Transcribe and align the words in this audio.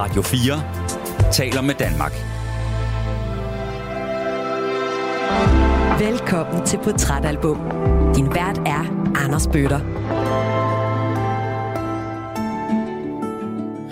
Radio 0.00 0.22
4 0.22 1.32
taler 1.32 1.62
med 1.62 1.74
Danmark. 1.74 2.12
Velkommen 6.00 6.66
til 6.66 6.78
Portrætalbum. 6.84 7.58
Din 8.16 8.26
vært 8.26 8.58
er 8.58 9.12
Anders 9.24 9.46
Bøtter. 9.46 9.80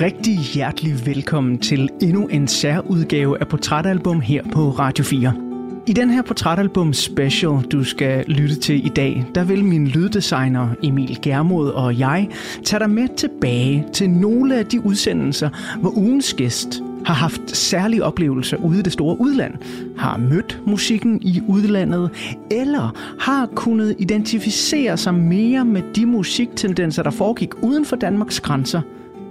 Rigtig 0.00 0.38
hjertelig 0.38 1.06
velkommen 1.06 1.58
til 1.58 1.88
endnu 2.02 2.26
en 2.26 2.48
særudgave 2.48 3.40
af 3.40 3.48
Portrætalbum 3.48 4.20
her 4.20 4.42
på 4.52 4.70
Radio 4.70 5.04
4. 5.04 5.47
I 5.88 5.92
den 5.92 6.10
her 6.10 6.22
portrætalbum 6.22 6.92
special, 6.92 7.62
du 7.72 7.84
skal 7.84 8.24
lytte 8.26 8.54
til 8.54 8.86
i 8.86 8.88
dag, 8.88 9.24
der 9.34 9.44
vil 9.44 9.64
min 9.64 9.86
lyddesigner 9.86 10.68
Emil 10.82 11.18
Germod 11.22 11.68
og 11.68 11.98
jeg 11.98 12.28
tage 12.64 12.80
dig 12.80 12.90
med 12.90 13.16
tilbage 13.16 13.86
til 13.92 14.10
nogle 14.10 14.58
af 14.58 14.66
de 14.66 14.86
udsendelser, 14.86 15.50
hvor 15.80 15.98
ugens 15.98 16.34
gæst 16.34 16.82
har 17.04 17.14
haft 17.14 17.56
særlige 17.56 18.04
oplevelser 18.04 18.56
ude 18.56 18.78
i 18.78 18.82
det 18.82 18.92
store 18.92 19.20
udland, 19.20 19.54
har 19.96 20.16
mødt 20.16 20.60
musikken 20.66 21.18
i 21.22 21.42
udlandet, 21.48 22.10
eller 22.50 22.96
har 23.20 23.46
kunnet 23.46 23.96
identificere 23.98 24.96
sig 24.96 25.14
mere 25.14 25.64
med 25.64 25.82
de 25.94 26.06
musiktendenser, 26.06 27.02
der 27.02 27.10
foregik 27.10 27.62
uden 27.62 27.84
for 27.84 27.96
Danmarks 27.96 28.40
grænser, 28.40 28.80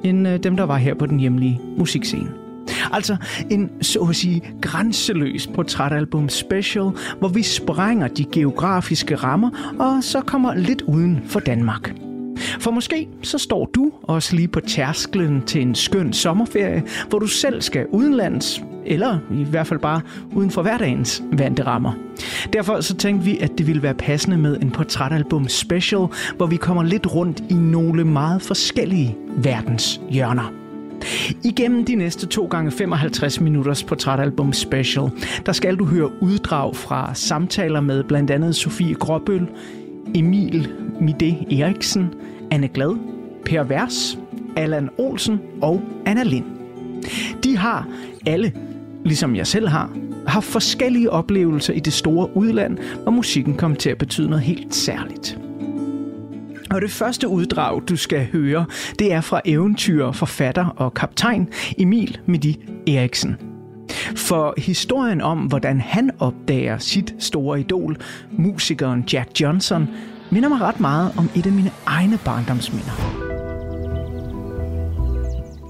end 0.03 0.27
øh, 0.27 0.43
dem, 0.43 0.57
der 0.57 0.63
var 0.63 0.77
her 0.77 0.93
på 0.93 1.05
den 1.05 1.19
hjemlige 1.19 1.61
musikscene. 1.77 2.46
Altså 2.91 3.17
en, 3.49 3.69
så 3.81 3.99
at 3.99 4.15
sige, 4.15 4.41
grænseløs 4.61 5.47
portrætalbum 5.47 6.29
special, 6.29 6.89
hvor 7.19 7.27
vi 7.27 7.43
sprænger 7.43 8.07
de 8.07 8.25
geografiske 8.31 9.15
rammer, 9.15 9.49
og 9.79 10.03
så 10.03 10.21
kommer 10.21 10.55
lidt 10.55 10.81
uden 10.81 11.21
for 11.25 11.39
Danmark. 11.39 11.93
For 12.59 12.71
måske 12.71 13.07
så 13.21 13.37
står 13.37 13.69
du 13.75 13.91
også 14.03 14.35
lige 14.35 14.47
på 14.47 14.59
tærsklen 14.59 15.41
til 15.41 15.61
en 15.61 15.75
skøn 15.75 16.13
sommerferie, 16.13 16.83
hvor 17.09 17.19
du 17.19 17.27
selv 17.27 17.61
skal 17.61 17.85
udenlands, 17.89 18.61
eller 18.85 19.19
i 19.31 19.43
hvert 19.43 19.67
fald 19.67 19.79
bare 19.79 20.01
uden 20.35 20.51
for 20.51 20.61
hverdagens 20.61 21.23
vante 21.31 21.63
rammer. 21.63 21.91
Derfor 22.53 22.81
så 22.81 22.95
tænkte 22.95 23.25
vi, 23.25 23.37
at 23.37 23.51
det 23.57 23.67
ville 23.67 23.83
være 23.83 23.93
passende 23.93 24.37
med 24.37 24.57
en 24.61 24.71
portrætalbum 24.71 25.47
special, 25.47 26.07
hvor 26.37 26.45
vi 26.45 26.55
kommer 26.55 26.83
lidt 26.83 27.15
rundt 27.15 27.43
i 27.49 27.53
nogle 27.53 28.03
meget 28.03 28.41
forskellige 28.41 29.15
verdens 29.37 30.01
hjørner. 30.09 30.66
Igennem 31.43 31.85
de 31.85 31.95
næste 31.95 32.25
2 32.25 32.45
gange 32.45 32.71
55 32.71 33.41
minutters 33.41 33.83
portrætalbum 33.83 34.53
special, 34.53 35.09
der 35.45 35.51
skal 35.51 35.75
du 35.75 35.85
høre 35.85 36.11
uddrag 36.21 36.75
fra 36.75 37.11
samtaler 37.13 37.81
med 37.81 38.03
blandt 38.03 38.31
andet 38.31 38.55
Sofie 38.55 38.93
Gråbøl, 38.93 39.47
Emil 40.15 40.73
Mide 41.01 41.61
Eriksen, 41.61 42.13
Anne 42.51 42.67
Glad, 42.67 42.97
Per 43.45 43.63
Vers, 43.63 44.19
Allan 44.55 44.89
Olsen 44.97 45.39
og 45.61 45.81
Anna 46.05 46.23
Lind. 46.23 46.45
De 47.43 47.57
har 47.57 47.87
alle, 48.25 48.53
ligesom 49.05 49.35
jeg 49.35 49.47
selv 49.47 49.67
har, 49.67 49.97
har 50.27 50.41
forskellige 50.41 51.11
oplevelser 51.11 51.73
i 51.73 51.79
det 51.79 51.93
store 51.93 52.37
udland, 52.37 52.77
hvor 53.03 53.11
musikken 53.11 53.53
kom 53.53 53.75
til 53.75 53.89
at 53.89 53.97
betyde 53.97 54.29
noget 54.29 54.43
helt 54.43 54.75
særligt. 54.75 55.39
Og 56.71 56.81
det 56.81 56.91
første 56.91 57.27
uddrag, 57.27 57.81
du 57.89 57.95
skal 57.95 58.27
høre, 58.31 58.65
det 58.99 59.13
er 59.13 59.21
fra 59.21 59.41
eventyr, 59.45 60.11
forfatter 60.11 60.65
og 60.65 60.93
kaptajn 60.93 61.47
Emil 61.77 62.17
Midi 62.25 62.59
Eriksen. 62.87 63.37
For 64.15 64.53
historien 64.57 65.21
om, 65.21 65.39
hvordan 65.39 65.81
han 65.81 66.11
opdager 66.19 66.77
sit 66.77 67.13
store 67.19 67.59
idol, 67.59 67.97
musikeren 68.31 69.03
Jack 69.13 69.41
Johnson, 69.41 69.87
minder 70.31 70.49
mig 70.49 70.61
ret 70.61 70.79
meget 70.79 71.11
om 71.17 71.29
et 71.35 71.45
af 71.45 71.51
mine 71.51 71.71
egne 71.85 72.19
barndomsminder. 72.25 73.27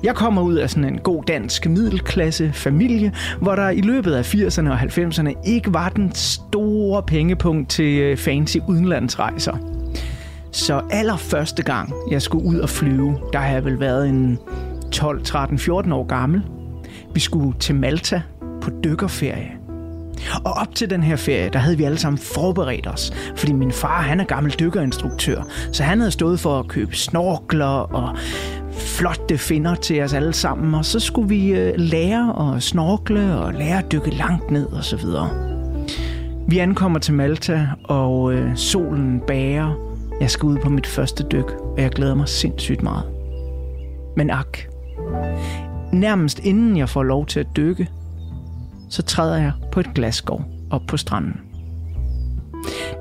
Jeg 0.03 0.16
kommer 0.16 0.42
ud 0.42 0.56
af 0.56 0.70
sådan 0.70 0.94
en 0.94 1.00
god 1.00 1.23
dansk 1.23 1.70
middelklasse 1.70 2.52
familie, 2.53 3.14
hvor 3.42 3.56
der 3.56 3.70
i 3.70 3.81
løbet 3.81 4.14
af 4.14 4.36
80'erne 4.36 4.70
og 4.70 4.80
90'erne 4.80 5.42
ikke 5.45 5.73
var 5.73 5.90
den 5.90 6.12
store 6.14 7.03
pengepunkt 7.03 7.69
til 7.69 8.00
øh, 8.00 8.18
fancy 8.18 8.57
udenlandsrejser. 8.68 9.76
Så 10.52 10.81
allerførste 10.90 11.63
gang, 11.63 11.94
jeg 12.12 12.22
skulle 12.22 12.46
ud 12.46 12.59
og 12.59 12.69
flyve, 12.69 13.18
der 13.34 13.40
har 13.40 13.53
jeg 13.53 13.66
vel 13.66 13.80
været 13.80 14.09
en 14.09 14.40
12, 14.91 15.24
13, 15.24 15.59
14 15.59 15.91
år 15.91 16.03
gammel. 16.03 16.41
Vi 17.13 17.19
skulle 17.19 17.59
til 17.59 17.75
Malta 17.75 18.22
på 18.62 18.69
dykkerferie. 18.84 19.52
Og 20.46 20.52
op 20.53 20.75
til 20.75 20.90
den 20.90 21.03
her 21.03 21.16
ferie, 21.16 21.50
der 21.53 21.59
havde 21.59 21.78
vi 21.78 21.84
alle 21.84 21.97
sammen 21.97 22.18
forberedt 22.18 22.88
os, 22.88 23.13
fordi 23.36 23.53
min 23.53 23.72
far, 23.72 24.02
han 24.02 24.19
er 24.19 24.24
gammel 24.24 24.56
dykkerinstruktør, 24.59 25.41
så 25.72 25.84
han 25.84 26.00
havde 26.00 26.12
stået 26.12 26.40
for 26.40 26.59
at 26.59 26.68
købe 26.68 26.96
snorkler 26.96 27.66
og 27.66 28.18
flotte 28.72 29.38
finder 29.38 29.75
til 29.75 30.02
os 30.02 30.13
alle 30.13 30.34
sammen, 30.34 30.75
og 30.75 30.86
så 30.86 31.00
skulle 31.00 31.30
vi 31.30 31.52
øh, 31.52 31.74
lære 31.78 32.56
at 32.56 32.63
snorkle 32.63 33.40
og 33.40 33.53
lære 33.53 33.78
at 33.78 33.91
dykke 33.91 34.09
langt 34.09 34.52
ned 34.52 34.66
og 34.66 34.84
så 34.84 34.96
videre. 34.97 35.30
Vi 36.47 36.57
ankommer 36.57 37.00
til 37.00 37.13
Malta, 37.13 37.68
og 37.84 38.34
øh, 38.34 38.56
solen 38.56 39.22
bager. 39.28 39.87
Jeg 40.22 40.29
skal 40.29 40.47
ud 40.47 40.57
på 40.57 40.69
mit 40.69 40.88
første 40.88 41.25
dyk, 41.31 41.51
og 41.61 41.81
jeg 41.81 41.89
glæder 41.89 42.16
mig 42.16 42.28
sindssygt 42.28 42.83
meget. 42.83 43.05
Men 44.16 44.29
ak, 44.29 44.57
nærmest 45.94 46.39
inden 46.39 46.78
jeg 46.78 46.89
får 46.89 47.03
lov 47.03 47.25
til 47.25 47.39
at 47.39 47.47
dykke, 47.55 47.88
så 48.89 49.03
træder 49.03 49.38
jeg 49.38 49.51
på 49.72 49.79
et 49.79 49.94
glasskov 49.95 50.45
op 50.72 50.81
på 50.88 50.97
stranden. 50.97 51.41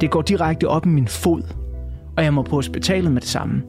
Det 0.00 0.10
går 0.10 0.22
direkte 0.22 0.68
op 0.68 0.86
i 0.86 0.88
min 0.88 1.08
fod, 1.08 1.42
og 2.16 2.24
jeg 2.24 2.34
må 2.34 2.42
på 2.42 2.56
hospitalet 2.56 3.12
med 3.12 3.20
det 3.20 3.28
samme. 3.28 3.62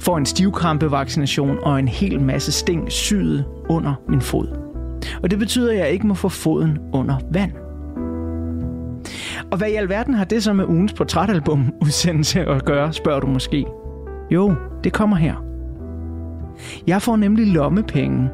Får 0.00 0.18
en 0.18 0.26
stivkrampevaccination 0.26 1.58
og 1.62 1.78
en 1.78 1.88
hel 1.88 2.20
masse 2.20 2.52
sting 2.52 2.92
syet 2.92 3.44
under 3.68 3.94
min 4.08 4.20
fod. 4.20 4.48
Og 5.22 5.30
det 5.30 5.38
betyder, 5.38 5.72
at 5.72 5.78
jeg 5.78 5.90
ikke 5.90 6.06
må 6.06 6.14
få 6.14 6.28
foden 6.28 6.78
under 6.92 7.16
vand. 7.30 7.52
Og 9.50 9.58
hvad 9.58 9.68
i 9.68 9.74
alverden 9.74 10.14
har 10.14 10.24
det 10.24 10.42
så 10.42 10.52
med 10.52 10.64
ugens 10.64 10.92
portrætalbum 10.92 11.74
udsendelse 11.82 12.40
at 12.40 12.64
gøre, 12.64 12.92
spørger 12.92 13.20
du 13.20 13.26
måske. 13.26 13.66
Jo, 14.30 14.54
det 14.84 14.92
kommer 14.92 15.16
her. 15.16 15.34
Jeg 16.86 17.02
får 17.02 17.16
nemlig 17.16 17.46
lommepenge 17.46 18.30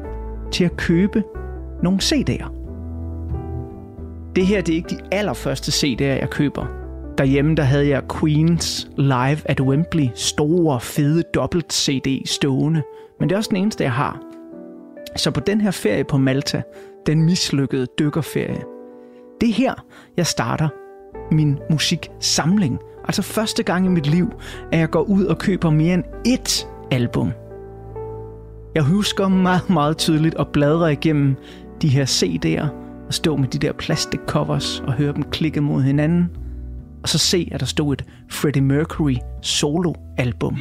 til 0.51 0.63
at 0.63 0.77
købe 0.77 1.23
nogle 1.83 1.99
CD'er. 2.03 2.51
Det 4.35 4.45
her 4.45 4.61
det 4.61 4.73
er 4.73 4.75
ikke 4.75 4.89
de 4.89 4.99
allerførste 5.11 5.87
CD'er, 5.87 6.03
jeg 6.03 6.29
køber. 6.29 6.65
Derhjemme 7.17 7.55
der 7.55 7.63
havde 7.63 7.87
jeg 7.87 8.03
Queens 8.19 8.89
Live 8.97 9.37
at 9.45 9.61
Wembley, 9.61 10.07
store, 10.15 10.79
fede 10.79 11.23
dobbelt 11.33 11.73
CD 11.73 12.21
stående. 12.25 12.81
Men 13.19 13.29
det 13.29 13.35
er 13.35 13.37
også 13.37 13.49
den 13.49 13.57
eneste, 13.57 13.83
jeg 13.83 13.91
har. 13.91 14.19
Så 15.15 15.31
på 15.31 15.39
den 15.39 15.61
her 15.61 15.71
ferie 15.71 16.03
på 16.03 16.17
Malta, 16.17 16.61
den 17.05 17.25
mislykkede 17.25 17.87
dykkerferie, 17.99 18.61
det 19.41 19.49
er 19.49 19.53
her, 19.53 19.73
jeg 20.17 20.27
starter 20.27 20.69
min 21.31 21.59
musiksamling. 21.69 22.79
Altså 23.05 23.21
første 23.21 23.63
gang 23.63 23.85
i 23.85 23.89
mit 23.89 24.07
liv, 24.07 24.31
at 24.71 24.79
jeg 24.79 24.89
går 24.89 25.01
ud 25.01 25.25
og 25.25 25.37
køber 25.37 25.69
mere 25.69 25.93
end 25.93 26.03
ét 26.27 26.67
album. 26.91 27.31
Jeg 28.75 28.83
husker 28.83 29.27
meget, 29.27 29.69
meget 29.69 29.97
tydeligt 29.97 30.35
at 30.39 30.47
bladre 30.47 30.91
igennem 30.91 31.35
de 31.81 31.87
her 31.89 32.05
CD'er 32.05 32.67
og 33.07 33.13
stå 33.13 33.35
med 33.35 33.47
de 33.47 33.57
der 33.57 33.73
plastikcovers 33.73 34.83
og 34.87 34.93
høre 34.93 35.13
dem 35.13 35.23
klikke 35.23 35.61
mod 35.61 35.81
hinanden. 35.81 36.29
Og 37.03 37.09
så 37.09 37.17
se, 37.17 37.49
at 37.51 37.59
der 37.59 37.65
stod 37.65 37.93
et 37.93 38.05
Freddie 38.29 38.61
Mercury 38.61 39.15
solo-album. 39.41 40.57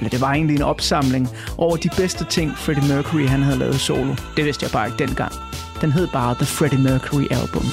Eller 0.00 0.10
det 0.10 0.20
var 0.20 0.32
egentlig 0.32 0.56
en 0.56 0.62
opsamling 0.62 1.28
over 1.58 1.76
de 1.76 1.88
bedste 1.96 2.24
ting, 2.24 2.56
Freddie 2.56 2.88
Mercury 2.88 3.26
han 3.26 3.42
havde 3.42 3.58
lavet 3.58 3.80
solo. 3.80 4.14
Det 4.36 4.44
vidste 4.44 4.64
jeg 4.64 4.70
bare 4.72 4.86
ikke 4.86 5.06
dengang. 5.06 5.32
Den 5.80 5.92
hed 5.92 6.06
bare 6.06 6.34
The 6.34 6.46
Freddie 6.46 6.82
Mercury 6.82 7.26
Album. 7.30 7.64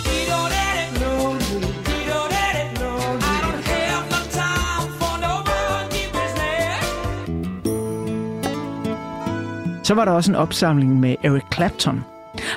Så 9.83 9.93
var 9.93 10.05
der 10.05 10.11
også 10.11 10.31
en 10.31 10.35
opsamling 10.35 10.99
med 10.99 11.15
Eric 11.23 11.43
Clapton. 11.53 12.05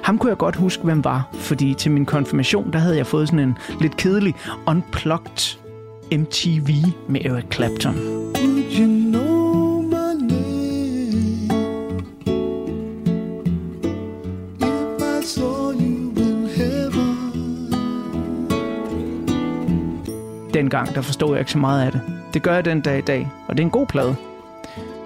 Ham 0.02 0.18
kunne 0.18 0.30
jeg 0.30 0.38
godt 0.38 0.56
huske, 0.56 0.82
hvem 0.82 1.04
var, 1.04 1.28
fordi 1.32 1.74
til 1.74 1.90
min 1.90 2.06
konfirmation, 2.06 2.72
der 2.72 2.78
havde 2.78 2.96
jeg 2.96 3.06
fået 3.06 3.28
sådan 3.28 3.48
en 3.48 3.58
lidt 3.80 3.96
kedelig 3.96 4.34
Unplugged 4.66 5.58
MTV 6.12 6.68
med 7.08 7.20
Eric 7.24 7.44
Clapton. 7.54 8.29
Dengang, 20.60 20.94
der 20.94 21.00
forstod 21.00 21.30
jeg 21.30 21.40
ikke 21.40 21.52
så 21.52 21.58
meget 21.58 21.86
af 21.86 21.92
det. 21.92 22.00
Det 22.34 22.42
gør 22.42 22.54
jeg 22.54 22.64
den 22.64 22.80
dag 22.80 22.98
i 22.98 23.00
dag, 23.00 23.28
og 23.48 23.56
det 23.56 23.62
er 23.62 23.66
en 23.66 23.70
god 23.70 23.86
plade. 23.86 24.16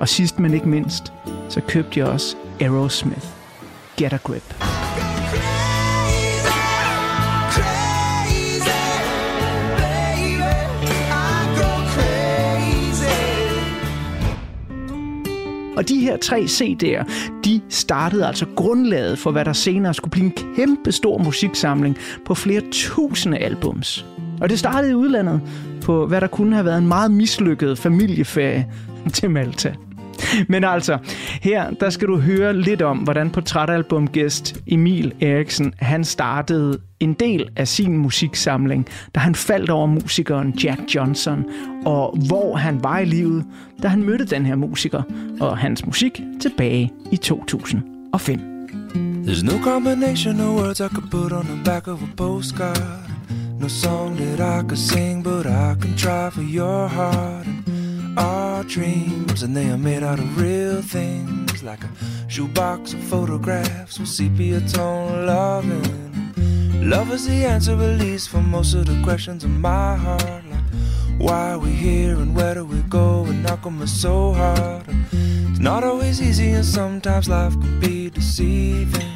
Og 0.01 0.09
sidst 0.09 0.39
men 0.39 0.55
ikke 0.55 0.69
mindst, 0.69 1.13
så 1.49 1.61
købte 1.61 2.01
jeg 2.01 2.07
også 2.07 2.37
Aerosmith. 2.61 3.27
Get 3.97 4.13
a 4.13 4.17
Grip. 4.17 4.55
Og 15.77 15.89
de 15.89 16.01
her 16.01 16.17
tre 16.17 16.41
CD'er, 16.41 17.11
de 17.45 17.61
startede 17.69 18.27
altså 18.27 18.47
grundlaget 18.57 19.19
for, 19.19 19.31
hvad 19.31 19.45
der 19.45 19.53
senere 19.53 19.95
skulle 19.95 20.13
blive 20.13 20.27
en 20.27 20.55
kæmpe 20.57 20.93
stor 20.93 21.19
musiksamling 21.19 21.97
på 22.27 22.35
flere 22.35 22.63
tusinde 22.73 23.39
albums. 23.39 24.07
Og 24.41 24.49
det 24.49 24.59
startede 24.59 24.93
i 24.93 24.95
udlandet 24.95 25.41
på, 25.83 26.07
hvad 26.07 26.21
der 26.21 26.27
kunne 26.27 26.55
have 26.55 26.65
været 26.65 26.79
en 26.79 26.89
meget 26.89 27.11
mislykket 27.11 27.79
familieferie 27.79 28.67
til 29.15 29.31
Malta. 29.31 29.75
Men 30.49 30.65
altså, 30.65 30.99
her 31.43 31.71
der 31.71 31.91
skal 31.91 32.09
du 32.09 32.19
høre 32.19 32.57
lidt 32.57 32.83
om, 32.83 32.99
hvordan 32.99 33.31
portrætalbumgæst 33.31 34.61
Emil 34.67 35.13
Eriksen, 35.21 35.75
han 35.79 36.05
startede 36.05 36.79
en 37.01 37.15
del 37.15 37.49
af 37.57 37.69
sin 37.69 37.97
musiksamling, 37.97 38.87
da 39.15 39.21
han 39.21 39.35
faldt 39.35 39.71
over 39.71 39.87
musikeren 39.87 40.59
Jack 40.65 40.81
Johnson, 40.95 41.45
og 41.87 42.19
hvor 42.27 42.57
han 42.57 42.85
var 42.85 42.99
i 42.99 43.05
livet, 43.05 43.45
da 43.83 43.89
han 43.89 44.03
mødte 44.03 44.25
den 44.25 44.47
her 44.47 44.55
musiker 44.55 45.03
og 45.41 45.59
hans 45.59 45.87
musik 45.87 46.21
tilbage 46.41 46.93
i 47.13 47.17
2005. 47.17 48.41
There's 49.27 49.45
no 49.45 49.63
combination 49.63 50.41
of 50.41 50.61
words 50.61 50.81
I 50.81 50.89
could 50.89 51.11
put 51.11 51.33
on 51.33 51.45
the 51.45 51.65
back 51.65 51.89
of 51.89 52.03
a 52.03 52.07
postcard 52.17 53.05
No 53.65 53.69
song 53.69 54.17
that 54.17 54.41
I 54.43 54.63
could 54.63 54.77
sing, 54.77 55.23
but 55.23 55.47
I 55.47 55.75
can 55.81 55.97
try 55.97 56.29
for 56.29 56.43
your 56.43 56.87
heart 56.87 57.47
and 57.47 58.19
our 58.19 58.63
dreams, 58.65 59.43
and 59.43 59.57
they 59.57 59.71
are 59.71 59.79
made 59.79 60.03
out 60.03 60.19
of 60.19 60.39
real 60.39 60.83
things, 60.83 61.63
like 61.63 61.83
a 61.83 61.89
shoebox 62.29 62.93
of 62.93 63.01
photographs 63.05 63.99
with 63.99 64.11
sepia 64.11 64.61
tone 64.69 65.25
loving. 65.25 66.35
Love 66.91 67.11
is 67.11 67.27
the 67.27 67.47
answer, 67.47 67.73
at 67.73 68.01
least, 68.01 68.29
for 68.29 68.43
most 68.43 68.75
of 68.75 68.85
the 68.85 69.03
questions 69.03 69.45
in 69.45 69.59
my 69.63 69.97
heart. 69.97 70.45
Like, 70.51 70.69
why 71.17 71.53
are 71.53 71.59
we 71.59 71.71
here 71.71 72.17
and 72.17 72.37
where 72.37 72.53
do 72.53 72.67
we 72.67 72.83
go? 72.83 73.25
And 73.25 73.47
come 73.63 73.81
it's 73.81 73.93
so 73.93 74.35
hard? 74.35 74.85
It's 75.11 75.59
not 75.59 75.85
always 75.85 76.21
easy, 76.21 76.51
and 76.51 76.67
sometimes 76.67 77.31
life 77.31 77.55
can 77.55 77.81
be 77.81 78.11
deceiving. 78.11 79.11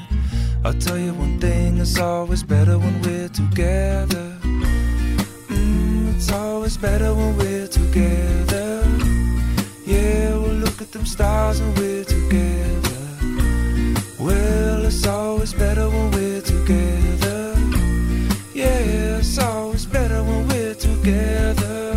I'll 0.64 0.72
tell 0.72 0.98
you 0.98 1.12
one 1.12 1.38
thing, 1.38 1.76
it's 1.76 1.98
always 1.98 2.42
better 2.42 2.78
when 2.78 3.02
we're 3.02 3.28
together. 3.28 4.37
It's 6.18 6.32
always 6.32 6.76
better 6.76 7.14
when 7.14 7.36
we're 7.36 7.68
together. 7.68 8.82
Yeah, 9.86 10.36
we'll 10.42 10.60
look 10.64 10.80
at 10.80 10.90
them 10.92 11.06
stars 11.06 11.60
when 11.62 11.74
we're 11.76 12.04
together. 12.04 13.00
Well, 14.26 14.84
it's 14.88 15.06
always 15.06 15.54
better 15.54 15.86
when 15.88 16.10
we're 16.10 16.40
together. 16.40 17.54
Yeah, 18.52 19.18
it's 19.18 19.38
always 19.38 19.86
better 19.86 20.20
when 20.28 20.48
we're 20.48 20.74
together. 20.74 21.94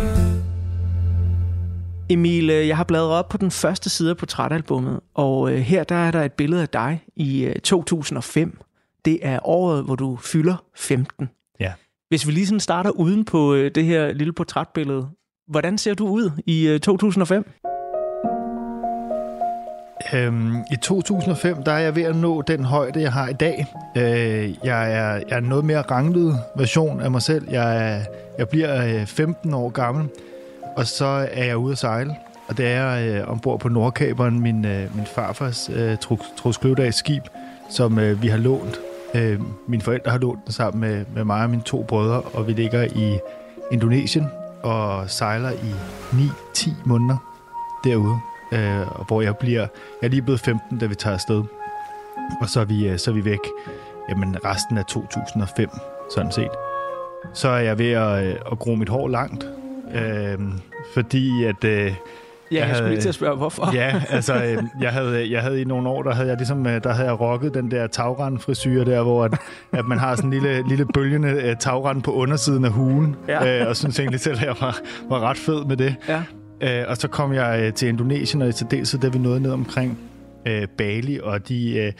Emil, 2.08 2.50
øh, 2.50 2.68
jeg 2.68 2.76
har 2.76 2.84
bladret 2.84 3.10
op 3.10 3.28
på 3.28 3.36
den 3.36 3.50
første 3.50 3.90
side 3.90 4.10
af 4.10 4.16
portrætalbummet, 4.16 5.00
og 5.14 5.52
øh, 5.52 5.58
her 5.58 5.84
der 5.84 5.94
er 5.94 6.10
der 6.10 6.22
et 6.22 6.32
billede 6.32 6.62
af 6.62 6.68
dig 6.68 7.04
i 7.16 7.44
øh, 7.44 7.56
2005. 7.56 8.58
Det 9.04 9.18
er 9.22 9.38
året, 9.48 9.84
hvor 9.84 9.96
du 9.96 10.16
fylder 10.16 10.64
15. 10.76 11.28
Hvis 12.12 12.26
vi 12.26 12.32
lige 12.32 12.46
sådan 12.46 12.60
starter 12.60 12.90
uden 12.90 13.24
på 13.24 13.54
øh, 13.54 13.70
det 13.74 13.84
her 13.84 14.12
lille 14.12 14.32
portrætbillede, 14.32 15.08
hvordan 15.50 15.78
ser 15.78 15.94
du 15.94 16.08
ud 16.08 16.30
i 16.46 16.68
øh, 16.68 16.80
2005? 16.80 17.50
Øhm, 20.14 20.56
I 20.56 20.76
2005, 20.82 21.62
der 21.62 21.72
er 21.72 21.78
jeg 21.78 21.96
ved 21.96 22.02
at 22.02 22.16
nå 22.16 22.42
den 22.42 22.64
højde, 22.64 23.00
jeg 23.00 23.12
har 23.12 23.28
i 23.28 23.32
dag. 23.32 23.66
Øh, 23.96 24.54
jeg, 24.64 24.92
er, 24.92 25.12
jeg 25.12 25.24
er 25.30 25.38
en 25.38 25.44
noget 25.44 25.64
mere 25.64 25.82
ranglet 25.82 26.38
version 26.56 27.00
af 27.00 27.10
mig 27.10 27.22
selv. 27.22 27.48
Jeg, 27.50 27.92
er, 27.92 28.00
jeg 28.38 28.48
bliver 28.48 29.00
øh, 29.00 29.06
15 29.06 29.54
år 29.54 29.68
gammel, 29.68 30.08
og 30.76 30.86
så 30.86 31.28
er 31.32 31.44
jeg 31.44 31.56
ude 31.56 31.72
at 31.72 31.78
sejle. 31.78 32.16
Og 32.48 32.58
det 32.58 32.66
er 32.66 33.20
øh, 33.20 33.30
ombord 33.30 33.60
på 33.60 33.68
Nordkaberen, 33.68 34.40
min, 34.40 34.64
øh, 34.64 34.96
min 34.96 35.06
farfars 35.06 35.70
øh, 35.74 35.96
Trods 36.36 36.96
skib, 36.96 37.22
som 37.70 37.98
øh, 37.98 38.22
vi 38.22 38.28
har 38.28 38.38
lånt. 38.38 38.80
Øh, 39.14 39.40
mine 39.66 39.82
forældre 39.82 40.10
har 40.10 40.18
lånt 40.18 40.44
den 40.44 40.52
sammen 40.52 40.80
med, 40.80 41.04
med 41.14 41.24
mig 41.24 41.42
og 41.42 41.50
mine 41.50 41.62
to 41.62 41.82
brødre, 41.82 42.20
og 42.20 42.46
vi 42.46 42.52
ligger 42.52 42.82
i 42.82 43.18
Indonesien 43.72 44.26
og 44.62 45.10
sejler 45.10 45.50
i 45.50 45.72
9-10 46.12 46.70
måneder 46.84 47.16
derude 47.84 48.18
øh, 48.52 49.06
hvor 49.06 49.22
jeg 49.22 49.36
bliver... 49.36 49.60
Jeg 49.60 50.06
er 50.06 50.08
lige 50.08 50.22
blevet 50.22 50.40
15, 50.40 50.78
da 50.78 50.86
vi 50.86 50.94
tager 50.94 51.14
afsted. 51.14 51.44
Og 52.40 52.48
så 52.48 52.60
er 52.60 52.64
vi, 52.64 52.88
øh, 52.88 52.98
så 52.98 53.10
er 53.10 53.14
vi 53.14 53.24
væk 53.24 53.38
jamen, 54.08 54.44
resten 54.44 54.78
af 54.78 54.84
2005, 54.84 55.68
sådan 56.14 56.32
set. 56.32 56.50
Så 57.34 57.48
er 57.48 57.58
jeg 57.58 57.78
ved 57.78 57.90
at, 57.90 58.24
øh, 58.24 58.34
at 58.52 58.58
gro 58.58 58.74
mit 58.74 58.88
hår 58.88 59.08
langt, 59.08 59.46
øh, 59.94 60.38
fordi 60.94 61.44
at... 61.44 61.64
Øh, 61.64 61.94
Ja, 62.52 62.58
jeg, 62.58 62.68
jeg 62.68 62.76
skulle 62.76 62.90
lige 62.90 63.00
til 63.00 63.08
at 63.08 63.14
spørge, 63.14 63.36
hvorfor. 63.36 63.70
Ja, 63.74 64.02
altså, 64.10 64.34
øh, 64.34 64.62
jeg 64.80 64.90
havde, 64.90 65.30
jeg 65.30 65.42
havde 65.42 65.60
i 65.60 65.64
nogle 65.64 65.88
år, 65.88 66.02
der 66.02 66.14
havde 66.14 66.28
jeg 66.28 66.36
ligesom, 66.36 66.66
øh, 66.66 66.84
der 66.84 66.92
havde 66.92 67.08
jeg 67.08 67.20
rocket 67.20 67.54
den 67.54 67.70
der 67.70 67.86
tagrand 67.86 68.38
frisyr 68.38 68.84
der, 68.84 69.02
hvor 69.02 69.24
at, 69.24 69.34
at 69.72 69.86
man 69.86 69.98
har 69.98 70.16
sådan 70.16 70.32
en 70.32 70.40
lille, 70.40 70.68
lille 70.68 70.86
bølgende 70.94 71.56
tagrand 71.60 72.02
på 72.02 72.12
undersiden 72.12 72.64
af 72.64 72.70
hugen, 72.70 73.16
ja. 73.28 73.60
øh, 73.60 73.68
og 73.68 73.76
synes 73.76 73.98
egentlig 74.00 74.20
selv, 74.20 74.36
at 74.36 74.46
jeg 74.46 74.54
var, 74.60 74.78
var 75.08 75.20
ret 75.20 75.36
fed 75.36 75.64
med 75.64 75.76
det. 75.76 75.94
Ja. 76.08 76.22
Øh, 76.60 76.84
og 76.88 76.96
så 76.96 77.08
kom 77.08 77.32
jeg 77.32 77.62
øh, 77.62 77.72
til 77.72 77.88
Indonesien, 77.88 78.42
og 78.42 78.48
i 78.48 78.52
særdeleshed, 78.52 79.00
da 79.00 79.08
vi 79.08 79.18
nåede 79.18 79.40
ned 79.40 79.50
omkring 79.50 79.98
øh, 80.46 80.68
Bali 80.78 81.20
og 81.22 81.48
de 81.48 81.78
øh, 81.78 81.92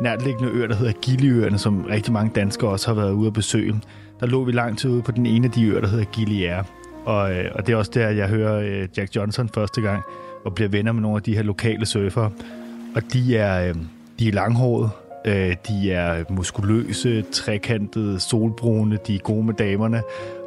nærtliggende 0.00 0.52
øer, 0.52 0.66
der 0.66 0.74
hedder 0.74 0.92
Giliøerne, 1.02 1.58
som 1.58 1.84
rigtig 1.84 2.12
mange 2.12 2.30
danskere 2.34 2.70
også 2.70 2.86
har 2.86 2.94
været 2.94 3.12
ude 3.12 3.26
at 3.26 3.32
besøge. 3.32 3.80
Der 4.20 4.26
lå 4.26 4.44
vi 4.44 4.52
lang 4.52 4.78
tid 4.78 4.90
ude 4.90 5.02
på 5.02 5.12
den 5.12 5.26
ene 5.26 5.46
af 5.46 5.50
de 5.50 5.64
øer, 5.64 5.80
der 5.80 5.88
hedder 5.88 6.04
Giliær. 6.04 6.62
Og, 7.10 7.32
øh, 7.32 7.50
og 7.54 7.66
det 7.66 7.72
er 7.72 7.76
også 7.76 7.90
der, 7.94 8.08
jeg 8.08 8.28
hører 8.28 8.60
øh, 8.60 8.88
Jack 8.96 9.16
Johnson 9.16 9.48
første 9.54 9.80
gang, 9.80 10.02
og 10.44 10.54
bliver 10.54 10.68
venner 10.68 10.92
med 10.92 11.02
nogle 11.02 11.16
af 11.16 11.22
de 11.22 11.34
her 11.36 11.42
lokale 11.42 11.86
surfere. 11.86 12.30
Og 12.94 13.02
de 13.12 13.36
er, 13.36 13.68
øh, 13.68 13.74
de 14.18 14.28
er 14.28 14.32
langhårede, 14.32 14.90
øh, 15.24 15.56
de 15.68 15.92
er 15.92 16.24
muskuløse, 16.28 17.22
trekantede, 17.22 18.20
solbrune, 18.20 18.98
de 19.06 19.14
er 19.14 19.18
gode 19.18 19.44
med 19.44 19.54
damerne, 19.54 20.02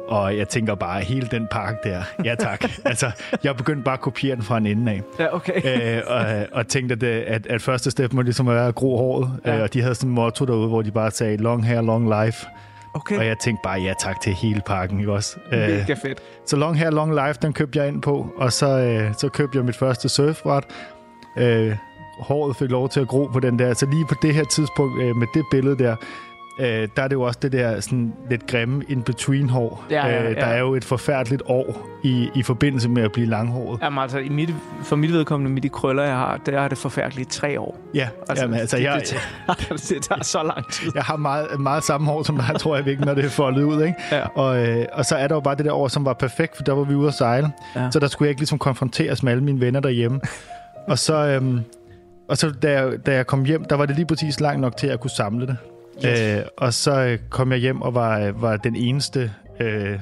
og 0.08 0.36
jeg 0.36 0.48
tænker 0.48 0.74
bare, 0.74 1.00
hele 1.00 1.28
den 1.30 1.46
park 1.50 1.84
der, 1.84 2.02
ja 2.24 2.34
tak. 2.34 2.64
altså, 2.84 3.10
jeg 3.44 3.56
begyndte 3.56 3.82
bare 3.82 3.94
at 3.94 4.00
kopiere 4.00 4.36
den 4.36 4.44
fra 4.44 4.58
en 4.58 4.66
ende 4.66 4.92
af. 4.92 5.02
Ja, 5.18 5.34
okay. 5.34 5.96
øh, 5.96 6.02
og, 6.06 6.46
og 6.52 6.68
tænkte, 6.68 6.94
at, 6.94 7.02
at, 7.02 7.46
at 7.46 7.62
første 7.62 7.90
step 7.90 8.12
må 8.12 8.22
ligesom 8.22 8.46
være 8.46 8.68
at 8.68 8.74
gro 8.74 8.96
håret. 8.96 9.30
Ja. 9.44 9.56
Øh, 9.56 9.62
og 9.62 9.74
de 9.74 9.82
havde 9.82 9.94
sådan 9.94 10.10
en 10.10 10.14
motto 10.14 10.44
derude, 10.44 10.68
hvor 10.68 10.82
de 10.82 10.90
bare 10.90 11.10
sagde, 11.10 11.36
long 11.36 11.66
hair, 11.66 11.80
long 11.80 12.24
life. 12.24 12.46
Okay. 12.94 13.18
Og 13.18 13.26
jeg 13.26 13.38
tænkte 13.38 13.60
bare, 13.62 13.80
ja 13.80 13.94
tak 13.98 14.20
til 14.20 14.32
hele 14.32 14.60
parken, 14.66 14.98
ikke 15.00 15.12
også? 15.12 15.36
Mega 15.50 15.92
øh, 15.92 15.96
fedt. 15.96 16.22
Så 16.46 16.56
Long 16.56 16.78
Hair, 16.78 16.90
Long 16.90 17.10
Life, 17.14 17.38
den 17.42 17.52
købte 17.52 17.78
jeg 17.78 17.88
ind 17.88 18.02
på, 18.02 18.34
og 18.36 18.52
så, 18.52 18.78
øh, 18.78 19.14
så 19.14 19.28
købte 19.28 19.58
jeg 19.58 19.64
mit 19.64 19.76
første 19.76 20.08
surfbræt. 20.08 20.64
Øh, 21.38 21.76
håret 22.18 22.56
fik 22.56 22.70
lov 22.70 22.88
til 22.88 23.00
at 23.00 23.08
gro 23.08 23.26
på 23.32 23.40
den 23.40 23.58
der. 23.58 23.74
Så 23.74 23.86
lige 23.86 24.06
på 24.06 24.14
det 24.22 24.34
her 24.34 24.44
tidspunkt, 24.44 25.02
øh, 25.02 25.16
med 25.16 25.26
det 25.34 25.44
billede 25.50 25.78
der, 25.78 25.96
øh, 26.60 26.88
der 26.96 27.02
er 27.02 27.08
det 27.08 27.12
jo 27.12 27.22
også 27.22 27.38
det 27.42 27.52
der 27.52 27.80
sådan 27.80 28.12
lidt 28.30 28.46
grimme 28.46 28.84
in-between-hår. 28.88 29.84
Ja, 29.90 30.06
ja, 30.06 30.22
ja. 30.22 30.30
Øh, 30.30 30.36
der 30.36 30.46
er 30.46 30.58
jo 30.58 30.74
et 30.74 30.84
forfærdeligt 30.84 31.42
år 31.46 31.88
i, 32.02 32.28
i 32.34 32.42
forbindelse 32.42 32.88
med 32.88 33.02
at 33.02 33.12
blive 33.12 33.26
langhåret. 33.26 33.78
Jamen 33.82 33.98
altså, 33.98 34.18
i 34.18 34.28
mit, 34.28 34.50
for 34.82 34.96
mit 34.96 35.12
vedkommende, 35.12 35.52
med 35.52 35.62
de 35.62 35.68
krøller, 35.68 36.02
jeg 36.02 36.16
har, 36.16 36.40
der 36.46 36.60
er 36.60 36.68
det 36.68 36.78
forfærdeligt 36.78 37.30
tre 37.30 37.60
år. 37.60 37.78
Ja, 37.94 38.08
altså, 38.28 38.44
jamen, 38.44 38.60
altså 38.60 38.76
det, 38.76 38.82
jeg, 38.82 39.02
det, 39.48 39.68
det, 39.70 39.88
det 39.88 40.02
tager 40.02 40.22
så 40.22 40.42
lang 40.42 40.72
tid. 40.72 40.92
Jeg 40.94 41.02
har 41.02 41.16
meget, 41.16 41.60
meget 41.60 41.84
samme 41.84 42.06
hår 42.06 42.22
som 42.22 42.36
dig, 42.36 42.60
tror 42.60 42.76
jeg 42.76 42.84
virkelig, 42.84 43.06
når 43.06 43.14
det 43.14 43.24
er 43.24 43.28
foldet 43.28 43.62
ud. 43.62 43.82
Ikke? 43.82 43.98
Ja. 44.12 44.26
Og, 44.26 44.68
øh, 44.68 44.86
og 44.92 45.04
så 45.04 45.16
er 45.16 45.28
der 45.28 45.34
jo 45.34 45.40
bare 45.40 45.54
det 45.54 45.64
der 45.64 45.72
år, 45.72 45.88
som 45.88 46.04
var 46.04 46.12
perfekt, 46.12 46.56
for 46.56 46.62
der 46.62 46.72
var 46.72 46.84
vi 46.84 46.94
ude 46.94 47.08
at 47.08 47.14
sejle. 47.14 47.52
Ja. 47.76 47.90
Så 47.90 47.98
der 47.98 48.06
skulle 48.06 48.26
jeg 48.26 48.30
ikke 48.30 48.40
ligesom 48.40 48.58
konfronteres 48.58 49.22
med 49.22 49.32
alle 49.32 49.44
mine 49.44 49.60
venner 49.60 49.80
derhjemme. 49.80 50.20
og 50.88 50.98
så... 50.98 51.14
Øhm, 51.14 51.60
og 52.28 52.36
så 52.36 52.50
da 52.62 52.70
jeg, 52.72 53.06
da 53.06 53.14
jeg 53.14 53.26
kom 53.26 53.44
hjem, 53.44 53.64
der 53.64 53.76
var 53.76 53.86
det 53.86 53.96
lige 53.96 54.06
præcis 54.06 54.40
langt 54.40 54.60
nok 54.60 54.76
til, 54.76 54.86
at 54.86 54.90
jeg 54.90 55.00
kunne 55.00 55.10
samle 55.10 55.46
det. 55.46 55.56
Yes. 56.06 56.20
Øh, 56.20 56.42
og 56.56 56.74
så 56.74 57.00
øh, 57.00 57.18
kom 57.30 57.52
jeg 57.52 57.58
hjem 57.58 57.82
og 57.82 57.94
var, 57.94 58.32
var 58.32 58.56
den 58.56 58.76
eneste, 58.76 59.32
øh, 59.60 59.98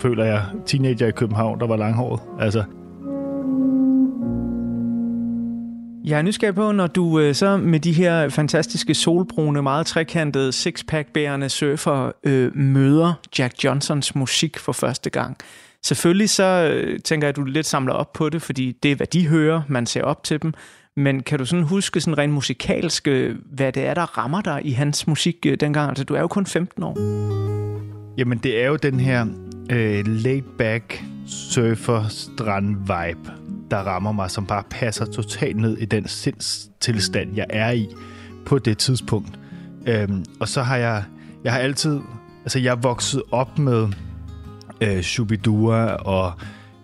føler 0.00 0.24
jeg, 0.24 0.42
teenager 0.66 1.06
i 1.06 1.10
København, 1.10 1.60
der 1.60 1.66
var 1.66 1.76
langhåret. 1.76 2.20
Altså. 2.40 2.64
Jeg 6.04 6.18
er 6.18 6.22
nysgerrig 6.22 6.54
på, 6.54 6.72
når 6.72 6.86
du 6.86 7.20
øh, 7.20 7.34
så 7.34 7.56
med 7.56 7.80
de 7.80 7.92
her 7.92 8.28
fantastiske 8.28 8.94
solbrune, 8.94 9.62
meget 9.62 9.86
trekantede, 9.86 10.52
sixpack-bærende 10.52 11.48
surfer 11.48 12.12
øh, 12.24 12.56
møder 12.56 13.14
Jack 13.38 13.64
Johnsons 13.64 14.14
musik 14.14 14.58
for 14.58 14.72
første 14.72 15.10
gang. 15.10 15.36
Selvfølgelig 15.82 16.30
så 16.30 16.72
øh, 16.74 17.00
tænker 17.00 17.26
jeg, 17.26 17.28
at 17.28 17.36
du 17.36 17.44
lidt 17.44 17.66
samler 17.66 17.92
op 17.92 18.12
på 18.12 18.28
det, 18.28 18.42
fordi 18.42 18.72
det 18.82 18.92
er, 18.92 18.96
hvad 18.96 19.06
de 19.06 19.28
hører, 19.28 19.62
man 19.68 19.86
ser 19.86 20.02
op 20.02 20.24
til 20.24 20.42
dem. 20.42 20.54
Men 20.96 21.22
kan 21.22 21.38
du 21.38 21.44
sådan 21.44 21.64
huske 21.64 22.00
sådan 22.00 22.18
rent 22.18 22.32
musikalsk, 22.32 23.08
øh, 23.08 23.36
hvad 23.52 23.72
det 23.72 23.86
er, 23.86 23.94
der 23.94 24.18
rammer 24.18 24.40
dig 24.40 24.60
i 24.64 24.72
hans 24.72 25.06
musik 25.06 25.36
øh, 25.46 25.56
dengang? 25.60 25.88
Altså, 25.88 26.04
du 26.04 26.14
er 26.14 26.20
jo 26.20 26.28
kun 26.28 26.46
15 26.46 26.82
år. 26.82 26.98
Jamen, 28.18 28.38
det 28.38 28.62
er 28.62 28.66
jo 28.66 28.76
den 28.76 29.00
her 29.00 29.26
øh, 29.70 30.04
laid-back 30.06 31.04
surfer-strand-vibe, 31.26 33.30
der 33.70 33.78
rammer 33.78 34.12
mig, 34.12 34.30
som 34.30 34.46
bare 34.46 34.62
passer 34.70 35.04
totalt 35.04 35.56
ned 35.56 35.78
i 35.78 35.84
den 35.84 36.08
sindstilstand, 36.08 37.36
jeg 37.36 37.46
er 37.50 37.70
i 37.70 37.88
på 38.46 38.58
det 38.58 38.78
tidspunkt. 38.78 39.38
Øhm, 39.86 40.24
og 40.40 40.48
så 40.48 40.62
har 40.62 40.76
jeg, 40.76 41.04
jeg 41.44 41.52
har 41.52 41.60
altid, 41.60 42.00
altså 42.42 42.58
jeg 42.58 42.70
er 42.70 42.76
vokset 42.76 43.22
op 43.30 43.58
med 43.58 43.88
øh, 44.80 45.02
Shubidua 45.02 45.94
og 45.94 46.32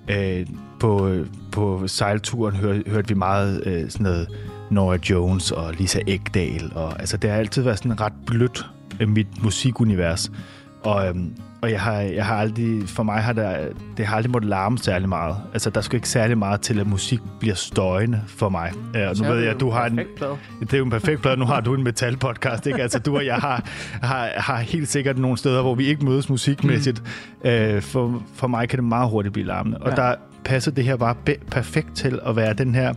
øh, 0.08 0.46
på, 0.80 1.08
øh, 1.08 1.26
på 1.58 1.88
sejlturen 1.88 2.56
hør, 2.56 2.78
hørte 2.86 3.08
vi 3.08 3.14
meget 3.14 3.62
øh, 3.66 3.90
sådan 3.90 4.04
noget 4.04 4.28
Nora 4.70 4.98
Jones 5.10 5.52
og 5.52 5.74
Lisa 5.74 6.00
Ekdal. 6.06 6.72
Og, 6.74 7.00
altså, 7.00 7.16
det 7.16 7.30
har 7.30 7.36
altid 7.36 7.62
været 7.62 7.78
sådan 7.78 8.00
ret 8.00 8.12
blødt, 8.26 8.66
øh, 9.00 9.08
mit 9.08 9.42
musikunivers. 9.42 10.32
Og, 10.84 11.08
øhm, 11.08 11.32
og 11.62 11.70
jeg 11.70 11.80
har, 11.80 11.94
jeg 12.00 12.26
har 12.26 12.36
aldrig, 12.36 12.88
for 12.88 13.02
mig 13.02 13.22
har 13.22 13.32
det, 13.32 13.72
det 13.96 14.06
har 14.06 14.16
aldrig 14.16 14.30
måttet 14.30 14.48
larme 14.48 14.78
særlig 14.78 15.08
meget. 15.08 15.36
Altså, 15.52 15.70
der 15.70 15.80
skal 15.80 15.96
ikke 15.96 16.08
særlig 16.08 16.38
meget 16.38 16.60
til, 16.60 16.80
at 16.80 16.86
musik 16.86 17.20
bliver 17.40 17.54
støjende 17.54 18.22
for 18.26 18.48
mig. 18.48 18.72
Uh, 18.74 19.22
nu 19.22 19.32
ved 19.32 19.40
jeg, 19.40 19.54
at 19.54 19.60
du 19.60 19.70
har 19.70 19.86
en... 19.86 20.00
Det 20.60 20.74
er 20.74 20.78
jo 20.78 20.84
en 20.84 20.90
perfekt 20.90 21.22
plade. 21.22 21.36
Nu 21.36 21.44
har 21.44 21.60
du 21.60 21.74
en 21.74 21.82
metal-podcast, 21.82 22.66
ikke? 22.66 22.82
Altså, 22.82 22.98
du 22.98 23.16
og 23.16 23.26
jeg 23.26 23.36
har, 23.36 23.64
har, 24.02 24.28
har 24.36 24.56
helt 24.56 24.88
sikkert 24.88 25.18
nogle 25.18 25.38
steder, 25.38 25.62
hvor 25.62 25.74
vi 25.74 25.86
ikke 25.86 26.04
mødes 26.04 26.28
musikmæssigt. 26.28 27.02
Mm. 27.44 27.50
Uh, 27.50 27.82
for, 27.82 28.22
for 28.34 28.46
mig 28.46 28.68
kan 28.68 28.76
det 28.76 28.84
meget 28.84 29.10
hurtigt 29.10 29.32
blive 29.32 29.46
larmende. 29.46 29.78
Og 29.78 29.90
ja. 29.90 29.96
der 29.96 30.14
passer 30.44 30.70
det 30.70 30.84
her 30.84 30.96
bare 30.96 31.14
perfekt 31.50 31.94
til 31.94 32.20
at 32.26 32.36
være 32.36 32.52
den 32.52 32.74
her 32.74 32.94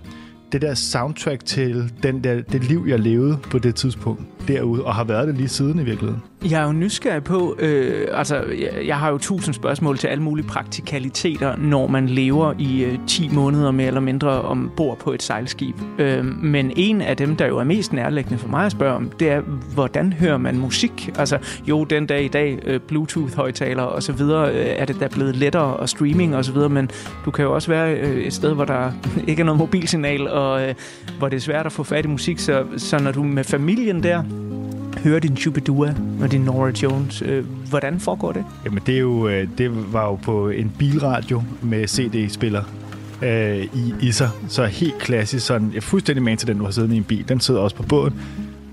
det 0.52 0.62
der 0.62 0.74
soundtrack 0.74 1.46
til 1.46 1.92
den 2.04 2.24
der, 2.24 2.42
det 2.42 2.64
liv, 2.64 2.86
jeg 2.88 3.00
levede 3.00 3.38
på 3.52 3.60
det 3.60 3.76
tidspunkt 3.76 4.22
derude, 4.48 4.84
og 4.84 4.96
har 4.96 5.04
været 5.04 5.28
det 5.28 5.38
lige 5.38 5.48
siden 5.48 5.80
i 5.80 5.84
virkeligheden. 5.84 6.22
Jeg 6.50 6.62
er 6.62 6.66
jo 6.66 6.72
nysgerrig 6.72 7.24
på, 7.24 7.56
øh, 7.60 8.08
altså 8.14 8.36
jeg, 8.36 8.88
jeg 8.88 8.98
har 8.98 9.10
jo 9.10 9.18
tusind 9.18 9.54
spørgsmål 9.54 9.98
til 9.98 10.08
alle 10.08 10.24
mulige 10.24 10.48
praktikaliteter, 10.48 11.56
når 11.56 11.88
man 11.88 12.10
lever 12.10 12.54
i 12.60 12.84
øh, 12.84 12.98
10 13.08 13.30
måneder 13.30 13.72
mere 13.72 13.88
eller 13.88 14.02
mindre 14.02 14.42
ombord 14.42 15.00
på 15.00 15.14
et 15.14 15.24
sejlskib. 15.24 15.76
Øh, 15.98 16.26
men 16.26 16.72
en 16.76 17.02
af 17.02 17.18
dem, 17.18 17.36
der 17.36 17.48
jo 17.48 17.58
er 17.58 17.64
mest 17.64 17.94
nærliggende 17.94 18.38
for 18.38 18.48
mig 18.48 18.66
at 18.66 18.72
spørge 18.72 18.96
om, 18.96 19.12
det 19.20 19.30
er, 19.30 19.42
hvordan 19.74 20.14
hører 20.14 20.38
man 20.38 20.58
musik? 20.58 21.10
Altså 21.18 21.38
jo, 21.68 21.84
den 21.84 22.06
dag 22.06 22.24
i 22.24 22.28
dag, 22.28 22.60
øh, 22.66 22.80
Bluetooth-højtaler 22.80 23.84
og 23.84 24.04
så 24.04 24.12
videre, 24.12 24.50
øh, 24.50 24.66
er 24.66 24.86
det 24.86 25.00
da 25.00 25.08
blevet 25.08 25.36
lettere 25.36 25.76
og 25.78 25.90
streaming 25.90 26.36
og 26.36 26.46
så 26.46 26.52
videre, 26.52 26.70
men 26.70 26.90
du 27.26 27.32
kan 27.32 27.46
jo 27.46 27.54
også 27.54 27.68
være 27.68 27.94
øh, 27.94 28.24
et 28.24 28.34
sted, 28.34 28.54
hvor 28.54 28.66
der 28.66 28.92
ikke 29.28 29.40
er 29.40 29.46
noget 29.46 29.60
mobilsignal, 29.60 30.28
og 30.28 30.41
øh, 30.42 30.76
hvor 31.18 31.30
det 31.30 31.38
er 31.38 31.42
svært 31.42 31.66
at 31.66 31.72
få 31.72 31.84
fat 31.84 32.06
i 32.06 32.08
musik, 32.08 32.40
så, 32.40 32.66
så 32.78 33.00
når 33.00 33.12
du 33.12 33.24
med 33.24 33.44
familien 33.44 34.04
der, 34.04 34.24
hører 35.04 35.20
din 35.20 35.38
Chubidua 35.38 35.94
og 36.22 36.32
din 36.32 36.42
Nora 36.42 36.72
Jones. 36.84 37.22
Øh, 37.22 37.46
hvordan 37.70 38.00
foregår 38.00 38.32
det? 38.32 38.46
Jamen, 38.66 38.84
det, 38.86 38.96
er 38.96 39.00
jo, 39.00 39.28
øh, 39.28 39.48
det 39.58 39.94
var 39.94 40.06
jo 40.06 40.16
på 40.16 40.50
en 40.50 40.72
bilradio 40.80 41.44
med 41.62 41.88
CD-spiller 41.88 42.64
øh, 43.22 43.64
i, 43.64 43.94
i 44.02 44.12
sig. 44.12 44.30
Så 44.48 44.66
helt 44.66 44.98
klassisk. 45.00 45.46
Sådan, 45.46 45.70
jeg 45.70 45.78
er 45.78 45.82
fuldstændig 45.82 46.24
med 46.24 46.38
til 46.38 46.48
den, 46.48 46.58
du 46.58 46.64
har 46.64 46.72
siddet 46.72 46.94
i 46.94 46.98
en 46.98 47.04
bil. 47.04 47.30
Den 47.30 47.40
sidder 47.40 47.60
også 47.60 47.76
på 47.76 47.84
båden. 47.84 48.22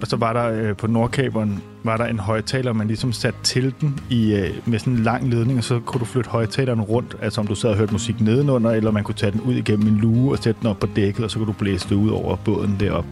Og 0.01 0.07
så 0.07 0.17
var 0.17 0.33
der 0.33 0.51
øh, 0.51 0.77
på 0.77 0.87
Nordkaberen 0.87 1.63
var 1.85 1.97
der 1.97 2.05
en 2.05 2.19
højtaler, 2.19 2.73
man 2.73 2.87
ligesom 2.87 3.13
satte 3.13 3.39
til 3.43 3.75
den 3.81 4.01
i, 4.11 4.35
øh, 4.35 4.51
med 4.67 4.79
sådan 4.79 4.93
en 4.93 4.99
lang 4.99 5.29
ledning, 5.29 5.59
og 5.59 5.65
så 5.65 5.81
kunne 5.81 5.99
du 5.99 6.05
flytte 6.05 6.31
højtaleren 6.31 6.81
rundt, 6.81 7.17
altså 7.23 7.41
om 7.41 7.47
du 7.47 7.55
sad 7.55 7.71
og 7.71 7.77
hørte 7.77 7.93
musik 7.93 8.21
nedenunder, 8.21 8.71
eller 8.71 8.91
man 8.91 9.05
kunne 9.05 9.15
tage 9.15 9.33
den 9.33 9.41
ud 9.41 9.55
igennem 9.55 9.89
en 9.89 9.97
luge 9.97 10.33
og 10.33 10.39
sætte 10.39 10.61
den 10.61 10.69
op 10.69 10.81
på 10.81 10.89
dækket, 10.97 11.25
og 11.25 11.31
så 11.31 11.39
kunne 11.39 11.47
du 11.47 11.59
blæse 11.59 11.89
det 11.89 11.95
ud 11.95 12.11
over 12.11 12.37
båden 12.37 12.77
derop. 12.81 13.05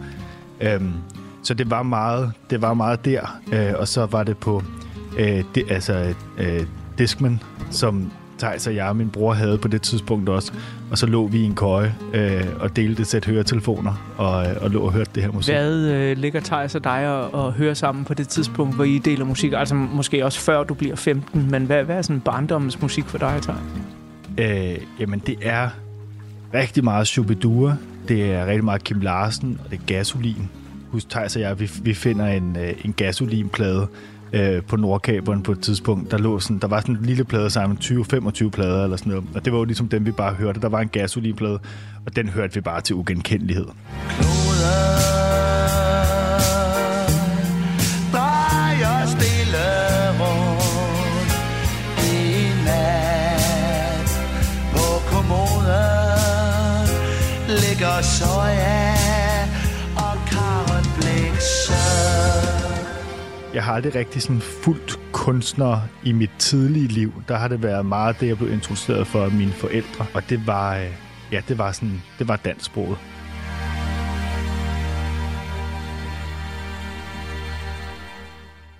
Øhm, 0.61 0.93
så 1.43 1.53
det 1.53 1.69
var 1.69 1.83
meget, 1.83 2.31
det 2.49 2.61
var 2.61 2.73
meget 2.73 3.05
der. 3.05 3.39
Øh, 3.53 3.73
og 3.79 3.87
så 3.87 4.05
var 4.05 4.23
det 4.23 4.37
på 4.37 4.63
øh, 5.17 5.43
det, 5.55 5.63
altså, 5.69 6.13
øh, 6.37 6.65
Discman, 6.97 7.39
som 7.71 8.11
Thijs 8.39 8.67
og 8.67 8.75
jeg 8.75 8.87
og 8.87 8.95
min 8.95 9.09
bror 9.09 9.33
havde 9.33 9.57
på 9.57 9.67
det 9.67 9.81
tidspunkt 9.81 10.29
også. 10.29 10.53
Og 10.91 10.97
så 10.97 11.05
lå 11.05 11.27
vi 11.27 11.37
i 11.37 11.43
en 11.43 11.55
køje 11.55 11.95
øh, 12.13 12.45
og 12.59 12.75
delte 12.75 13.01
et 13.01 13.07
sæt 13.07 13.25
høretelefoner 13.25 14.13
og, 14.17 14.49
øh, 14.49 14.55
og 14.61 14.69
lå 14.69 14.81
og 14.81 14.93
hørte 14.93 15.11
det 15.15 15.23
her 15.23 15.31
musik. 15.31 15.55
Hvad 15.55 15.75
øh, 15.75 16.17
ligger 16.17 16.39
Thijs 16.39 16.75
og 16.75 16.83
dig 16.83 17.09
og, 17.09 17.33
og 17.33 17.53
høre 17.53 17.75
sammen 17.75 18.05
på 18.05 18.13
det 18.13 18.27
tidspunkt, 18.27 18.75
hvor 18.75 18.83
I 18.83 18.97
deler 18.97 19.25
musik? 19.25 19.53
Altså 19.53 19.75
måske 19.75 20.25
også 20.25 20.39
før 20.39 20.63
du 20.63 20.73
bliver 20.73 20.95
15, 20.95 21.51
men 21.51 21.65
hvad, 21.65 21.83
hvad 21.83 21.97
er 21.97 22.01
sådan 22.01 22.19
barndommens 22.19 22.81
musik 22.81 23.05
for 23.05 23.17
dig, 23.17 23.39
Thijs? 23.41 23.57
Øh, 24.37 24.77
jamen 24.99 25.19
det 25.19 25.35
er 25.41 25.69
rigtig 26.53 26.83
meget 26.83 27.07
Shubidua, 27.07 27.77
det 28.07 28.33
er 28.33 28.45
rigtig 28.45 28.63
meget 28.63 28.83
Kim 28.83 28.99
Larsen, 29.01 29.59
og 29.65 29.71
det 29.71 29.79
er 29.79 29.83
Gasolin 29.85 30.49
husk, 30.89 31.09
Thijs 31.09 31.35
og 31.35 31.41
jeg, 31.41 31.59
vi, 31.59 31.71
vi 31.81 31.93
finder 31.93 32.25
en, 32.25 32.57
øh, 32.59 32.73
en 32.85 32.93
gasolinplade 32.93 33.87
øh, 34.33 34.63
på 34.63 34.75
Nordkaberen 34.75 35.43
på 35.43 35.51
et 35.51 35.59
tidspunkt. 35.59 36.11
Der, 36.11 36.17
lå 36.17 36.39
sådan, 36.39 36.59
der 36.59 36.67
var 36.67 36.79
sådan 36.79 36.95
en 36.95 37.05
lille 37.05 37.23
plade 37.23 37.49
sammen, 37.49 37.77
20-25 37.81 38.49
plader 38.49 38.83
eller 38.83 38.97
sådan 38.97 39.09
noget. 39.09 39.25
Og 39.35 39.45
det 39.45 39.53
var 39.53 39.59
jo 39.59 39.65
ligesom 39.65 39.87
dem, 39.89 40.05
vi 40.05 40.11
bare 40.11 40.33
hørte. 40.33 40.61
Der 40.61 40.69
var 40.69 40.79
en 40.79 40.89
gasolinplade, 40.89 41.59
og 42.05 42.15
den 42.15 42.29
hørte 42.29 42.53
vi 42.53 42.61
bare 42.61 42.81
til 42.81 42.95
ugenkendelighed. 42.95 43.65
Kloder 44.09 45.17
jeg 63.57 63.65
har 63.65 63.73
aldrig 63.73 63.95
rigtig 63.95 64.21
sådan 64.21 64.41
fuldt 64.41 64.99
kunstner 65.11 65.79
i 66.03 66.11
mit 66.11 66.31
tidlige 66.39 66.87
liv. 66.87 67.13
Der 67.27 67.35
har 67.35 67.47
det 67.47 67.63
været 67.63 67.85
meget 67.85 68.19
det, 68.19 68.27
jeg 68.27 68.37
blev 68.37 68.51
introduceret 68.51 69.07
for 69.07 69.23
af 69.23 69.31
mine 69.31 69.51
forældre. 69.51 70.05
Og 70.13 70.29
det 70.29 70.47
var, 70.47 70.77
øh, 70.77 70.85
ja, 71.31 71.41
det 71.47 71.57
var 71.57 71.71
sådan, 71.71 72.01
det 72.19 72.27
var 72.27 72.35
dansksproget. 72.35 72.97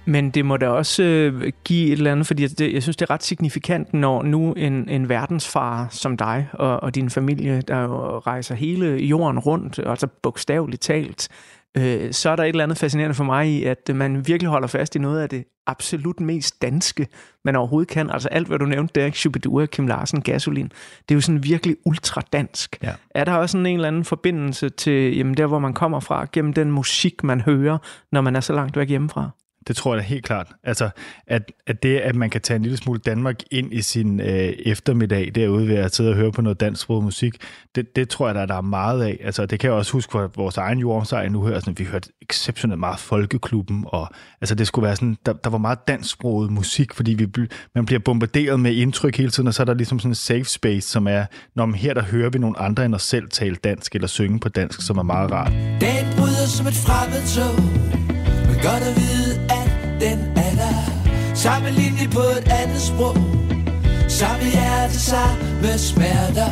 Men 0.06 0.30
det 0.30 0.46
må 0.46 0.58
da 0.58 0.70
også 0.70 1.04
øh, 1.04 1.52
give 1.64 1.88
et 1.88 1.92
eller 1.92 2.12
andet, 2.12 2.28
fordi 2.28 2.48
det, 2.48 2.74
jeg 2.74 2.84
synes, 2.84 2.98
det 2.98 3.10
er 3.10 3.14
ret 3.14 3.24
signifikant, 3.24 3.94
når 3.94 4.24
nu 4.24 4.54
en, 4.54 4.90
en 4.90 5.10
verdensfar 5.10 5.88
som 5.92 6.18
dig 6.18 6.48
og, 6.54 6.84
og 6.84 6.96
din 6.96 7.10
familie, 7.10 7.62
der 7.62 7.82
jo 7.82 8.20
rejser 8.20 8.56
hele 8.56 8.86
jorden 8.86 9.40
rundt, 9.40 9.80
altså 9.86 10.08
bogstaveligt 10.08 10.82
talt, 10.82 11.30
øh, 11.80 12.14
så 12.14 12.30
er 12.30 12.36
der 12.36 12.44
et 12.44 12.50
eller 12.50 12.64
andet 12.64 12.78
fascinerende 12.78 13.16
for 13.16 13.24
mig 13.24 13.48
i, 13.50 13.64
at 13.64 13.90
man 13.96 14.28
virkelig 14.28 14.50
holder 14.50 14.68
fast 14.68 14.96
i 14.96 15.00
noget 15.00 15.22
af 15.22 15.30
det 15.30 15.46
absolut 15.68 16.20
mest 16.20 16.62
danske, 16.62 17.08
man 17.46 17.56
overhovedet 17.56 17.90
kan. 17.90 18.10
Altså 18.10 18.30
alt, 18.30 18.48
hvad 18.48 18.60
du 18.60 18.66
nævnte 18.66 19.02
der, 19.02 19.12
Shubidua, 19.12 19.66
Kim 19.66 19.88
Larsen, 19.88 20.22
Gasolin, 20.22 20.66
det 21.10 21.12
er 21.12 21.16
jo 21.16 21.22
sådan 21.22 21.44
virkelig 21.44 21.76
ultradansk. 21.86 22.78
Ja. 22.84 22.94
Er 23.16 23.24
der 23.24 23.34
også 23.34 23.52
sådan 23.52 23.66
en 23.66 23.76
eller 23.76 23.88
anden 23.88 24.06
forbindelse 24.06 24.70
til 24.70 25.18
jamen, 25.18 25.34
der, 25.34 25.46
hvor 25.46 25.60
man 25.60 25.74
kommer 25.74 26.00
fra, 26.00 26.28
gennem 26.34 26.54
den 26.54 26.72
musik, 26.72 27.24
man 27.24 27.42
hører, 27.42 27.78
når 28.12 28.22
man 28.22 28.36
er 28.36 28.40
så 28.40 28.54
langt 28.54 28.78
væk 28.78 28.90
hjemmefra? 28.90 29.30
Det 29.68 29.76
tror 29.76 29.94
jeg 29.94 30.04
da 30.04 30.08
helt 30.08 30.26
klart. 30.26 30.48
Altså, 30.64 30.90
at, 31.28 31.52
at 31.68 31.84
det, 31.84 31.98
at 31.98 32.16
man 32.16 32.30
kan 32.30 32.42
tage 32.42 32.56
en 32.56 32.62
lille 32.62 32.78
smule 32.78 33.00
Danmark 33.00 33.40
ind 33.52 33.74
i 33.74 33.82
sin 33.82 34.20
øh, 34.20 34.54
eftermiddag 34.66 35.32
derude 35.36 35.68
ved 35.68 35.76
at 35.76 35.96
sidde 35.96 36.10
og 36.10 36.16
høre 36.16 36.32
på 36.32 36.42
noget 36.42 36.60
dansk 36.60 36.90
musik, 36.90 37.36
det, 37.76 37.96
det 37.96 38.10
tror 38.10 38.28
jeg, 38.28 38.36
der, 38.36 38.46
der 38.46 38.56
er 38.56 38.62
meget 38.62 39.04
af. 39.04 39.18
Altså, 39.24 39.46
det 39.46 39.60
kan 39.60 39.68
jeg 39.68 39.78
også 39.78 39.92
huske 39.92 40.12
fra 40.12 40.30
vores 40.36 40.58
egen 40.58 40.80
jordomsejr 40.80 41.30
nu 41.30 41.46
her. 41.46 41.60
sådan, 41.60 41.80
vi 41.80 41.84
hørte 41.84 42.10
exceptionelt 42.22 42.80
meget 42.80 43.00
Folkeklubben, 43.00 43.86
og 43.88 44.10
altså, 44.42 44.56
det 44.56 44.68
skulle 44.68 44.84
være 44.84 44.96
sådan, 44.96 45.18
der, 45.26 45.34
der 45.34 45.50
var 45.50 45.58
meget 45.58 45.88
dansksproget 45.88 46.52
musik, 46.52 46.94
fordi 46.94 47.14
vi, 47.14 47.28
man 47.76 47.86
bliver 47.86 48.00
bombarderet 48.00 48.60
med 48.60 48.74
indtryk 48.74 49.18
hele 49.18 49.32
tiden, 49.32 49.48
og 49.48 49.54
så 49.54 49.64
er 49.64 49.66
der 49.66 49.74
ligesom 49.74 50.00
sådan 50.00 50.12
en 50.12 50.16
safe 50.16 50.44
space, 50.44 50.90
som 50.90 51.08
er, 51.08 51.26
når 51.56 51.66
man 51.66 51.76
her 51.76 51.94
der 51.94 52.04
hører 52.04 52.30
vi 52.30 52.40
nogle 52.40 52.60
andre 52.60 52.86
end 52.86 52.96
os 52.96 53.04
selv 53.04 53.30
tale 53.30 53.56
dansk 53.56 53.96
eller 53.96 54.08
synge 54.08 54.40
på 54.40 54.50
dansk, 54.50 54.82
som 54.82 54.98
er 54.98 55.04
meget 55.04 55.32
rart. 55.32 55.52
Dagen 55.82 56.08
bryder 56.18 56.48
som 56.48 56.68
et 56.68 56.74
fremmed 56.74 57.24
tog, 57.36 57.64
men 58.48 58.56
godt 58.56 58.84
at 58.90 58.96
vide, 58.96 59.47
den 60.00 60.20
er 60.36 60.56
der. 60.62 60.82
Samme 61.36 61.70
linje 61.72 62.08
på 62.12 62.20
et 62.20 62.52
andet 62.52 62.82
sprog. 62.82 63.18
Samme 64.08 64.46
hjerte, 64.54 65.00
samme 65.00 65.78
smerter. 65.78 66.52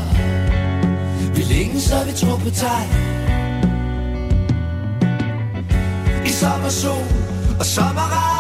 Vi 1.36 1.42
længes 1.42 1.84
så 1.84 1.96
vi 2.06 2.12
tror 2.12 2.38
på 2.38 2.50
tegn 2.50 2.90
I 6.26 6.30
sommersol 6.30 7.04
og 7.60 7.66
sommerregn. 7.66 8.35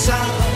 pensar 0.00 0.49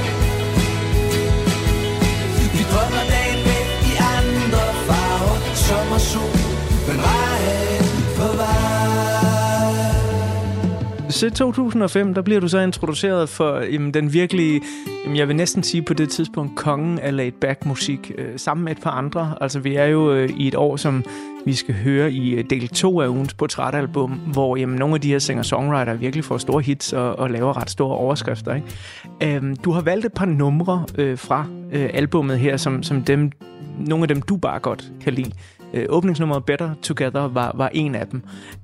Så 11.14 11.30
2005, 11.30 12.14
der 12.14 12.23
bliver 12.23 12.40
du 12.40 12.49
så 12.49 12.59
introduceret 12.59 13.28
for 13.28 13.59
jamen, 13.59 13.94
den 13.94 14.12
virkelige, 14.12 14.61
jamen, 15.04 15.16
jeg 15.16 15.28
vil 15.28 15.37
næsten 15.37 15.62
sige 15.62 15.83
på 15.83 15.94
det 15.94 16.09
tidspunkt, 16.09 16.56
kongen 16.56 16.99
af 16.99 17.16
laid 17.16 17.33
back 17.33 17.66
musik, 17.66 18.12
øh, 18.18 18.28
sammen 18.37 18.64
med 18.64 18.73
et 18.73 18.83
par 18.83 18.90
andre. 18.90 19.35
Altså 19.40 19.61
vi 19.61 19.75
er 19.75 19.85
jo 19.85 20.12
øh, 20.12 20.30
i 20.30 20.49
et 20.49 20.54
år, 20.54 20.76
som 20.76 21.04
vi 21.44 21.54
skal 21.54 21.75
høre 21.75 22.12
i 22.12 22.35
øh, 22.35 22.44
del 22.50 22.68
2 22.68 23.00
af 23.00 23.09
ugens 23.09 23.35
portrætalbum, 23.35 24.11
hvor 24.11 24.56
jamen, 24.56 24.78
nogle 24.78 24.94
af 24.94 25.00
de 25.00 25.09
her 25.09 25.18
singer-songwriter 25.18 25.94
virkelig 25.94 26.25
får 26.25 26.38
store 26.38 26.62
hits 26.62 26.92
og, 26.92 27.18
og 27.18 27.30
laver 27.30 27.56
ret 27.61 27.71
store 27.71 27.97
overskrifter. 27.97 28.54
Ikke? 28.54 29.37
Øhm, 29.37 29.56
du 29.56 29.73
har 29.73 29.80
valgt 29.80 30.06
et 30.06 30.12
par 30.12 30.26
numre 30.26 30.85
øh, 30.99 31.18
fra 31.18 31.47
øh, 31.73 31.90
albummet 31.94 32.38
her, 32.38 32.56
som, 32.56 32.83
som 32.83 33.02
dem, 33.02 33.30
nogle 33.78 34.04
af 34.04 34.09
dem, 34.09 34.23
du 34.23 34.37
bare 34.37 34.59
godt 34.59 34.92
kan 35.00 35.12
lide. 35.12 35.30
Øh, 35.75 35.87
åbningsnummeret 35.88 36.45
Better 36.45 36.71
Together 36.83 37.28
var, 37.28 37.52
var 37.54 37.71
en 37.73 37.95
af 37.95 38.07
dem. 38.07 38.23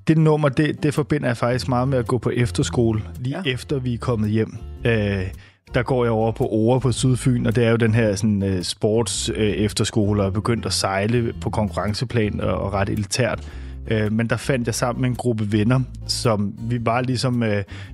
Det 0.09 0.19
nummer, 0.19 0.49
det, 0.49 0.83
det 0.83 0.95
forbinder 0.95 1.26
jeg 1.29 1.37
faktisk 1.37 1.69
meget 1.69 1.88
med 1.88 1.99
at 1.99 2.07
gå 2.07 2.19
på 2.19 2.31
efterskole, 2.31 3.02
lige 3.21 3.37
Ja. 3.45 3.52
efter 3.52 3.79
vi 3.79 3.95
er 3.95 3.99
kommet 3.99 4.31
hjem. 4.31 4.57
Øh, 4.85 5.23
der 5.75 5.83
går 5.83 6.05
jeg 6.05 6.12
over 6.12 6.33
på 6.33 6.47
Ore 6.47 6.81
på 6.81 6.93
Sydfyn, 6.93 7.47
og 7.47 7.57
det 7.57 7.64
er 7.64 7.71
jo 7.71 7.76
den 7.76 7.95
her 7.95 8.14
sådan, 8.14 8.43
uh, 8.43 8.61
sports 8.62 9.31
uh, 9.31 9.37
efterskole, 9.37 10.23
og 10.23 10.26
er 10.26 10.31
begyndt 10.31 10.67
at 10.67 10.73
sejle 10.73 11.33
på 11.40 11.50
konkurrenceplan 11.50 12.40
og, 12.40 12.59
og 12.59 12.73
ret 12.73 12.88
elitært. 12.88 13.49
Uh, 13.94 14.12
men 14.12 14.26
der 14.26 14.37
fandt 14.37 14.66
jeg 14.66 14.75
sammen 14.75 15.00
med 15.00 15.09
en 15.11 15.16
gruppe 15.16 15.52
venner, 15.52 15.80
som 16.06 16.54
vi 16.59 16.78
var 16.87 17.00
ligesom, 17.00 17.42
uh, 17.42 17.49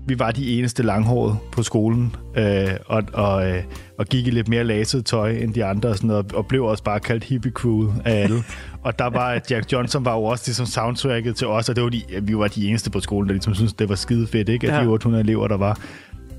vi 0.07 0.19
var 0.19 0.31
de 0.31 0.59
eneste 0.59 0.83
langhårede 0.83 1.37
på 1.53 1.63
skolen, 1.63 2.17
uh, 2.39 2.43
og, 2.87 3.03
og, 3.13 3.49
uh, 3.49 3.57
og 3.99 4.07
gik 4.07 4.27
i 4.27 4.31
lidt 4.31 4.49
mere 4.49 4.65
laset 4.65 5.05
tøj 5.07 5.31
end 5.31 5.55
de 5.55 5.65
andre, 5.65 5.89
og, 5.89 5.97
sådan 5.97 6.09
noget, 6.09 6.33
og 6.33 6.47
blev 6.47 6.65
også 6.65 6.85
bare 6.85 7.01
kaldt 7.01 7.25
hippie 7.25 7.53
crew 7.53 7.93
af 8.05 8.23
alle. 8.23 8.43
og 8.85 8.99
der 8.99 9.07
var 9.11 9.41
Jack 9.51 9.73
Johnson 9.73 10.05
var 10.05 10.15
jo 10.15 10.25
også 10.25 10.45
ligesom 10.47 10.67
soundtracket 10.67 11.37
til 11.37 11.47
os, 11.47 11.69
og 11.69 11.77
det 11.77 11.85
var 11.85 11.91
de, 11.91 12.03
vi 12.23 12.37
var 12.37 12.49
de 12.49 12.69
eneste 12.69 12.91
på 12.91 13.01
skolen, 13.01 13.29
der 13.29 13.33
ligesom 13.35 13.55
syntes, 13.55 13.73
det 13.73 13.89
var 13.89 13.95
skide 13.95 14.27
fedt, 14.27 14.49
ikke? 14.49 14.67
At 14.73 14.79
Ja. 14.79 14.83
de 14.85 14.89
800 14.89 15.25
elever, 15.25 15.49
der 15.49 15.57
var. 15.57 15.79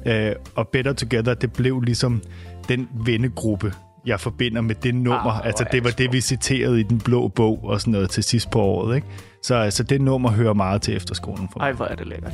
Øh, 0.06 0.32
og 0.56 0.68
Better 0.68 0.94
Together, 0.94 1.34
det 1.34 1.54
blev 1.54 1.82
ligesom 1.82 2.22
den 2.70 2.88
vennegruppe, 3.06 3.74
jeg 4.08 4.20
forbinder 4.20 4.62
med 4.62 4.76
det 4.76 4.96
nummer. 4.96 5.32
Ah, 5.32 5.46
altså, 5.46 5.66
det 5.72 5.84
var 5.84 5.90
det 5.90 6.14
vi 6.14 6.22
citerede 6.22 6.80
i 6.80 6.84
den 6.84 7.00
blå 7.00 7.28
bog 7.28 7.60
og 7.64 7.82
sådan 7.82 7.92
noget 7.92 8.10
til 8.10 8.24
sidst 8.24 8.52
på 8.52 8.62
året, 8.62 8.96
ikke? 8.96 9.08
Så 9.44 9.56
altså, 9.56 9.84
det 9.84 10.02
nummer 10.02 10.32
hører 10.32 10.54
meget 10.54 10.82
til 10.82 10.96
efterskolen 10.96 11.50
for 11.52 11.60
mig. 11.60 11.66
Ej, 11.66 11.72
hvor 11.72 11.86
er 11.86 11.96
det 11.96 12.08
lækkert. 12.08 12.34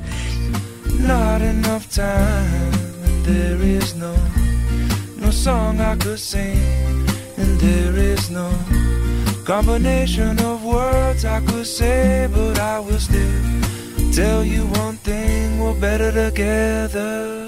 Not 1.08 1.42
enough 1.42 1.84
time, 1.90 2.72
there 3.26 3.78
is 3.78 3.96
no 3.96 4.14
no 5.26 5.32
song 5.32 5.80
I 5.80 5.96
could 6.04 6.18
sing, 6.18 6.60
and 7.38 7.60
there 7.60 8.14
is 8.14 8.32
no 8.32 8.50
combination 9.46 10.40
of 10.40 10.64
words 10.64 11.24
I 11.26 11.40
could 11.48 11.66
say, 11.66 12.28
but 12.28 12.60
I 12.60 12.80
will 12.80 13.00
still 13.00 13.42
tell 14.14 14.44
you 14.44 14.64
one 14.86 14.98
thing: 15.04 15.62
we're 15.62 15.80
better 15.82 16.12
together. 16.12 17.44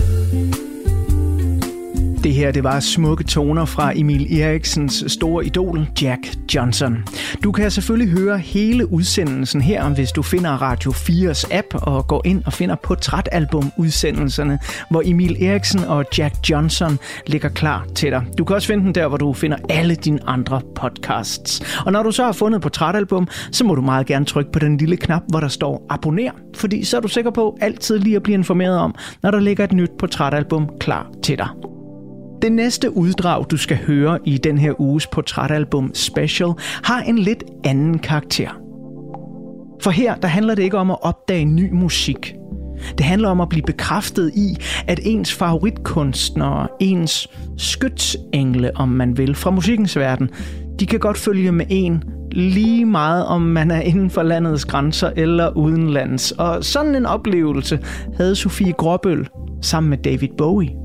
Det 2.26 2.34
her, 2.34 2.52
det 2.52 2.64
var 2.64 2.80
smukke 2.80 3.24
toner 3.24 3.66
fra 3.66 3.94
Emil 3.96 4.40
Eriksens 4.40 5.04
store 5.08 5.46
idol, 5.46 5.88
Jack 6.02 6.28
Johnson. 6.56 7.04
Du 7.44 7.52
kan 7.52 7.72
selvfølgelig 7.72 8.20
høre 8.20 8.38
hele 8.38 8.92
udsendelsen 8.92 9.62
her, 9.62 9.90
hvis 9.90 10.12
du 10.12 10.22
finder 10.22 10.52
Radio 10.52 10.92
4's 10.92 11.56
app 11.56 11.68
og 11.74 12.08
går 12.08 12.22
ind 12.26 12.44
og 12.46 12.54
finder 12.54 12.76
portrætalbum-udsendelserne, 12.76 14.60
hvor 14.90 15.02
Emil 15.06 15.44
Eriksen 15.44 15.80
og 15.80 16.06
Jack 16.18 16.36
Johnson 16.50 17.00
ligger 17.28 17.50
klar 17.50 17.86
til 17.96 18.12
dig. 18.12 18.26
Du 18.38 18.44
kan 18.44 18.56
også 18.56 18.68
finde 18.68 18.84
den 18.84 18.96
der, 18.96 19.08
hvor 19.08 19.18
du 19.18 19.34
finder 19.34 19.58
alle 19.70 19.96
dine 19.96 20.20
andre 20.28 20.62
podcasts. 20.76 21.62
Og 21.86 21.92
når 21.92 22.04
du 22.04 22.12
så 22.12 22.24
har 22.24 22.32
fundet 22.32 22.62
portrætalbum, 22.62 23.28
så 23.52 23.64
må 23.64 23.76
du 23.76 23.82
meget 23.82 24.08
gerne 24.08 24.26
trykke 24.26 24.52
på 24.52 24.60
den 24.60 24.78
lille 24.78 24.98
knap, 24.98 25.22
hvor 25.28 25.40
der 25.40 25.48
står 25.48 25.86
abonner, 25.90 26.32
fordi 26.56 26.84
så 26.84 26.98
er 26.98 27.02
du 27.02 27.08
sikker 27.08 27.32
på 27.32 27.58
altid 27.62 28.00
lige 28.00 28.16
at 28.16 28.24
blive 28.24 28.34
informeret 28.34 28.78
om, 28.78 28.96
når 29.24 29.32
der 29.32 29.40
ligger 29.40 29.64
et 29.64 29.74
nyt 29.74 29.92
portrætalbum 30.00 30.70
klar 30.80 31.08
til 31.24 31.38
dig. 31.38 31.75
Det 32.42 32.52
næste 32.52 32.98
uddrag, 32.98 33.46
du 33.52 33.58
skal 33.58 33.78
høre 33.78 34.20
i 34.26 34.38
den 34.38 34.58
her 34.58 34.82
uges 34.82 35.08
portrætalbum 35.08 35.92
special, 35.94 36.54
har 36.84 37.02
en 37.02 37.20
lidt 37.20 37.44
anden 37.64 38.00
karakter. 38.00 38.50
For 39.82 39.92
her, 39.92 40.16
der 40.16 40.28
handler 40.28 40.56
det 40.56 40.64
ikke 40.64 40.78
om 40.78 40.92
at 40.92 40.98
opdage 41.02 41.46
ny 41.46 41.72
musik. 41.72 42.36
Det 42.98 43.06
handler 43.06 43.30
om 43.30 43.42
at 43.42 43.50
blive 43.50 43.64
bekræftet 43.64 44.32
i, 44.36 44.58
at 44.88 45.00
ens 45.04 45.34
favoritkunstnere, 45.34 46.68
ens 46.80 47.28
skytsengle, 47.58 48.78
om 48.78 48.90
man 48.90 49.18
vil, 49.18 49.36
fra 49.36 49.52
musikkens 49.52 49.98
verden, 49.98 50.30
de 50.80 50.86
kan 50.86 51.00
godt 51.00 51.18
følge 51.18 51.52
med 51.52 51.66
en 51.70 52.04
lige 52.32 52.86
meget, 52.86 53.26
om 53.26 53.42
man 53.42 53.72
er 53.72 53.82
inden 53.82 54.10
for 54.10 54.24
landets 54.24 54.66
grænser 54.66 55.12
eller 55.16 55.58
udenlands. 55.58 56.32
Og 56.32 56.64
sådan 56.64 56.96
en 56.96 57.06
oplevelse 57.06 57.80
havde 58.18 58.36
Sofie 58.36 58.74
Gråbøl 58.74 59.28
sammen 59.62 59.90
med 59.90 59.98
David 59.98 60.30
Bowie. 60.38 60.85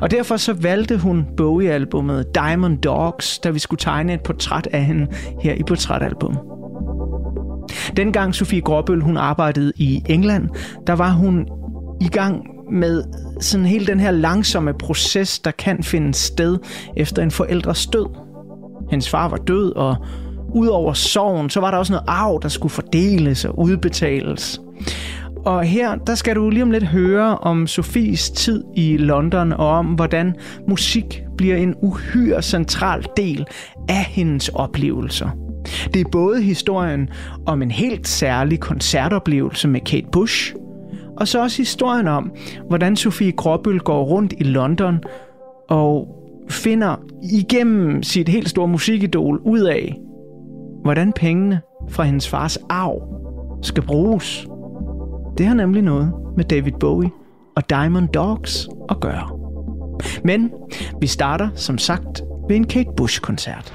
Og 0.00 0.10
derfor 0.10 0.36
så 0.36 0.52
valgte 0.52 0.98
hun 0.98 1.26
Bowie-albummet 1.36 2.34
Diamond 2.34 2.78
Dogs, 2.78 3.38
da 3.38 3.50
vi 3.50 3.58
skulle 3.58 3.80
tegne 3.80 4.14
et 4.14 4.20
portræt 4.20 4.68
af 4.72 4.84
hende 4.84 5.06
her 5.40 5.54
i 5.54 5.62
Portrætalbum. 5.68 6.38
Dengang 7.96 8.34
Sofie 8.34 8.60
Gråbøl 8.60 9.00
hun 9.00 9.16
arbejdede 9.16 9.72
i 9.76 10.02
England, 10.08 10.48
der 10.86 10.92
var 10.92 11.10
hun 11.10 11.46
i 12.00 12.08
gang 12.08 12.46
med 12.72 13.02
sådan 13.40 13.66
hele 13.66 13.86
den 13.86 14.00
her 14.00 14.10
langsomme 14.10 14.74
proces, 14.74 15.38
der 15.38 15.50
kan 15.50 15.82
finde 15.82 16.14
sted 16.14 16.58
efter 16.96 17.22
en 17.22 17.30
forældres 17.30 17.86
død. 17.86 18.06
Hendes 18.90 19.10
far 19.10 19.28
var 19.28 19.36
død, 19.36 19.72
og 19.76 19.96
udover 20.54 20.92
sorgen, 20.92 21.50
så 21.50 21.60
var 21.60 21.70
der 21.70 21.78
også 21.78 21.92
noget 21.92 22.04
arv, 22.08 22.38
der 22.42 22.48
skulle 22.48 22.72
fordeles 22.72 23.44
og 23.44 23.58
udbetales. 23.58 24.60
Og 25.46 25.64
her, 25.64 25.94
der 25.94 26.14
skal 26.14 26.36
du 26.36 26.50
lige 26.50 26.62
om 26.62 26.70
lidt 26.70 26.84
høre 26.84 27.38
om 27.38 27.66
Sofies 27.66 28.30
tid 28.30 28.64
i 28.74 28.96
London, 28.96 29.52
og 29.52 29.68
om 29.68 29.86
hvordan 29.86 30.34
musik 30.68 31.22
bliver 31.36 31.56
en 31.56 31.74
uhyre 31.82 32.42
central 32.42 33.06
del 33.16 33.46
af 33.88 34.04
hendes 34.04 34.48
oplevelser. 34.48 35.30
Det 35.94 36.00
er 36.00 36.10
både 36.12 36.42
historien 36.42 37.08
om 37.46 37.62
en 37.62 37.70
helt 37.70 38.08
særlig 38.08 38.60
koncertoplevelse 38.60 39.68
med 39.68 39.80
Kate 39.80 40.06
Bush, 40.12 40.54
og 41.16 41.28
så 41.28 41.42
også 41.42 41.56
historien 41.56 42.08
om, 42.08 42.32
hvordan 42.68 42.96
Sofie 42.96 43.32
Gråbøl 43.32 43.78
går 43.78 44.04
rundt 44.04 44.34
i 44.38 44.42
London 44.42 45.00
og 45.68 46.08
finder 46.50 46.96
igennem 47.32 48.02
sit 48.02 48.28
helt 48.28 48.48
store 48.48 48.68
musikidol 48.68 49.40
ud 49.44 49.60
af, 49.60 49.96
hvordan 50.82 51.12
pengene 51.12 51.60
fra 51.88 52.02
hendes 52.02 52.28
fars 52.28 52.58
arv 52.70 53.02
skal 53.62 53.82
bruges. 53.82 54.46
Det 55.38 55.46
har 55.46 55.54
nemlig 55.54 55.82
noget 55.82 56.12
med 56.36 56.44
David 56.44 56.72
Bowie 56.80 57.10
og 57.56 57.70
Diamond 57.70 58.08
Dogs 58.08 58.68
at 58.90 59.00
gøre. 59.00 59.38
Men 60.24 60.50
vi 61.00 61.06
starter 61.06 61.48
som 61.54 61.78
sagt 61.78 62.22
ved 62.48 62.56
en 62.56 62.66
Kate 62.66 62.90
Bush-koncert. 62.96 63.74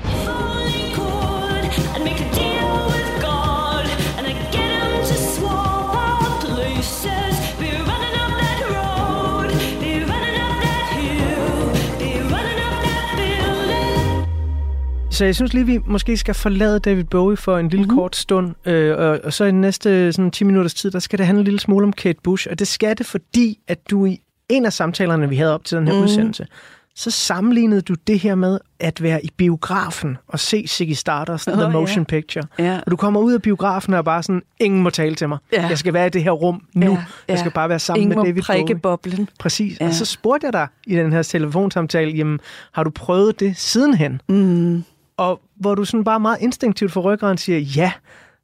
Så 15.11 15.25
jeg 15.25 15.35
synes 15.35 15.53
lige, 15.53 15.65
vi 15.65 15.79
måske 15.85 16.17
skal 16.17 16.33
forlade 16.33 16.79
David 16.79 17.03
Bowie 17.03 17.37
for 17.37 17.57
en 17.57 17.69
lille 17.69 17.83
mm-hmm. 17.83 17.97
kort 17.97 18.15
stund, 18.15 18.67
øh, 18.67 18.97
og, 18.97 19.19
og 19.23 19.33
så 19.33 19.45
i 19.45 19.51
næste 19.51 20.13
sådan, 20.13 20.31
10 20.31 20.43
minutters 20.43 20.73
tid, 20.73 20.91
der 20.91 20.99
skal 20.99 21.19
det 21.19 21.25
handle 21.25 21.39
en 21.39 21.45
lille 21.45 21.59
smule 21.59 21.85
om 21.85 21.93
Kate 21.93 22.19
Bush, 22.23 22.47
og 22.51 22.59
det 22.59 22.67
skal 22.67 22.97
det, 22.97 23.05
fordi 23.05 23.59
at 23.67 23.89
du 23.89 24.05
i 24.05 24.21
en 24.49 24.65
af 24.65 24.73
samtalerne, 24.73 25.29
vi 25.29 25.35
havde 25.35 25.53
op 25.53 25.65
til 25.65 25.77
den 25.77 25.87
her 25.87 25.95
mm. 25.95 26.01
udsendelse, 26.01 26.47
så 26.95 27.11
sammenlignede 27.11 27.81
du 27.81 27.93
det 28.07 28.19
her 28.19 28.35
med 28.35 28.59
at 28.79 29.03
være 29.03 29.25
i 29.25 29.29
biografen 29.37 30.17
og 30.27 30.39
se 30.39 30.67
Ziggy 30.67 30.93
Stardust, 30.93 31.47
oh, 31.47 31.53
The 31.53 31.63
ja. 31.63 31.69
Motion 31.69 32.05
Picture. 32.05 32.45
Ja. 32.59 32.79
Og 32.85 32.91
du 32.91 32.95
kommer 32.95 33.19
ud 33.19 33.33
af 33.33 33.41
biografen 33.41 33.93
og 33.93 33.97
er 33.97 34.01
bare 34.01 34.23
sådan, 34.23 34.41
ingen 34.59 34.83
må 34.83 34.89
tale 34.89 35.15
til 35.15 35.29
mig. 35.29 35.37
Ja. 35.53 35.67
Jeg 35.67 35.77
skal 35.77 35.93
være 35.93 36.07
i 36.07 36.09
det 36.09 36.23
her 36.23 36.31
rum 36.31 36.61
nu. 36.73 36.85
Ja, 36.85 36.91
Jeg 36.91 37.03
ja. 37.29 37.35
skal 37.35 37.51
bare 37.51 37.69
være 37.69 37.79
sammen 37.79 38.01
Ingen 38.01 38.17
med 38.19 38.25
David 38.25 38.41
prikke 38.41 38.75
Bowie. 38.75 38.79
boblen. 38.79 39.29
Præcis. 39.39 39.79
Ja. 39.79 39.85
Ja. 39.85 39.89
Og 39.89 39.95
så 39.95 40.05
spurgte 40.05 40.45
jeg 40.45 40.53
dig 40.53 40.67
i 40.87 40.95
den 40.95 41.13
her 41.13 41.21
telefonsamtale, 41.23 42.11
jamen, 42.11 42.39
har 42.71 42.83
du 42.83 42.89
prøvet 42.89 43.39
det 43.39 43.57
sidenhen? 43.57 44.21
Mm. 44.29 44.83
Og 45.21 45.41
hvor 45.55 45.75
du 45.75 45.85
sådan 45.85 46.03
bare 46.03 46.19
meget 46.19 46.37
instinktivt 46.41 46.91
for 46.91 47.01
ryggraden 47.01 47.37
siger, 47.37 47.59
ja, 47.59 47.91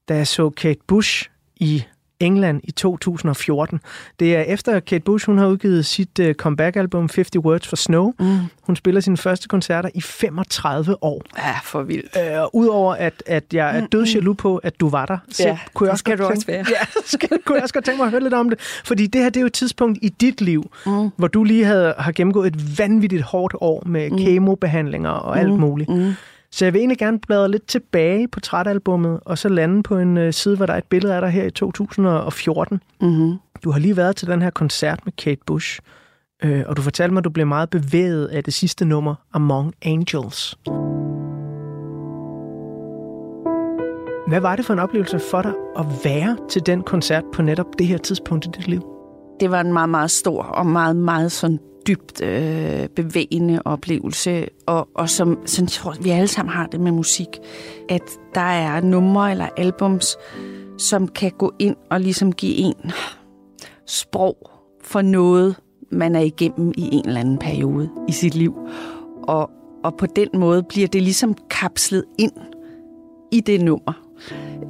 da 0.10 0.16
jeg 0.16 0.28
så 0.28 0.50
Kate 0.50 0.80
Bush 0.88 1.30
i 1.56 1.84
England 2.20 2.62
i 2.64 2.72
2014. 2.72 3.80
Det 4.20 4.36
er 4.36 4.42
efter 4.42 4.80
Kate 4.80 5.04
Bush, 5.04 5.26
hun 5.26 5.38
har 5.38 5.48
udgivet 5.48 5.86
sit 5.86 6.20
uh, 6.20 6.32
comeback-album 6.34 7.10
50 7.16 7.38
Words 7.38 7.68
for 7.68 7.76
Snow. 7.76 8.14
Mm. 8.20 8.38
Hun 8.62 8.76
spiller 8.76 9.02
sine 9.02 9.18
første 9.18 9.48
koncerter 9.48 9.90
i 9.94 10.02
35 10.02 11.04
år. 11.04 11.22
Ja, 11.38 11.56
for 11.64 11.84
vildt. 11.84 12.18
Øh, 12.18 12.42
og 12.42 12.56
Udover 12.56 12.96
at, 12.96 13.24
at 13.26 13.44
jeg 13.54 13.78
er 13.78 13.88
død 13.88 14.06
jaloux 14.06 14.38
på, 14.38 14.58
at 14.58 14.80
du 14.80 14.90
var 14.90 15.06
der, 15.06 15.18
så 15.30 15.44
Ja, 15.44 15.60
kunne 15.74 15.88
jeg 15.88 15.92
også 15.92 16.00
skal 16.00 16.18
du 16.18 16.26
også 16.26 16.48
være. 16.48 16.66
Ja, 16.80 17.02
skal, 17.06 17.30
kunne 17.46 17.56
jeg 17.56 17.64
også 17.64 17.74
godt 17.74 17.86
tænke 17.86 17.98
mig 17.98 18.06
at 18.06 18.12
høre 18.12 18.24
lidt 18.24 18.34
om 18.34 18.50
det. 18.50 18.60
Fordi 18.86 19.08
det 19.08 19.22
her, 19.22 19.30
det 19.30 19.38
er 19.38 19.42
jo 19.42 19.48
et 19.48 19.54
tidspunkt 19.54 20.00
i 20.02 20.10
dit 20.10 20.42
liv, 20.42 20.72
mm. 20.86 21.10
hvor 21.16 21.28
du 21.28 21.44
lige 21.44 21.66
havde, 21.66 21.94
har 21.98 22.12
gennemgået 22.12 22.48
et 22.48 22.80
vanvittigt 22.80 23.22
hårdt 23.22 23.56
år 23.62 23.84
med 23.86 24.10
mm. 24.12 24.18
kemobehandlinger 24.18 25.10
og 25.10 25.36
mm. 25.36 25.42
alt 25.42 25.60
muligt. 25.60 25.90
Mm. 25.90 26.14
Så 26.52 26.66
jeg 26.66 26.74
vil 26.74 26.80
egentlig 26.80 26.98
gerne 26.98 27.20
bladre 27.20 27.52
lidt 27.52 27.68
tilbage 27.68 28.28
på 28.28 28.40
trætalbummet, 28.40 29.20
og 29.26 29.38
så 29.38 29.50
lande 29.50 29.84
på 29.84 29.98
en 29.98 30.18
uh, 30.18 30.32
side, 30.32 30.58
hvor 30.58 30.66
der 30.66 30.74
er 30.74 30.78
et 30.78 30.84
billede 30.90 31.16
af 31.16 31.22
dig 31.22 31.30
her 31.30 31.44
i 31.44 31.52
2014. 31.52 32.82
Mm-hmm. 33.02 33.36
Du 33.64 33.72
har 33.72 33.80
lige 33.80 33.98
været 33.98 34.16
til 34.16 34.28
den 34.28 34.42
her 34.42 34.50
koncert 34.50 35.00
med 35.06 35.14
Kate 35.14 35.42
Bush, 35.46 35.80
øh, 36.44 36.64
og 36.68 36.78
du 36.78 36.82
fortalte 36.82 37.14
mig, 37.14 37.20
at 37.22 37.26
du 37.26 37.30
blev 37.30 37.48
meget 37.48 37.70
bevæget 37.70 38.26
af 38.26 38.44
det 38.44 38.54
sidste 38.54 38.86
nummer, 38.86 39.16
Among 39.34 39.74
Angels. 39.82 40.58
Hvad 44.28 44.40
var 44.40 44.56
det 44.56 44.66
for 44.66 44.74
en 44.74 44.80
oplevelse 44.80 45.20
for 45.32 45.42
dig 45.42 45.54
at 45.78 45.86
være 46.04 46.38
til 46.50 46.66
den 46.66 46.82
koncert 46.82 47.24
på 47.34 47.42
netop 47.42 47.66
det 47.80 47.88
her 47.88 47.98
tidspunkt 47.98 48.46
i 48.46 48.50
dit 48.58 48.68
liv? 48.68 48.82
Det 49.40 49.52
var 49.52 49.62
en 49.62 49.74
meget, 49.74 49.90
meget 49.90 50.12
stor 50.12 50.44
og 50.44 50.66
meget, 50.66 50.96
meget 50.96 51.32
sådan 51.32 51.60
dybt 51.88 52.22
øh, 52.24 52.88
bevægende 52.96 53.62
oplevelse, 53.66 54.48
og, 54.66 54.88
og 54.96 55.10
som 55.10 55.40
sådan, 55.46 55.68
tror 55.68 55.96
vi 56.02 56.10
alle 56.10 56.28
sammen 56.28 56.54
har 56.54 56.68
det 56.68 56.80
med 56.80 56.92
musik, 56.92 57.28
at 57.90 58.02
der 58.36 58.42
er 58.42 58.82
numre 58.82 59.32
eller 59.32 59.48
albums, 59.58 60.18
som 60.78 61.08
kan 61.08 61.32
gå 61.32 61.54
ind 61.60 61.76
og 61.90 62.02
ligesom 62.02 62.32
give 62.32 62.56
en 62.56 62.92
sprog 63.86 64.50
for 64.84 65.02
noget, 65.02 65.56
man 65.92 66.16
er 66.16 66.20
igennem 66.20 66.74
i 66.78 66.90
en 66.92 67.08
eller 67.08 67.20
anden 67.20 67.38
periode 67.38 67.90
i 68.08 68.12
sit 68.12 68.36
liv. 68.36 68.56
Og, 69.24 69.50
og 69.84 69.98
på 69.98 70.06
den 70.06 70.30
måde 70.34 70.64
bliver 70.64 70.88
det 70.88 71.04
ligesom 71.04 71.36
kapslet 71.50 72.04
ind 72.20 72.32
i 73.32 73.40
det 73.40 73.62
nummer. 73.62 73.94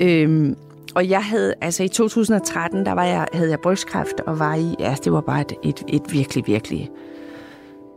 Øhm, 0.02 0.56
og 0.98 1.10
jeg 1.10 1.24
havde, 1.24 1.54
altså 1.62 1.84
i 1.84 1.88
2013, 1.88 2.86
der 2.86 2.92
var 2.92 3.04
jeg, 3.04 3.28
havde 3.34 3.50
jeg 3.50 3.60
brystkræft 3.60 4.20
og 4.20 4.40
var 4.40 4.56
i, 4.56 4.76
ja, 4.80 4.96
det 5.04 5.12
var 5.12 5.22
bare 5.22 5.42
et, 5.42 5.54
et, 5.64 5.84
et 5.88 6.14
virkelig, 6.14 6.48
virkelig 6.48 6.90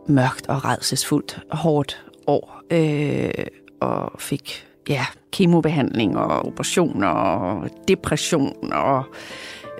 mørkt 0.07 0.47
og 0.47 0.65
redselsfuldt, 0.65 1.39
hårdt 1.51 2.05
år. 2.27 2.61
Øh, 2.71 3.45
og 3.79 4.11
fik, 4.19 4.67
ja, 4.89 5.05
kemobehandling 5.31 6.17
og 6.17 6.45
operationer 6.45 7.07
og 7.07 7.69
depression 7.87 8.73
og... 8.73 9.03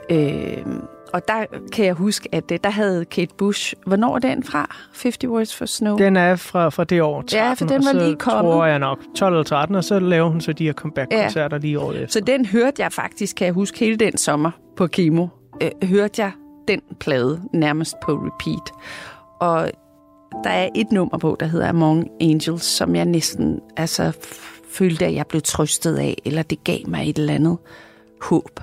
Øh, 0.10 0.66
og 1.14 1.28
der 1.28 1.46
kan 1.72 1.86
jeg 1.86 1.94
huske, 1.94 2.30
at 2.36 2.52
øh, 2.52 2.60
der 2.64 2.70
havde 2.70 3.06
Kate 3.06 3.36
Bush... 3.38 3.74
Hvornår 3.86 4.16
er 4.16 4.20
den 4.20 4.44
fra? 4.44 4.76
50 5.04 5.28
Words 5.28 5.56
for 5.56 5.66
Snow? 5.66 5.98
Den 5.98 6.16
er 6.18 6.36
fra, 6.36 6.70
fra 6.70 6.84
det 6.84 7.02
år 7.02 7.22
13, 7.22 7.38
Ja, 7.38 7.54
for 7.54 7.66
den 7.66 7.86
var 7.86 7.94
lige 7.94 8.16
kommet. 8.16 8.52
tror 8.54 8.66
jeg 8.66 8.80
nok 8.80 9.00
12 9.16 9.34
eller 9.34 9.44
13, 9.44 9.76
og 9.76 9.84
så 9.84 10.00
laver 10.00 10.30
hun 10.30 10.42
så 10.42 10.54
de 10.54 10.66
her 10.66 10.74
comeback-koncerter 10.74 11.58
lige 11.58 11.80
året 11.80 11.96
efter. 12.04 12.20
Så 12.20 12.20
den 12.20 12.46
hørte 12.46 12.82
jeg 12.82 12.92
faktisk, 12.92 13.36
kan 13.36 13.46
jeg 13.46 13.54
huske, 13.54 13.80
hele 13.80 13.96
den 13.98 14.18
sommer 14.18 14.52
på 14.78 14.88
kemo. 14.88 15.28
Øh, 15.62 15.90
hørte 15.90 16.22
jeg 16.22 16.32
den 16.68 16.82
plade 17.00 17.42
nærmest 17.54 17.96
på 18.04 18.12
repeat. 18.12 18.72
Og 19.40 19.72
der 20.44 20.50
er 20.50 20.70
et 20.76 20.92
nummer 20.92 21.18
på, 21.18 21.38
der 21.40 21.46
hedder 21.46 21.70
Among 21.70 22.08
Angels, 22.22 22.64
som 22.64 22.96
jeg 22.96 23.06
næsten 23.06 23.60
altså, 23.78 24.12
følte, 24.72 25.06
at 25.06 25.14
jeg 25.14 25.26
blev 25.28 25.42
trøstet 25.42 25.98
af, 25.98 26.18
eller 26.26 26.44
det 26.44 26.64
gav 26.64 26.78
mig 26.88 27.10
et 27.10 27.18
eller 27.18 27.34
andet 27.34 27.58
håb. 28.22 28.60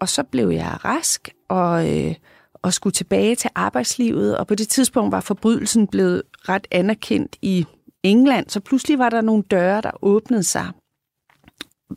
Og 0.00 0.08
så 0.08 0.22
blev 0.22 0.48
jeg 0.48 0.84
rask 0.84 1.28
og, 1.48 1.98
øh, 1.98 2.14
og 2.54 2.72
skulle 2.72 2.92
tilbage 2.92 3.34
til 3.34 3.50
arbejdslivet, 3.54 4.38
og 4.38 4.46
på 4.46 4.54
det 4.54 4.68
tidspunkt 4.68 5.12
var 5.12 5.20
forbrydelsen 5.20 5.86
blevet 5.86 6.22
ret 6.48 6.66
anerkendt 6.70 7.36
i 7.42 7.66
England, 8.02 8.48
så 8.48 8.60
pludselig 8.60 8.98
var 8.98 9.10
der 9.10 9.20
nogle 9.20 9.42
døre, 9.42 9.80
der 9.80 9.90
åbnede 10.02 10.42
sig. 10.42 10.68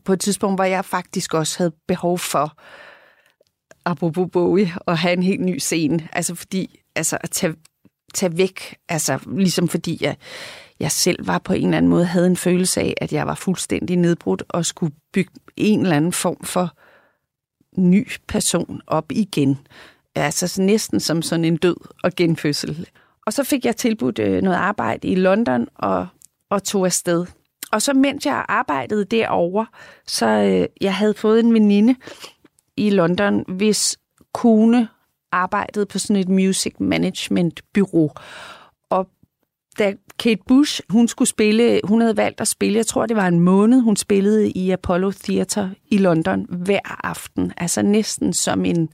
På 0.06 0.14
et 0.14 0.20
tidspunkt, 0.20 0.58
hvor 0.58 0.64
jeg 0.64 0.86
faktisk 0.86 1.34
også 1.34 1.58
havde 1.58 1.72
behov 1.88 2.20
for, 2.20 2.58
apropos 3.86 4.30
Bowie, 4.32 4.74
at 4.88 4.98
have 4.98 5.14
en 5.14 5.24
helt 5.24 5.42
ny 5.42 5.58
scene. 5.58 6.10
Altså 6.14 6.36
fordi, 6.36 6.80
altså 6.96 7.18
at 7.22 7.32
tage, 7.32 7.56
tage 8.14 8.38
væk, 8.38 8.78
altså 8.90 9.20
ligesom 9.28 9.68
fordi 9.68 9.98
jeg, 10.02 10.18
jeg 10.80 10.92
selv 10.92 11.28
var 11.28 11.38
på 11.38 11.54
en 11.54 11.66
eller 11.66 11.78
anden 11.78 11.90
måde, 11.90 12.06
havde 12.06 12.28
en 12.28 12.38
følelse 12.38 12.82
af, 12.82 12.94
at 12.98 13.14
jeg 13.14 13.28
var 13.28 13.36
fuldstændig 13.36 13.98
nedbrudt 13.98 14.44
og 14.50 14.66
skulle 14.66 14.94
bygge 15.14 15.32
en 15.58 15.82
eller 15.82 15.96
anden 15.96 16.14
form 16.14 16.44
for 16.44 16.74
ny 17.78 18.08
person 18.28 18.82
op 18.88 19.12
igen. 19.12 19.58
Altså 20.16 20.62
næsten 20.62 21.00
som 21.00 21.22
sådan 21.22 21.46
en 21.46 21.58
død 21.58 21.76
og 22.04 22.12
genfødsel. 22.18 22.88
Og 23.26 23.34
så 23.34 23.44
fik 23.44 23.66
jeg 23.66 23.76
tilbudt 23.76 24.20
øh, 24.20 24.42
noget 24.42 24.58
arbejde 24.58 25.08
i 25.08 25.16
London 25.16 25.68
og, 25.76 26.08
og 26.50 26.64
tog 26.64 26.86
afsted. 26.86 27.26
Og 27.72 27.82
så 27.82 27.94
mens 27.94 28.26
jeg 28.26 28.46
arbejdede 28.50 29.06
derovre, 29.06 29.66
så 30.08 30.28
øh, 30.28 30.68
jeg 30.82 30.96
havde 30.96 31.14
fået 31.14 31.40
en 31.40 31.54
veninde 31.54 31.96
i 32.78 32.90
London, 32.90 33.46
hvis 33.48 33.98
kone 34.34 34.88
arbejdede 35.32 35.86
på 35.86 36.00
sådan 36.00 36.16
et 36.16 36.30
music 36.30 36.74
management 36.80 37.62
bureau. 37.74 38.12
Da 39.80 39.94
Kate 40.20 40.42
Bush, 40.48 40.82
hun 40.90 41.08
skulle 41.08 41.30
spille, 41.30 41.82
hun 41.84 42.02
havde 42.02 42.18
valgt 42.18 42.42
at 42.42 42.48
spille, 42.48 42.78
jeg 42.78 42.88
tror 42.88 43.06
det 43.06 43.16
var 43.16 43.28
en 43.28 43.40
måned, 43.40 43.82
hun 43.82 43.96
spillede 43.96 44.52
i 44.52 44.72
Apollo 44.72 45.12
Theater 45.12 45.70
i 45.88 45.98
London 45.98 46.46
hver 46.50 47.06
aften. 47.06 47.54
Altså 47.58 47.82
næsten 47.82 48.34
som 48.34 48.66
en 48.66 48.90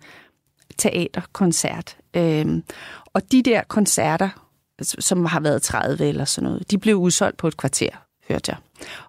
teaterkoncert. 0.78 1.98
Øhm, 2.14 2.64
og 3.06 3.32
de 3.32 3.44
der 3.44 3.62
koncerter, 3.68 4.30
som 4.82 5.26
har 5.26 5.40
været 5.40 5.62
30 5.62 6.08
eller 6.08 6.26
sådan 6.26 6.50
noget, 6.50 6.72
de 6.72 6.78
blev 6.78 6.96
udsolgt 6.96 7.38
på 7.38 7.48
et 7.48 7.58
kvarter, 7.58 7.92
hørte 8.30 8.52
jeg. 8.52 8.58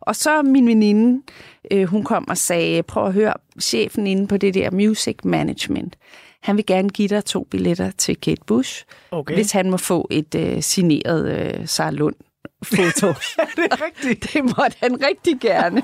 Og 0.01 0.17
så 0.17 0.43
min 0.43 0.67
veninde, 0.67 1.23
øh, 1.71 1.85
hun 1.85 2.05
kom 2.05 2.29
og 2.29 2.39
sagde, 2.39 2.83
prøv 2.83 3.07
at 3.07 3.13
høre, 3.13 3.35
chefen 3.61 4.07
inde 4.07 4.27
på 4.27 4.37
det 4.37 4.55
der 4.55 4.71
music 4.71 5.17
management, 5.25 5.97
han 6.43 6.57
vil 6.57 6.67
gerne 6.67 6.89
give 6.89 7.09
dig 7.09 7.25
to 7.25 7.47
billetter 7.51 7.91
til 7.91 8.21
Kate 8.21 8.43
Bush, 8.47 8.85
Okay. 9.11 9.35
hvis 9.35 9.53
han 9.53 9.71
må 9.71 9.77
få 9.77 10.09
et 10.11 10.35
øh, 10.35 10.63
signeret 10.63 11.31
øh, 11.31 11.69
Sarah 11.69 11.93
Lund 11.93 12.15
foto. 12.63 13.07
er 13.39 13.47
det 13.57 13.81
rigtigt? 13.83 14.25
det 14.33 14.45
måtte 14.45 14.77
han 14.81 15.05
rigtig 15.05 15.41
gerne. 15.41 15.83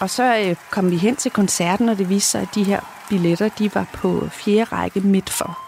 Og 0.00 0.10
så 0.10 0.36
øh, 0.38 0.56
kom 0.70 0.90
vi 0.90 0.96
hen 0.96 1.16
til 1.16 1.30
koncerten, 1.30 1.88
og 1.88 1.98
det 1.98 2.08
viste 2.08 2.30
sig, 2.30 2.42
at 2.42 2.48
de 2.54 2.64
her 2.64 3.06
billetter, 3.08 3.48
de 3.48 3.74
var 3.74 3.86
på 3.94 4.28
fjerde 4.28 4.64
række 4.64 5.00
midt 5.00 5.30
for. 5.30 5.58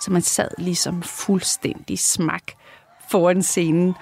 Så 0.00 0.10
man 0.10 0.22
sad 0.22 0.48
ligesom 0.58 1.02
fuldstændig 1.02 1.98
smak 1.98 2.42
foran 3.10 3.42
scenen 3.42 3.94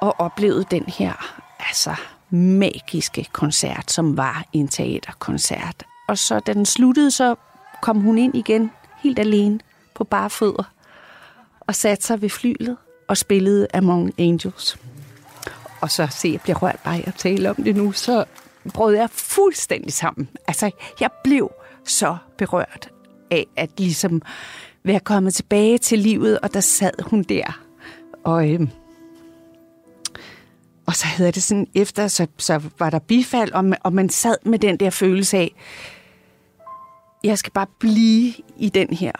og 0.00 0.14
oplevede 0.20 0.64
den 0.70 0.84
her 0.86 1.12
altså 1.58 1.94
magiske 2.30 3.26
koncert, 3.32 3.90
som 3.90 4.16
var 4.16 4.44
en 4.52 4.68
teaterkoncert. 4.68 5.84
Og 6.08 6.18
så 6.18 6.40
da 6.40 6.52
den 6.52 6.66
sluttede, 6.66 7.10
så 7.10 7.34
kom 7.82 8.00
hun 8.00 8.18
ind 8.18 8.34
igen 8.34 8.70
helt 9.02 9.18
alene 9.18 9.60
på 9.94 10.04
bare 10.04 10.30
fødder 10.30 10.72
og 11.60 11.74
satte 11.74 12.06
sig 12.06 12.22
ved 12.22 12.28
flylet 12.28 12.76
og 13.08 13.16
spillede 13.16 13.66
Among 13.74 14.12
Angels. 14.18 14.78
Og 15.80 15.90
så 15.90 16.06
se, 16.10 16.28
jeg 16.28 16.40
bliver 16.40 16.58
rørt 16.58 16.78
bare 16.84 17.00
at 17.06 17.14
tale 17.14 17.50
om 17.50 17.56
det 17.56 17.76
nu, 17.76 17.92
så 17.92 18.24
brød 18.74 18.94
jeg 18.94 19.10
fuldstændig 19.10 19.92
sammen. 19.92 20.28
Altså, 20.48 20.70
jeg 21.00 21.10
blev 21.24 21.52
så 21.84 22.16
berørt 22.38 22.90
af 23.30 23.46
at 23.56 23.70
ligesom 23.78 24.22
være 24.84 25.00
kommet 25.00 25.34
tilbage 25.34 25.78
til 25.78 25.98
livet, 25.98 26.40
og 26.40 26.54
der 26.54 26.60
sad 26.60 27.02
hun 27.02 27.22
der. 27.22 27.60
Og, 28.24 28.50
øh, 28.50 28.68
og 30.86 30.94
så 30.94 31.06
havde 31.06 31.32
det 31.32 31.42
sådan, 31.42 31.66
efter 31.74 32.08
så, 32.08 32.26
så 32.38 32.62
var 32.78 32.90
der 32.90 32.98
bifald, 32.98 33.52
og 33.52 33.64
man, 33.64 33.78
og 33.82 33.92
man 33.92 34.08
sad 34.08 34.36
med 34.44 34.58
den 34.58 34.76
der 34.76 34.90
følelse 34.90 35.36
af, 35.36 35.54
jeg 37.24 37.38
skal 37.38 37.52
bare 37.52 37.66
blive 37.78 38.32
i 38.56 38.68
den 38.68 38.88
her 38.88 39.12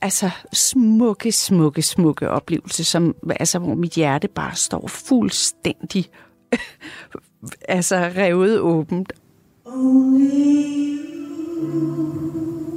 altså 0.00 0.30
smukke, 0.52 1.32
smukke, 1.32 1.82
smukke 1.82 2.30
oplevelse, 2.30 2.84
som, 2.84 3.14
altså, 3.30 3.58
hvor 3.58 3.74
mit 3.74 3.92
hjerte 3.92 4.28
bare 4.28 4.54
står 4.54 4.86
fuldstændig 4.86 6.10
altså 7.68 7.96
revet 8.16 8.60
åbent. 8.60 9.12
Can 11.68 12.67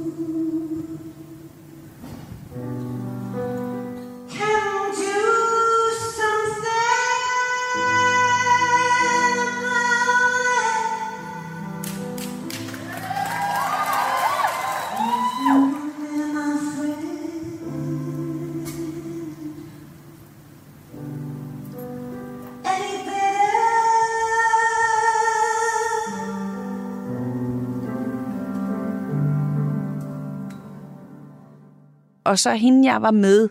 Og 32.32 32.38
så 32.38 32.54
hende, 32.54 32.92
jeg 32.92 33.02
var 33.02 33.10
med, 33.10 33.48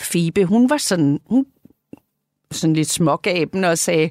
Phoebe, 0.00 0.44
hun 0.44 0.70
var 0.70 0.76
sådan, 0.76 1.20
hun 1.26 1.46
sådan 2.50 2.74
lidt 2.74 2.90
smågaben 2.90 3.64
og 3.64 3.78
sagde, 3.78 4.10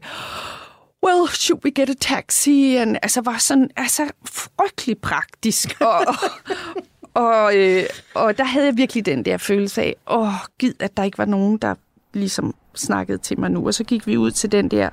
well, 1.05 1.27
should 1.29 1.65
we 1.65 1.71
get 1.71 1.89
a 1.89 1.93
taxi? 1.93 2.75
And, 2.75 2.97
altså 3.01 3.21
var 3.21 3.37
sådan, 3.37 3.69
altså 3.77 4.09
frygtelig 4.25 4.97
praktisk. 4.97 5.77
Og, 5.81 6.05
og, 7.13 7.57
øh, 7.57 7.83
og 8.15 8.37
der 8.37 8.43
havde 8.43 8.65
jeg 8.65 8.77
virkelig 8.77 9.05
den 9.05 9.25
der 9.25 9.37
følelse 9.37 9.81
af, 9.81 9.95
åh, 10.07 10.19
oh, 10.21 10.33
gid, 10.59 10.73
at 10.79 10.97
der 10.97 11.03
ikke 11.03 11.17
var 11.17 11.25
nogen, 11.25 11.57
der 11.57 11.75
ligesom 12.13 12.55
snakkede 12.75 13.17
til 13.17 13.39
mig 13.39 13.51
nu. 13.51 13.65
Og 13.65 13.73
så 13.73 13.83
gik 13.83 14.07
vi 14.07 14.17
ud 14.17 14.31
til 14.31 14.51
den 14.51 14.69
der 14.69 14.89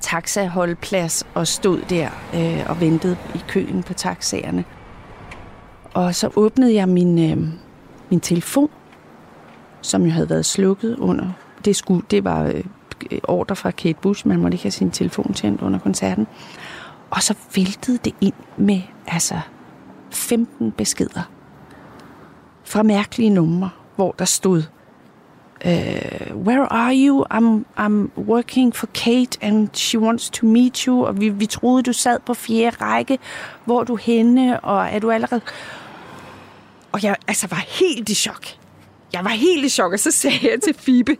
taxaholdplads 0.00 1.26
og 1.34 1.46
stod 1.46 1.80
der 1.80 2.10
øh, 2.34 2.70
og 2.70 2.80
ventede 2.80 3.16
i 3.34 3.40
køen 3.48 3.82
på 3.82 3.94
taxaerne. 3.94 4.64
Og 5.94 6.14
så 6.14 6.30
åbnede 6.36 6.74
jeg 6.74 6.88
min, 6.88 7.30
øh, 7.30 7.48
min 8.10 8.20
telefon, 8.20 8.70
som 9.82 10.04
jo 10.04 10.10
havde 10.10 10.30
været 10.30 10.46
slukket 10.46 10.96
under. 10.96 11.32
Det, 11.64 11.76
skulle, 11.76 12.02
det 12.10 12.24
var 12.24 12.44
øh, 12.44 12.64
ordre 13.24 13.56
fra 13.56 13.70
Kate 13.70 13.98
Bush, 14.02 14.28
man 14.28 14.40
måtte 14.40 14.54
ikke 14.54 14.64
have 14.64 14.70
sin 14.70 14.90
telefon 14.90 15.34
tændt 15.34 15.62
under 15.62 15.78
koncerten. 15.78 16.26
Og 17.10 17.22
så 17.22 17.34
væltede 17.56 17.98
det 18.04 18.14
ind 18.20 18.34
med 18.56 18.80
altså 19.06 19.40
15 20.10 20.72
beskeder 20.72 21.30
fra 22.64 22.82
mærkelige 22.82 23.30
numre, 23.30 23.70
hvor 23.96 24.14
der 24.18 24.24
stod, 24.24 24.62
uh, 25.64 26.46
where 26.46 26.72
are 26.72 26.92
you? 26.94 27.24
I'm, 27.34 27.64
I'm 27.78 28.20
working 28.20 28.76
for 28.76 28.86
Kate, 28.86 29.38
and 29.40 29.68
she 29.72 29.98
wants 29.98 30.30
to 30.30 30.46
meet 30.46 30.76
you. 30.76 31.04
Og 31.04 31.20
vi, 31.20 31.28
vi 31.28 31.46
troede, 31.46 31.82
du 31.82 31.92
sad 31.92 32.18
på 32.26 32.34
fjerde 32.34 32.76
række. 32.80 33.18
Hvor 33.64 33.80
er 33.80 33.84
du 33.84 33.96
henne? 33.96 34.60
Og 34.60 34.86
er 34.86 34.98
du 34.98 35.10
allerede... 35.10 35.40
Og 36.92 37.02
jeg 37.02 37.16
altså, 37.28 37.46
var 37.46 37.64
helt 37.68 38.08
i 38.08 38.14
chok. 38.14 38.46
Jeg 39.12 39.24
var 39.24 39.30
helt 39.30 39.64
i 39.64 39.68
chok, 39.68 39.92
og 39.92 40.00
så 40.00 40.10
sagde 40.10 40.38
jeg 40.42 40.60
til 40.64 40.74
Fibe, 40.78 41.16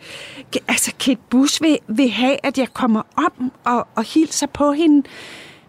altså 0.68 0.92
Kate 0.98 1.20
Bush 1.30 1.62
vil, 1.62 1.78
vil 1.88 2.10
have, 2.10 2.36
at 2.42 2.58
jeg 2.58 2.68
kommer 2.72 3.02
op 3.16 3.32
og, 3.64 3.88
og 3.94 4.04
hilser 4.04 4.46
på 4.46 4.72
hende. 4.72 5.08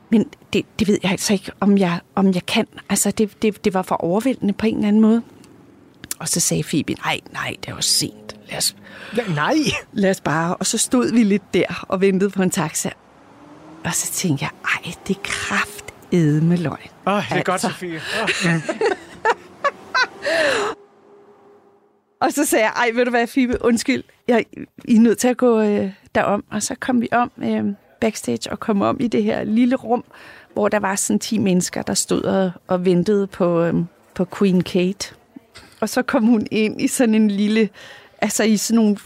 Men 0.10 0.26
det, 0.54 0.66
det 0.80 0.88
ved 0.88 0.98
jeg 1.04 1.12
altså 1.12 1.34
ikke, 1.34 1.52
om 1.60 1.78
jeg, 1.78 2.00
om 2.16 2.34
jeg 2.34 2.46
kan. 2.46 2.68
Altså, 2.90 3.12
det, 3.12 3.42
det, 3.42 3.66
det 3.66 3.74
var 3.74 3.82
for 3.82 3.96
overvældende 3.96 4.54
på 4.54 4.66
en 4.66 4.76
eller 4.76 4.88
anden 4.88 5.02
måde. 5.02 5.22
Og 6.20 6.28
så 6.30 6.40
sagde 6.40 6.64
Fibe, 6.64 6.94
nej, 6.94 7.20
nej, 7.34 7.56
det 7.66 7.74
var 7.76 7.82
sent. 7.82 8.36
Lad 8.50 8.58
os, 8.58 8.76
Ja, 9.18 9.24
nej. 9.36 9.56
lad 9.94 10.10
os 10.10 10.22
bare. 10.22 10.56
Og 10.56 10.66
så 10.66 10.78
stod 10.78 11.12
vi 11.14 11.24
lidt 11.24 11.54
der 11.54 11.86
og 11.90 12.02
ventede 12.02 12.30
på 12.30 12.42
en 12.44 12.50
taxa. 12.52 12.90
Og 13.86 13.94
så 13.96 14.12
tænkte 14.12 14.44
jeg, 14.46 14.52
ej, 14.86 14.94
det 15.08 15.16
er 15.18 15.22
kraft 15.24 15.86
med 16.12 16.58
løgn. 16.58 16.78
Åh, 17.08 17.14
oh, 17.14 17.24
det 17.30 17.38
er 17.38 17.44
godt, 17.44 17.50
Altså. 17.50 17.68
Sofie. 17.70 18.02
Oh. 18.24 18.52
Og 22.22 22.32
så 22.34 22.46
sagde 22.46 22.66
jeg, 22.66 22.74
ej, 22.76 22.92
ved 22.94 23.06
du 23.06 23.12
hvad, 23.12 23.28
Fibe, 23.28 23.58
undskyld, 23.62 24.04
jeg, 24.28 24.46
I 24.86 24.96
er 24.96 25.00
nødt 25.00 25.18
til 25.18 25.28
at 25.28 25.38
gå 25.38 25.62
øh, 25.62 25.92
derom. 26.16 26.44
Og 26.52 26.64
så 26.64 26.76
kom 26.80 27.02
vi 27.02 27.08
om 27.12 27.32
øh, 27.38 27.66
backstage 28.02 28.52
og 28.52 28.60
kom 28.60 28.82
om 28.82 28.98
i 29.00 29.08
det 29.08 29.24
her 29.24 29.44
lille 29.44 29.76
rum, 29.76 30.04
hvor 30.54 30.68
der 30.68 30.80
var 30.80 30.96
sådan 30.96 31.20
10 31.20 31.38
mennesker, 31.38 31.82
der 31.82 31.94
stod 31.94 32.22
og, 32.24 32.52
og 32.68 32.86
ventede 32.86 33.28
på, 33.28 33.62
øh, 33.62 33.74
på 34.16 34.26
Queen 34.38 34.64
Kate. 34.64 35.16
Og 35.80 35.90
så 35.90 36.02
kom 36.02 36.24
hun 36.24 36.48
ind 36.52 36.82
i 36.82 36.88
sådan 36.88 37.16
en 37.16 37.32
lille, 37.32 37.70
altså 38.22 38.44
i 38.44 38.58
sådan 38.58 38.76
nogle 38.76 38.98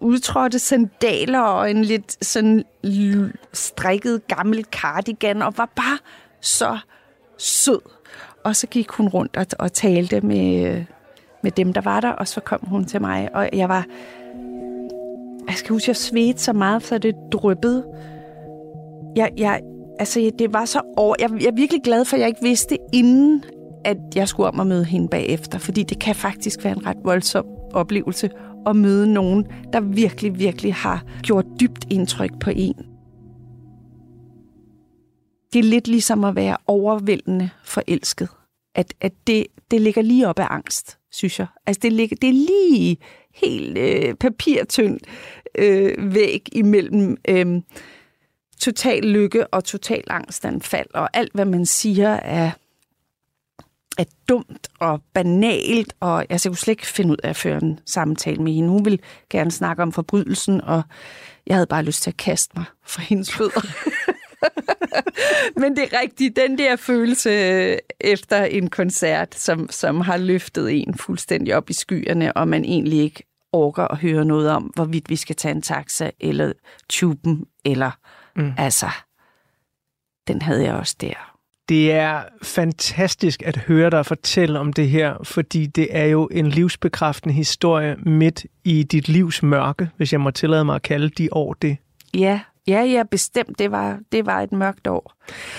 udtrådte 0.00 0.58
sandaler 0.58 1.40
og 1.40 1.70
en 1.70 1.84
lidt 1.84 2.24
sådan 2.24 2.64
l- 2.86 3.36
strikket 3.52 4.26
gammel 4.28 4.64
cardigan, 4.64 5.42
og 5.42 5.58
var 5.58 5.70
bare 5.76 5.98
så 6.40 6.78
sød. 7.38 7.80
Og 8.46 8.56
så 8.56 8.66
gik 8.66 8.90
hun 8.90 9.08
rundt 9.08 9.36
og, 9.36 9.46
og 9.58 9.72
talte 9.72 10.20
med, 10.20 10.84
med 11.42 11.50
dem, 11.50 11.72
der 11.72 11.80
var 11.80 12.00
der, 12.00 12.10
og 12.10 12.28
så 12.28 12.40
kom 12.40 12.60
hun 12.62 12.84
til 12.84 13.00
mig, 13.00 13.28
og 13.34 13.48
jeg 13.52 13.68
var... 13.68 13.86
Jeg 15.48 15.54
skal 15.54 15.72
huske, 15.72 15.88
jeg 15.88 15.96
svedte 15.96 16.42
så 16.42 16.52
meget, 16.52 16.82
så 16.82 16.98
det 16.98 17.14
dryppede. 17.32 17.84
Jeg, 19.16 19.30
jeg, 19.36 19.60
altså, 19.98 20.30
det 20.38 20.52
var 20.52 20.64
så 20.64 20.80
over... 20.96 21.14
Jeg, 21.18 21.30
jeg 21.40 21.46
er 21.46 21.54
virkelig 21.54 21.82
glad 21.82 22.04
for, 22.04 22.16
at 22.16 22.20
jeg 22.20 22.28
ikke 22.28 22.42
vidste 22.42 22.78
inden, 22.92 23.44
at 23.84 23.96
jeg 24.14 24.28
skulle 24.28 24.48
om 24.48 24.60
at 24.60 24.66
møde 24.66 24.84
hende 24.84 25.08
bagefter, 25.08 25.58
fordi 25.58 25.82
det 25.82 26.00
kan 26.00 26.14
faktisk 26.14 26.64
være 26.64 26.76
en 26.76 26.86
ret 26.86 26.98
voldsom 27.04 27.46
oplevelse 27.72 28.30
at 28.66 28.76
møde 28.76 29.12
nogen, 29.12 29.46
der 29.72 29.80
virkelig, 29.80 30.38
virkelig 30.38 30.74
har 30.74 31.04
gjort 31.22 31.44
dybt 31.60 31.86
indtryk 31.90 32.40
på 32.40 32.50
en. 32.54 32.85
Det 35.52 35.58
er 35.58 35.62
lidt 35.62 35.88
ligesom 35.88 36.24
at 36.24 36.36
være 36.36 36.56
overvældende 36.66 37.50
forelsket. 37.64 38.28
At, 38.74 38.94
at 39.00 39.12
det, 39.26 39.46
det 39.70 39.80
ligger 39.80 40.02
lige 40.02 40.28
op 40.28 40.38
af 40.38 40.46
angst, 40.50 40.98
synes 41.12 41.38
jeg. 41.38 41.46
Altså 41.66 41.80
det, 41.82 41.92
ligger, 41.92 42.16
det 42.16 42.28
er 42.28 42.32
lige 42.32 42.96
helt 43.34 43.78
øh, 43.78 44.14
papirtynd 44.14 45.00
øh, 45.58 46.14
væg 46.14 46.48
imellem 46.52 47.16
øh, 47.28 47.62
total 48.60 49.04
lykke 49.04 49.46
og 49.46 49.64
total 49.64 50.04
angstanfald, 50.06 50.86
og 50.94 51.10
alt, 51.12 51.32
hvad 51.34 51.44
man 51.44 51.66
siger, 51.66 52.08
er, 52.08 52.50
er 53.98 54.04
dumt 54.28 54.68
og 54.80 55.02
banalt, 55.14 55.94
og 56.00 56.26
jeg 56.30 56.40
kunne 56.46 56.56
slet 56.56 56.72
ikke 56.72 56.86
finde 56.86 57.10
ud 57.10 57.16
af 57.24 57.28
at 57.28 57.36
føre 57.36 57.62
en 57.62 57.80
samtale 57.86 58.42
med 58.42 58.52
hende. 58.52 58.68
Hun 58.68 58.84
ville 58.84 58.98
gerne 59.30 59.50
snakke 59.50 59.82
om 59.82 59.92
forbrydelsen, 59.92 60.60
og 60.60 60.82
jeg 61.46 61.56
havde 61.56 61.66
bare 61.66 61.82
lyst 61.82 62.02
til 62.02 62.10
at 62.10 62.16
kaste 62.16 62.52
mig 62.56 62.64
fra 62.86 63.02
hendes 63.02 63.32
fødder. 63.32 63.60
Men 65.60 65.76
det 65.76 65.84
er 65.84 66.00
rigtigt, 66.02 66.36
den 66.36 66.58
der 66.58 66.76
følelse 66.76 67.30
øh, 67.30 67.78
efter 68.00 68.44
en 68.44 68.70
koncert, 68.70 69.34
som, 69.34 69.68
som 69.70 70.00
har 70.00 70.16
løftet 70.16 70.82
en 70.82 70.94
fuldstændig 70.94 71.56
op 71.56 71.70
i 71.70 71.72
skyerne, 71.72 72.36
og 72.36 72.48
man 72.48 72.64
egentlig 72.64 73.00
ikke 73.00 73.22
orker 73.52 73.84
at 73.84 73.98
høre 73.98 74.24
noget 74.24 74.50
om, 74.50 74.62
hvorvidt 74.62 75.10
vi 75.10 75.16
skal 75.16 75.36
tage 75.36 75.54
en 75.54 75.62
taxa, 75.62 76.10
eller 76.20 76.52
tuben, 76.88 77.44
eller 77.64 77.90
mm. 78.36 78.52
altså, 78.58 78.90
den 80.28 80.42
havde 80.42 80.64
jeg 80.64 80.74
også 80.74 80.96
der. 81.00 81.36
Det 81.68 81.92
er 81.92 82.22
fantastisk 82.42 83.42
at 83.42 83.56
høre 83.56 83.90
dig 83.90 84.06
fortælle 84.06 84.58
om 84.58 84.72
det 84.72 84.88
her, 84.88 85.14
fordi 85.22 85.66
det 85.66 85.88
er 85.90 86.04
jo 86.04 86.28
en 86.32 86.48
livsbekræftende 86.48 87.34
historie 87.34 87.96
midt 87.96 88.46
i 88.64 88.82
dit 88.82 89.08
livs 89.08 89.42
mørke, 89.42 89.90
hvis 89.96 90.12
jeg 90.12 90.20
må 90.20 90.30
tillade 90.30 90.64
mig 90.64 90.74
at 90.74 90.82
kalde 90.82 91.08
de 91.08 91.28
år 91.32 91.54
det. 91.54 91.76
Ja, 92.14 92.40
ja, 92.68 92.82
ja, 92.82 93.02
bestemt. 93.10 93.58
Det 93.58 93.70
var, 93.70 93.98
det 94.12 94.26
var 94.26 94.40
et 94.40 94.52
mørkt 94.52 94.86
år. 94.86 95.12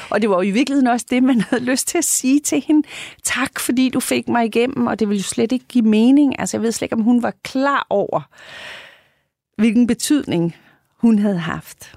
Og 0.10 0.22
det 0.22 0.30
var 0.30 0.36
jo 0.36 0.42
i 0.42 0.52
virkeligheden 0.52 0.88
også 0.88 1.06
det, 1.10 1.24
man 1.24 1.42
havde 1.42 1.64
lyst 1.64 1.88
til 1.88 1.98
at 1.98 2.06
sige 2.06 2.40
til 2.40 2.64
hende. 2.68 2.88
Tak, 3.24 3.60
fordi 3.60 3.90
du 3.90 4.00
fik 4.00 4.28
mig 4.28 4.46
igennem, 4.46 4.88
og 4.88 5.00
det 5.00 5.10
ville 5.10 5.20
jo 5.20 5.24
slet 5.24 5.52
ikke 5.52 5.66
give 5.68 5.86
mening. 5.86 6.40
Altså, 6.40 6.58
jeg 6.58 6.62
ved 6.62 6.72
slet 6.72 6.86
ikke, 6.86 6.96
om 6.96 7.02
hun 7.02 7.24
var 7.24 7.34
klar 7.44 7.88
over, 7.90 8.22
hvilken 9.58 9.88
betydning 9.88 10.56
hun 10.98 11.20
havde 11.20 11.40
haft. 11.40 11.96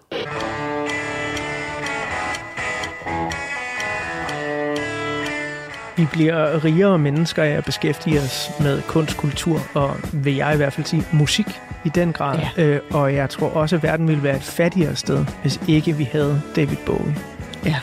Vi 6.00 6.06
bliver 6.12 6.64
rigere 6.64 6.98
mennesker 6.98 7.42
af 7.42 7.48
at 7.48 7.64
beskæftige 7.64 8.20
os 8.20 8.50
med 8.60 8.82
kunst, 8.82 9.16
kultur 9.16 9.60
og, 9.74 9.96
vil 10.12 10.34
jeg 10.36 10.54
i 10.54 10.56
hvert 10.56 10.72
fald 10.72 10.86
sige, 10.86 11.04
musik 11.12 11.46
i 11.84 11.88
den 11.88 12.12
grad. 12.12 12.38
Ja. 12.56 12.62
Øh, 12.64 12.80
og 12.92 13.14
jeg 13.14 13.30
tror 13.30 13.48
også, 13.48 13.76
at 13.76 13.82
verden 13.82 14.08
ville 14.08 14.22
være 14.22 14.36
et 14.36 14.42
fattigere 14.42 14.96
sted, 14.96 15.24
hvis 15.42 15.60
ikke 15.68 15.96
vi 15.96 16.08
havde 16.12 16.42
David 16.56 16.76
Bowie. 16.86 17.16
Ja. 17.64 17.76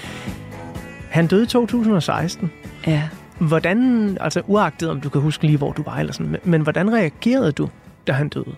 Han 1.10 1.28
døde 1.28 1.44
i 1.44 1.48
2016. 1.48 2.52
Ja. 2.88 3.04
Hvordan, 3.40 4.18
altså 4.22 4.42
uagtet 4.48 4.90
om 4.90 5.02
du 5.02 5.10
kan 5.10 5.22
huske 5.22 5.44
lige, 5.46 5.58
hvor 5.58 5.72
du 5.72 5.84
var, 5.84 5.98
eller 5.98 6.14
sådan, 6.14 6.32
men- 6.32 6.42
men 6.44 6.62
hvordan 6.62 6.94
reagerede 6.94 7.52
du, 7.52 7.70
da 8.08 8.12
han 8.12 8.30
døde? 8.30 8.56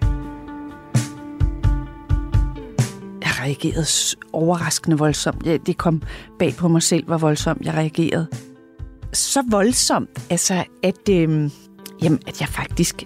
Jeg 3.21 3.29
reagerede 3.41 3.85
overraskende 4.33 4.97
voldsomt. 4.97 5.45
Det 5.45 5.77
kom 5.77 6.01
bag 6.39 6.55
på 6.55 6.67
mig 6.67 6.81
selv, 6.83 7.05
hvor 7.05 7.17
voldsomt 7.17 7.65
jeg 7.65 7.73
reagerede. 7.73 8.27
Så 9.13 9.43
voldsomt, 9.49 10.09
altså, 10.29 10.63
at, 10.83 11.09
øhm, 11.09 11.51
jamen, 12.01 12.19
at 12.27 12.41
jeg 12.41 12.49
faktisk 12.49 13.03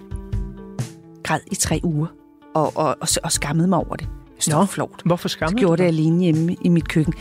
græd 1.24 1.39
i 1.52 1.56
tre 1.56 1.80
uger. 1.84 2.08
Og, 2.56 2.78
og, 2.78 2.98
og, 3.02 3.08
og 3.24 3.32
skammede 3.32 3.68
mig 3.68 3.80
over 3.80 3.96
det. 3.96 4.08
Det 4.38 4.48
Nå, 4.48 4.58
var 4.58 4.66
flot. 4.66 5.02
Hvorfor 5.06 5.28
Så 5.28 5.34
skammede 5.34 5.60
gjorde 5.60 5.78
du 5.78 5.84
det 5.84 5.88
alene 5.88 6.24
hjemme 6.24 6.56
i 6.62 6.70
mit 6.70 6.88
køkken. 6.88 7.13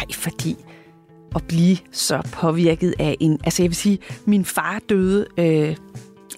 Ej, 0.00 0.12
fordi 0.12 0.56
at 1.34 1.44
blive 1.48 1.76
så 1.92 2.28
påvirket 2.32 2.94
af 2.98 3.16
en... 3.20 3.38
Altså 3.44 3.62
jeg 3.62 3.70
vil 3.70 3.76
sige, 3.76 3.98
min 4.24 4.44
far 4.44 4.80
døde 4.88 5.26
øh, 5.38 5.76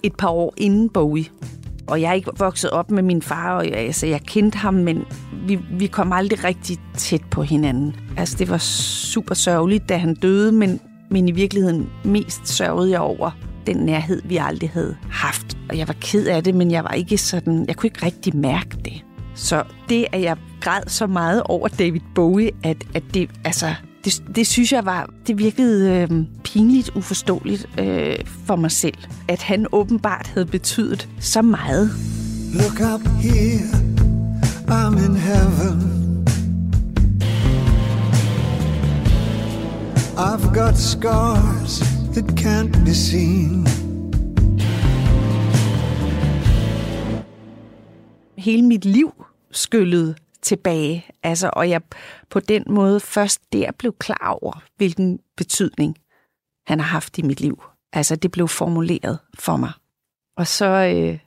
et 0.03 0.15
par 0.15 0.29
år 0.29 0.53
inden 0.57 0.89
Bowie. 0.89 1.25
Og 1.87 2.01
jeg 2.01 2.09
er 2.09 2.13
ikke 2.13 2.31
vokset 2.37 2.69
op 2.69 2.91
med 2.91 3.03
min 3.03 3.21
far, 3.21 3.57
og 3.57 3.65
jeg, 3.65 3.73
altså, 3.73 4.07
jeg 4.07 4.21
kendte 4.21 4.57
ham, 4.57 4.73
men 4.73 5.05
vi, 5.47 5.59
vi 5.71 5.87
kom 5.87 6.13
aldrig 6.13 6.43
rigtig 6.43 6.77
tæt 6.97 7.21
på 7.31 7.43
hinanden. 7.43 7.95
Altså 8.17 8.37
det 8.37 8.49
var 8.49 8.57
super 8.57 9.35
sørgeligt, 9.35 9.89
da 9.89 9.97
han 9.97 10.15
døde, 10.15 10.51
men, 10.51 10.79
men 11.11 11.29
i 11.29 11.31
virkeligheden 11.31 11.89
mest 12.03 12.47
sørgede 12.47 12.91
jeg 12.91 12.99
over 12.99 13.31
den 13.67 13.77
nærhed, 13.77 14.21
vi 14.25 14.37
aldrig 14.37 14.69
havde 14.69 14.95
haft. 15.09 15.57
Og 15.69 15.77
jeg 15.77 15.87
var 15.87 15.95
ked 16.01 16.27
af 16.27 16.43
det, 16.43 16.55
men 16.55 16.71
jeg 16.71 16.83
var 16.83 16.91
ikke 16.91 17.17
sådan... 17.17 17.65
Jeg 17.67 17.75
kunne 17.75 17.87
ikke 17.87 18.05
rigtig 18.05 18.35
mærke 18.35 18.77
det. 18.85 19.03
Så 19.35 19.63
det, 19.89 20.05
at 20.11 20.21
jeg 20.21 20.37
græd 20.61 20.81
så 20.87 21.07
meget 21.07 21.43
over 21.43 21.67
David 21.67 22.01
Bowie, 22.15 22.51
at, 22.63 22.77
at 22.93 23.03
det, 23.13 23.29
altså, 23.45 23.73
det, 24.05 24.23
det 24.35 24.47
synes 24.47 24.71
jeg 24.71 24.85
var, 24.85 25.09
det 25.27 25.37
virkede 25.37 25.91
øh, 25.91 26.25
pinligt 26.43 26.91
uforståeligt 26.95 27.69
øh, 27.79 28.15
for 28.45 28.55
mig 28.55 28.71
selv. 28.71 28.97
At 29.27 29.41
han 29.41 29.67
åbenbart 29.71 30.27
havde 30.27 30.45
betydet 30.45 31.09
så 31.19 31.41
meget. 31.41 31.89
Look 32.53 32.93
up 32.93 33.07
here, 33.07 33.69
I'm 34.67 35.05
in 35.05 35.15
heaven. 35.15 35.96
I've 40.19 40.53
got 40.53 40.75
scars 40.77 41.79
that 42.13 42.35
can't 42.35 42.85
be 42.85 42.93
seen. 42.93 43.67
hele 48.47 48.67
mit 48.67 48.85
liv 48.85 49.25
skyllede 49.51 50.15
tilbage. 50.41 51.05
Altså, 51.23 51.49
og 51.53 51.69
jeg 51.69 51.81
på 52.29 52.39
den 52.39 52.63
måde 52.69 52.99
først 52.99 53.53
der 53.53 53.71
blev 53.71 53.93
klar 53.99 54.37
over, 54.41 54.63
hvilken 54.77 55.19
betydning 55.37 55.95
han 56.67 56.79
har 56.79 56.87
haft 56.87 57.17
i 57.17 57.21
mit 57.21 57.41
liv. 57.41 57.63
Altså, 57.93 58.15
det 58.15 58.31
blev 58.31 58.47
formuleret 58.47 59.19
for 59.39 59.57
mig. 59.57 59.71
Og 60.37 60.47
så, 60.47 60.65
øh, 60.65 61.19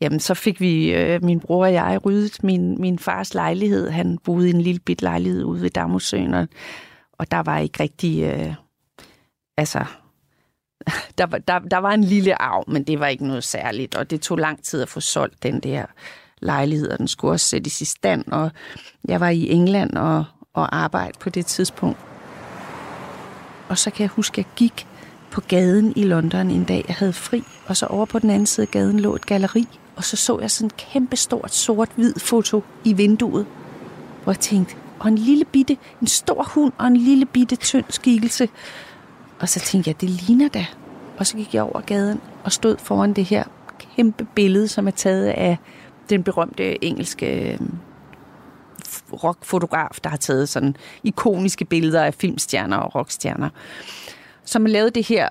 jamen, 0.00 0.20
så 0.20 0.34
fik 0.34 0.60
vi, 0.60 0.94
øh, 0.94 1.24
min 1.24 1.40
bror 1.40 1.66
og 1.66 1.72
jeg, 1.72 2.00
ryddet 2.04 2.44
min, 2.44 2.80
min 2.80 2.98
fars 2.98 3.34
lejlighed. 3.34 3.90
Han 3.90 4.18
boede 4.24 4.46
i 4.48 4.52
en 4.52 4.60
lille 4.60 4.80
bit 4.80 5.02
lejlighed 5.02 5.44
ude 5.44 5.62
ved 5.62 5.70
Damusøen, 5.70 6.34
og, 6.34 6.48
og 7.18 7.30
der 7.30 7.38
var 7.38 7.58
ikke 7.58 7.82
rigtig... 7.82 8.22
Øh, 8.24 8.54
altså, 9.56 9.84
der, 11.18 11.26
var- 11.26 11.38
der, 11.38 11.58
der 11.58 11.76
var 11.78 11.90
en 11.90 12.04
lille 12.04 12.42
arv, 12.42 12.64
men 12.70 12.84
det 12.84 13.00
var 13.00 13.06
ikke 13.06 13.26
noget 13.26 13.44
særligt, 13.44 13.94
og 13.94 14.10
det 14.10 14.20
tog 14.20 14.38
lang 14.38 14.62
tid 14.64 14.82
at 14.82 14.88
få 14.88 15.00
solgt 15.00 15.42
den 15.42 15.60
der 15.60 15.84
lejlighed, 16.40 16.88
og 16.90 16.98
den 16.98 17.08
skulle 17.08 17.32
også 17.32 17.46
sættes 17.48 17.80
i 17.80 17.84
stand, 17.84 18.24
og 18.32 18.50
jeg 19.08 19.20
var 19.20 19.28
i 19.28 19.48
England 19.50 19.96
og, 19.96 20.24
og 20.54 20.76
arbejde 20.76 21.18
på 21.20 21.30
det 21.30 21.46
tidspunkt. 21.46 21.98
Og 23.68 23.78
så 23.78 23.90
kan 23.90 24.00
jeg 24.02 24.08
huske, 24.10 24.34
at 24.40 24.46
jeg 24.46 24.54
gik 24.56 24.86
på 25.30 25.40
gaden 25.40 25.92
i 25.96 26.02
London 26.02 26.50
en 26.50 26.64
dag, 26.64 26.84
jeg 26.88 26.96
havde 26.96 27.12
fri, 27.12 27.44
og 27.66 27.76
så 27.76 27.86
over 27.86 28.06
på 28.06 28.18
den 28.18 28.30
anden 28.30 28.46
side 28.46 28.66
af 28.66 28.70
gaden 28.70 29.00
lå 29.00 29.14
et 29.14 29.26
galeri, 29.26 29.68
og 29.96 30.04
så 30.04 30.16
så 30.16 30.38
jeg 30.40 30.50
sådan 30.50 30.66
et 30.66 30.76
kæmpe 30.76 31.16
stort 31.16 31.54
sort-hvid 31.54 32.14
foto 32.14 32.64
i 32.84 32.92
vinduet, 32.92 33.46
hvor 34.22 34.32
jeg 34.32 34.40
tænkte, 34.40 34.76
og 35.00 35.08
en 35.08 35.18
lille 35.18 35.44
bitte, 35.44 35.76
en 36.00 36.06
stor 36.06 36.42
hund 36.54 36.72
og 36.78 36.86
en 36.86 36.96
lille 36.96 37.26
bitte 37.26 37.56
tynd 37.56 37.84
skikkelse. 37.88 38.48
Og 39.40 39.48
så 39.48 39.60
tænkte 39.60 39.88
jeg, 39.88 40.00
det 40.00 40.10
ligner 40.10 40.48
da. 40.48 40.66
Og 41.18 41.26
så 41.26 41.36
gik 41.36 41.54
jeg 41.54 41.62
over 41.62 41.80
gaden 41.80 42.20
og 42.44 42.52
stod 42.52 42.76
foran 42.78 43.12
det 43.12 43.24
her 43.24 43.44
kæmpe 43.96 44.26
billede, 44.34 44.68
som 44.68 44.86
er 44.86 44.90
taget 44.90 45.26
af 45.26 45.58
den 46.10 46.22
berømte 46.22 46.84
engelske 46.84 47.52
øh, 47.52 47.58
rockfotograf, 49.12 49.98
der 50.04 50.10
har 50.10 50.16
taget 50.16 50.48
sådan 50.48 50.76
ikoniske 51.04 51.64
billeder 51.64 52.04
af 52.04 52.14
filmstjerner 52.14 52.76
og 52.76 52.94
rockstjerner. 52.94 53.48
Som 54.44 54.66
lavede 54.66 54.90
det 54.90 55.06
her, 55.06 55.28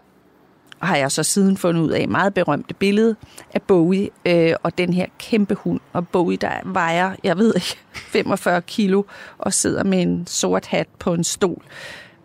har 0.79 0.97
jeg 0.97 1.11
så 1.11 1.23
siden 1.23 1.57
fundet 1.57 1.81
ud 1.81 1.89
af, 1.89 2.07
meget 2.07 2.33
berømte 2.33 2.73
billede 2.73 3.15
af 3.53 3.61
Bowie 3.61 4.09
øh, 4.25 4.53
og 4.63 4.77
den 4.77 4.93
her 4.93 5.05
kæmpe 5.19 5.55
hund. 5.55 5.79
Og 5.93 6.07
Bowie, 6.07 6.37
der 6.37 6.51
vejer, 6.65 7.15
jeg 7.23 7.37
ved 7.37 7.55
ikke, 7.55 7.77
45 8.13 8.61
kilo 8.61 9.03
og 9.37 9.53
sidder 9.53 9.83
med 9.83 10.01
en 10.01 10.27
sort 10.27 10.65
hat 10.65 10.87
på 10.99 11.13
en 11.13 11.23
stol. 11.23 11.63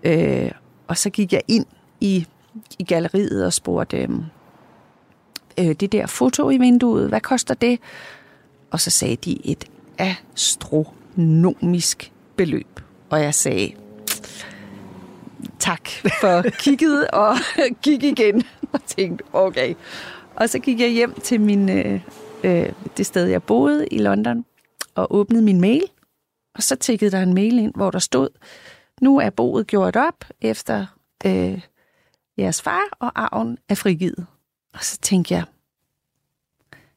Øh, 0.03 0.51
og 0.89 0.99
så 0.99 1.11
gik 1.11 1.33
jeg 1.33 1.43
ind 1.49 1.67
i, 2.01 2.27
i 2.79 2.85
galleriet 2.85 3.47
og 3.47 3.53
spurgte, 3.53 3.97
øh, 3.97 4.09
øh, 5.59 5.73
det 5.73 5.93
der 5.93 6.07
foto 6.07 6.51
i 6.51 6.59
vinduet, 6.59 7.09
hvad 7.09 7.21
koster 7.21 7.55
det? 7.55 7.79
Og 8.71 8.81
så 8.81 8.91
sagde 8.91 9.17
de 9.17 9.47
et 9.47 9.65
astronomisk 9.99 12.13
beløb. 12.37 12.81
Og 13.11 13.23
jeg 13.23 13.35
sagde, 13.35 13.73
tak 15.63 15.89
for 16.21 16.43
kigget, 16.59 17.11
og 17.11 17.37
gik 17.85 18.03
igen 18.03 18.43
og 18.73 18.85
tænkte, 18.87 19.25
okay. 19.33 19.75
Og 20.37 20.49
så 20.49 20.59
gik 20.59 20.81
jeg 20.81 20.91
hjem 20.91 21.21
til 21.21 21.41
min, 21.41 21.69
øh, 21.69 22.01
øh, 22.45 22.73
det 22.97 23.07
sted, 23.07 23.27
jeg 23.27 23.43
boede 23.43 23.87
i 23.87 23.99
London, 23.99 24.45
og 24.95 25.15
åbnede 25.15 25.43
min 25.43 25.61
mail. 25.61 25.83
Og 26.55 26.63
så 26.63 26.77
tikkede 26.77 27.11
der 27.11 27.23
en 27.23 27.35
mail 27.35 27.59
ind, 27.59 27.75
hvor 27.75 27.91
der 27.91 27.99
stod, 27.99 28.29
nu 29.01 29.19
er 29.19 29.31
boet 29.31 29.67
gjort 29.67 29.97
op 29.97 30.25
efter 30.41 30.87
øh, 31.27 31.61
jeres 32.39 32.63
far, 32.63 32.83
og 32.99 33.13
arven 33.15 33.59
er 33.69 33.75
frigivet. 33.75 34.27
Og 34.75 34.85
så 34.85 34.99
tænkte 34.99 35.35
jeg, 35.35 35.45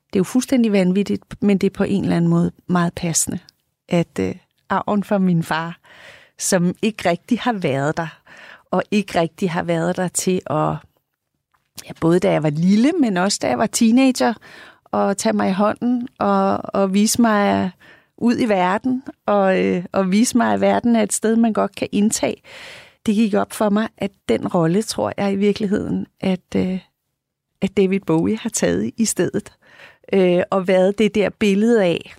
det 0.08 0.16
er 0.16 0.20
jo 0.20 0.24
fuldstændig 0.24 0.72
vanvittigt, 0.72 1.24
men 1.42 1.58
det 1.58 1.68
er 1.68 1.78
på 1.78 1.84
en 1.84 2.04
eller 2.04 2.16
anden 2.16 2.30
måde 2.30 2.52
meget 2.68 2.94
passende, 2.94 3.40
at 3.90 4.20
øh, 4.20 4.36
arven 4.70 5.04
fra 5.04 5.18
min 5.18 5.44
far, 5.44 5.80
som 6.38 6.76
ikke 6.82 7.10
rigtig 7.10 7.40
har 7.40 7.54
været 7.54 7.98
der, 7.98 8.25
og 8.76 8.84
ikke 8.92 9.20
rigtig 9.20 9.52
har 9.52 9.64
været 9.64 9.98
der 9.98 10.08
til 10.08 10.42
at, 10.50 10.76
ja, 11.88 11.94
både 12.02 12.20
da 12.20 12.32
jeg 12.32 12.44
var 12.44 12.50
lille, 12.50 12.92
men 12.92 13.18
også 13.18 13.40
da 13.42 13.48
jeg 13.48 13.58
var 13.58 13.68
teenager, 13.68 14.34
og 14.84 15.18
tage 15.18 15.34
mig 15.34 15.50
i 15.50 15.54
hånden 15.54 16.08
og, 16.20 16.62
og 16.64 16.94
vise 16.94 17.22
mig 17.22 17.72
ud 18.18 18.40
i 18.40 18.50
verden, 18.50 19.04
og, 19.26 19.66
øh, 19.66 19.86
og 19.92 20.12
vise 20.12 20.38
mig, 20.38 20.54
at 20.54 20.62
verden 20.62 20.96
er 20.96 21.04
et 21.04 21.14
sted, 21.14 21.36
man 21.36 21.54
godt 21.54 21.76
kan 21.76 21.88
indtage. 21.92 22.42
Det 23.06 23.16
gik 23.16 23.34
op 23.34 23.54
for 23.54 23.70
mig, 23.70 23.88
at 23.98 24.12
den 24.30 24.48
rolle, 24.48 24.82
tror 24.82 25.14
jeg 25.18 25.34
i 25.34 25.36
virkeligheden, 25.36 26.08
at, 26.22 26.56
øh, 26.56 26.80
at 27.62 27.78
David 27.78 28.00
Bowie 28.00 28.38
har 28.38 28.50
taget 28.50 28.92
i 28.98 29.06
stedet. 29.06 29.54
Øh, 30.14 30.44
og 30.50 30.68
været 30.68 30.98
det 30.98 31.16
der 31.16 31.30
billede 31.30 31.84
af, 31.84 32.16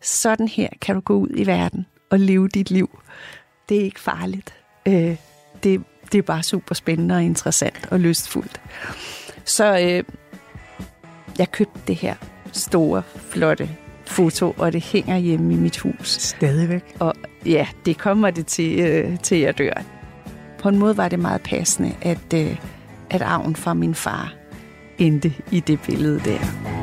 sådan 0.00 0.48
her 0.48 0.68
kan 0.80 0.94
du 0.94 1.00
gå 1.00 1.18
ud 1.18 1.30
i 1.34 1.46
verden 1.46 1.86
og 2.10 2.18
leve 2.18 2.48
dit 2.48 2.70
liv. 2.70 3.00
Det 3.68 3.76
er 3.76 3.84
ikke 3.84 4.00
farligt. 4.00 4.54
Øh, 4.88 5.16
det, 5.64 5.82
det 6.12 6.18
er 6.18 6.22
bare 6.22 6.42
super 6.42 6.74
spændende 6.74 7.14
og 7.14 7.22
interessant 7.22 7.88
og 7.90 8.00
lystfuldt. 8.00 8.60
Så 9.44 9.78
øh, 9.78 10.04
jeg 11.38 11.52
købte 11.52 11.80
det 11.86 11.96
her 11.96 12.14
store, 12.52 13.02
flotte 13.16 13.68
foto, 14.06 14.54
og 14.58 14.72
det 14.72 14.82
hænger 14.82 15.16
hjemme 15.16 15.54
i 15.54 15.56
mit 15.56 15.78
hus. 15.78 16.08
Stadigvæk. 16.08 16.96
Og 16.98 17.14
ja, 17.46 17.66
det 17.86 17.98
kommer 17.98 18.30
det 18.30 18.46
til, 18.46 18.80
øh, 18.80 19.18
til 19.18 19.38
jeg 19.38 19.58
dør. 19.58 19.82
På 20.58 20.68
en 20.68 20.78
måde 20.78 20.96
var 20.96 21.08
det 21.08 21.18
meget 21.18 21.40
passende, 21.42 21.94
at, 22.02 22.34
øh, 22.34 22.56
at 23.10 23.22
arven 23.22 23.56
fra 23.56 23.74
min 23.74 23.94
far 23.94 24.34
endte 24.98 25.34
i 25.50 25.60
det 25.60 25.80
billede 25.80 26.20
der. 26.20 26.79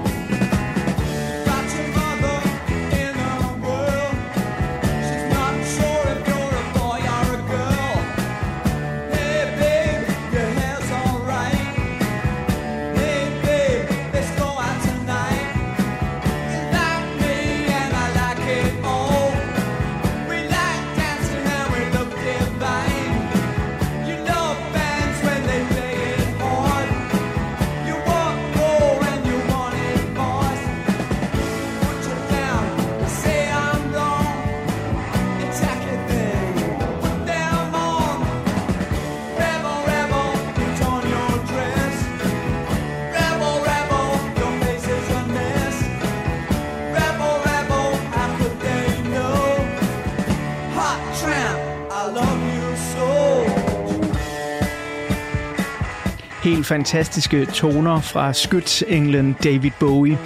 Fantastiske 56.67 57.45
toner 57.45 58.01
fra 58.01 58.33
skytsenglen 58.33 59.35
David 59.43 59.71
Bowie. 59.79 60.17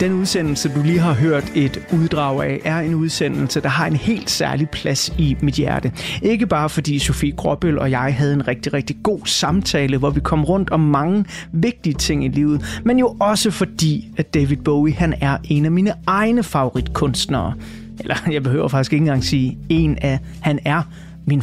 Den 0.00 0.12
udsendelse, 0.12 0.68
du 0.74 0.82
lige 0.82 0.98
har 0.98 1.14
hørt 1.14 1.52
et 1.54 1.80
uddrag 1.92 2.44
af, 2.44 2.60
er 2.64 2.78
en 2.78 2.94
udsendelse, 2.94 3.60
der 3.60 3.68
har 3.68 3.86
en 3.86 3.96
helt 3.96 4.30
særlig 4.30 4.70
plads 4.70 5.14
i 5.18 5.36
mit 5.40 5.54
hjerte. 5.54 5.92
Ikke 6.22 6.46
bare 6.46 6.68
fordi 6.68 6.98
Sofie 6.98 7.32
Gråbøl 7.32 7.78
og 7.78 7.90
jeg 7.90 8.14
havde 8.14 8.32
en 8.32 8.48
rigtig, 8.48 8.72
rigtig 8.72 8.96
god 9.02 9.20
samtale, 9.24 9.98
hvor 9.98 10.10
vi 10.10 10.20
kom 10.20 10.44
rundt 10.44 10.70
om 10.70 10.80
mange 10.80 11.24
vigtige 11.52 11.94
ting 11.94 12.24
i 12.24 12.28
livet, 12.28 12.80
men 12.84 12.98
jo 12.98 13.16
også 13.20 13.50
fordi, 13.50 14.08
at 14.16 14.34
David 14.34 14.56
Bowie 14.56 14.94
han 14.94 15.14
er 15.20 15.38
en 15.44 15.64
af 15.64 15.70
mine 15.70 15.92
egne 16.06 16.42
favoritkunstnere. 16.42 17.54
Eller 18.00 18.16
jeg 18.32 18.42
behøver 18.42 18.68
faktisk 18.68 18.92
ikke 18.92 19.02
engang 19.02 19.24
sige 19.24 19.58
en 19.68 19.98
af, 20.02 20.18
han 20.40 20.58
er 20.64 20.82
min 21.26 21.42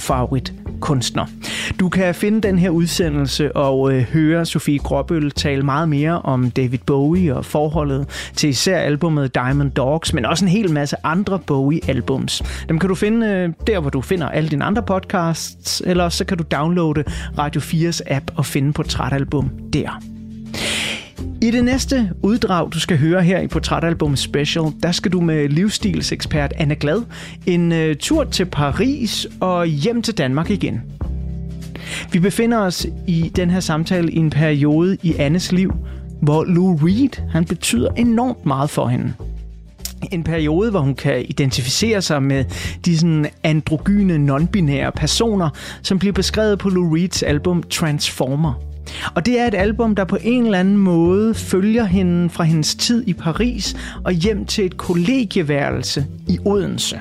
kunstner. 0.86 1.26
Du 1.80 1.90
kan 1.90 2.16
finde 2.16 2.42
den 2.42 2.60
her 2.60 2.70
udsendelse 2.70 3.56
og 3.56 3.94
øh, 3.94 4.02
høre 4.04 4.46
Sofie 4.46 4.80
Gråbøl 4.80 5.32
tale 5.32 5.64
meget 5.64 5.90
mere 5.90 6.22
om 6.22 6.52
David 6.52 6.80
Bowie 6.86 7.36
og 7.36 7.46
forholdet 7.46 8.32
til 8.36 8.50
især 8.50 8.78
albumet 8.78 9.36
Diamond 9.36 9.72
Dogs, 9.72 10.14
men 10.14 10.26
også 10.26 10.46
en 10.46 10.50
hel 10.50 10.72
masse 10.72 10.96
andre 11.04 11.40
Bowie-albums. 11.40 12.42
Dem 12.70 12.80
kan 12.80 12.90
du 12.90 12.96
finde 12.96 13.28
øh, 13.28 13.50
der, 13.68 13.80
hvor 13.80 13.90
du 13.90 14.02
finder 14.02 14.30
alle 14.30 14.50
dine 14.50 14.66
andre 14.66 14.84
podcasts, 14.84 15.82
eller 15.86 16.10
så 16.10 16.26
kan 16.26 16.38
du 16.38 16.44
downloade 16.52 17.04
Radio 17.38 17.62
4's 17.62 18.00
app 18.08 18.32
og 18.36 18.46
finde 18.46 18.74
Portrætalbum 18.74 19.50
der. 19.74 20.15
I 21.42 21.52
det 21.52 21.66
næste 21.66 22.12
uddrag, 22.22 22.70
du 22.74 22.80
skal 22.80 22.98
høre 22.98 23.24
her 23.24 23.40
i 23.40 23.48
Portrætalbum 23.48 24.16
Special, 24.16 24.64
der 24.84 24.92
skal 24.92 25.12
du 25.12 25.22
med 25.22 25.50
livsstilsekspert 25.50 26.54
Anne 26.58 26.76
Glad 26.76 27.02
en 27.46 27.72
uh, 27.72 27.96
tur 28.00 28.24
til 28.24 28.46
Paris 28.46 29.28
og 29.40 29.66
hjem 29.66 30.02
til 30.02 30.18
Danmark 30.18 30.50
igen. 30.50 30.82
Vi 32.12 32.20
befinder 32.20 32.58
os 32.58 32.88
i 33.08 33.32
den 33.36 33.50
her 33.50 33.60
samtale 33.60 34.12
i 34.12 34.18
en 34.18 34.30
periode 34.30 34.98
i 35.04 35.16
Annes 35.20 35.52
liv, 35.52 35.74
hvor 36.22 36.44
Lou 36.44 36.76
Reed 36.76 37.32
han 37.32 37.46
betyder 37.46 37.90
enormt 37.90 38.46
meget 38.46 38.70
for 38.70 38.88
hende. 38.88 39.14
en 40.12 40.24
periode, 40.24 40.72
hvor 40.72 40.80
hun 40.80 40.96
kan 40.96 41.26
identificere 41.30 42.02
sig 42.02 42.24
med 42.24 42.46
de 42.86 42.98
sådan 42.98 43.26
androgyne, 43.44 44.34
non-binære 44.34 44.92
personer, 44.96 45.50
som 45.82 46.00
bliver 46.00 46.14
beskrevet 46.14 46.60
på 46.60 46.70
Lou 46.70 46.94
Reeds 46.96 47.24
album 47.24 47.64
Transformer. 47.64 48.75
Og 49.16 49.26
det 49.26 49.40
er 49.40 49.48
et 49.48 49.56
album, 49.56 49.96
der 49.96 50.04
på 50.04 50.18
en 50.22 50.46
eller 50.46 50.60
anden 50.60 50.78
måde 50.78 51.34
følger 51.34 51.84
hende 51.84 52.30
fra 52.30 52.44
hendes 52.44 52.76
tid 52.76 53.04
i 53.08 53.14
Paris 53.14 53.76
og 54.04 54.12
hjem 54.12 54.46
til 54.46 54.66
et 54.66 54.78
kollegieværelse 54.78 56.06
i 56.28 56.40
Odense. 56.46 57.00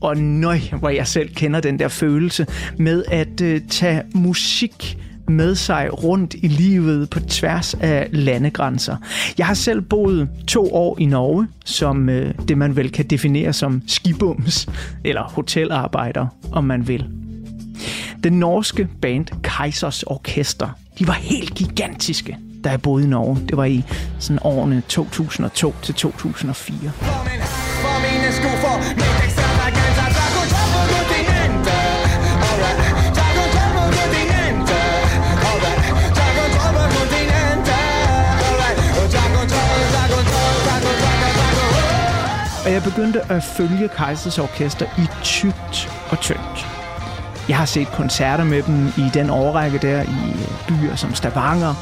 Og 0.00 0.16
nøj, 0.16 0.58
hvor 0.78 0.88
jeg 0.88 1.06
selv 1.06 1.28
kender 1.34 1.60
den 1.60 1.78
der 1.78 1.88
følelse 1.88 2.46
med 2.78 3.04
at 3.10 3.40
øh, 3.40 3.60
tage 3.68 4.02
musik 4.14 4.98
med 5.28 5.54
sig 5.54 6.04
rundt 6.04 6.34
i 6.34 6.48
livet 6.48 7.10
på 7.10 7.20
tværs 7.20 7.74
af 7.74 8.08
landegrænser. 8.12 8.96
Jeg 9.38 9.46
har 9.46 9.54
selv 9.54 9.80
boet 9.80 10.28
to 10.48 10.74
år 10.74 10.96
i 10.98 11.04
Norge, 11.04 11.48
som 11.64 12.08
øh, 12.08 12.34
det 12.48 12.58
man 12.58 12.76
vel 12.76 12.92
kan 12.92 13.06
definere 13.06 13.52
som 13.52 13.82
skibums, 13.86 14.68
eller 15.04 15.22
hotelarbejder, 15.22 16.26
om 16.52 16.64
man 16.64 16.88
vil. 16.88 17.21
Den 18.24 18.32
norske 18.32 18.88
band 19.02 19.26
Kaisers 19.44 20.02
Orkester, 20.02 20.68
de 20.98 21.06
var 21.06 21.12
helt 21.12 21.54
gigantiske, 21.54 22.36
da 22.64 22.70
jeg 22.70 22.82
boede 22.82 23.04
i 23.04 23.08
Norge. 23.08 23.38
Det 23.48 23.56
var 23.56 23.64
i 23.64 23.84
sådan 24.18 24.38
årene 24.42 24.82
2002 24.88 25.74
til 25.82 25.94
2004. 25.94 26.76
For 26.78 27.24
min, 27.24 27.40
for 27.82 27.96
mine 28.00 28.32
sko, 28.32 28.48
for 28.48 28.78
mit 28.78 29.02
Og 42.64 42.72
jeg 42.72 42.82
begyndte 42.82 43.32
at 43.32 43.42
følge 43.42 43.88
Kaisers 43.88 44.38
Orkester 44.38 44.86
i 44.98 45.06
tykt 45.22 45.90
og 46.10 46.20
tyndt. 46.20 46.71
Jeg 47.48 47.56
har 47.56 47.64
set 47.64 47.88
koncerter 47.88 48.44
med 48.44 48.62
dem 48.62 48.86
i 48.96 49.10
den 49.14 49.30
årrække 49.30 49.78
der 49.78 50.02
i 50.02 50.36
byer 50.68 50.96
som 50.96 51.14
Stavanger. 51.14 51.74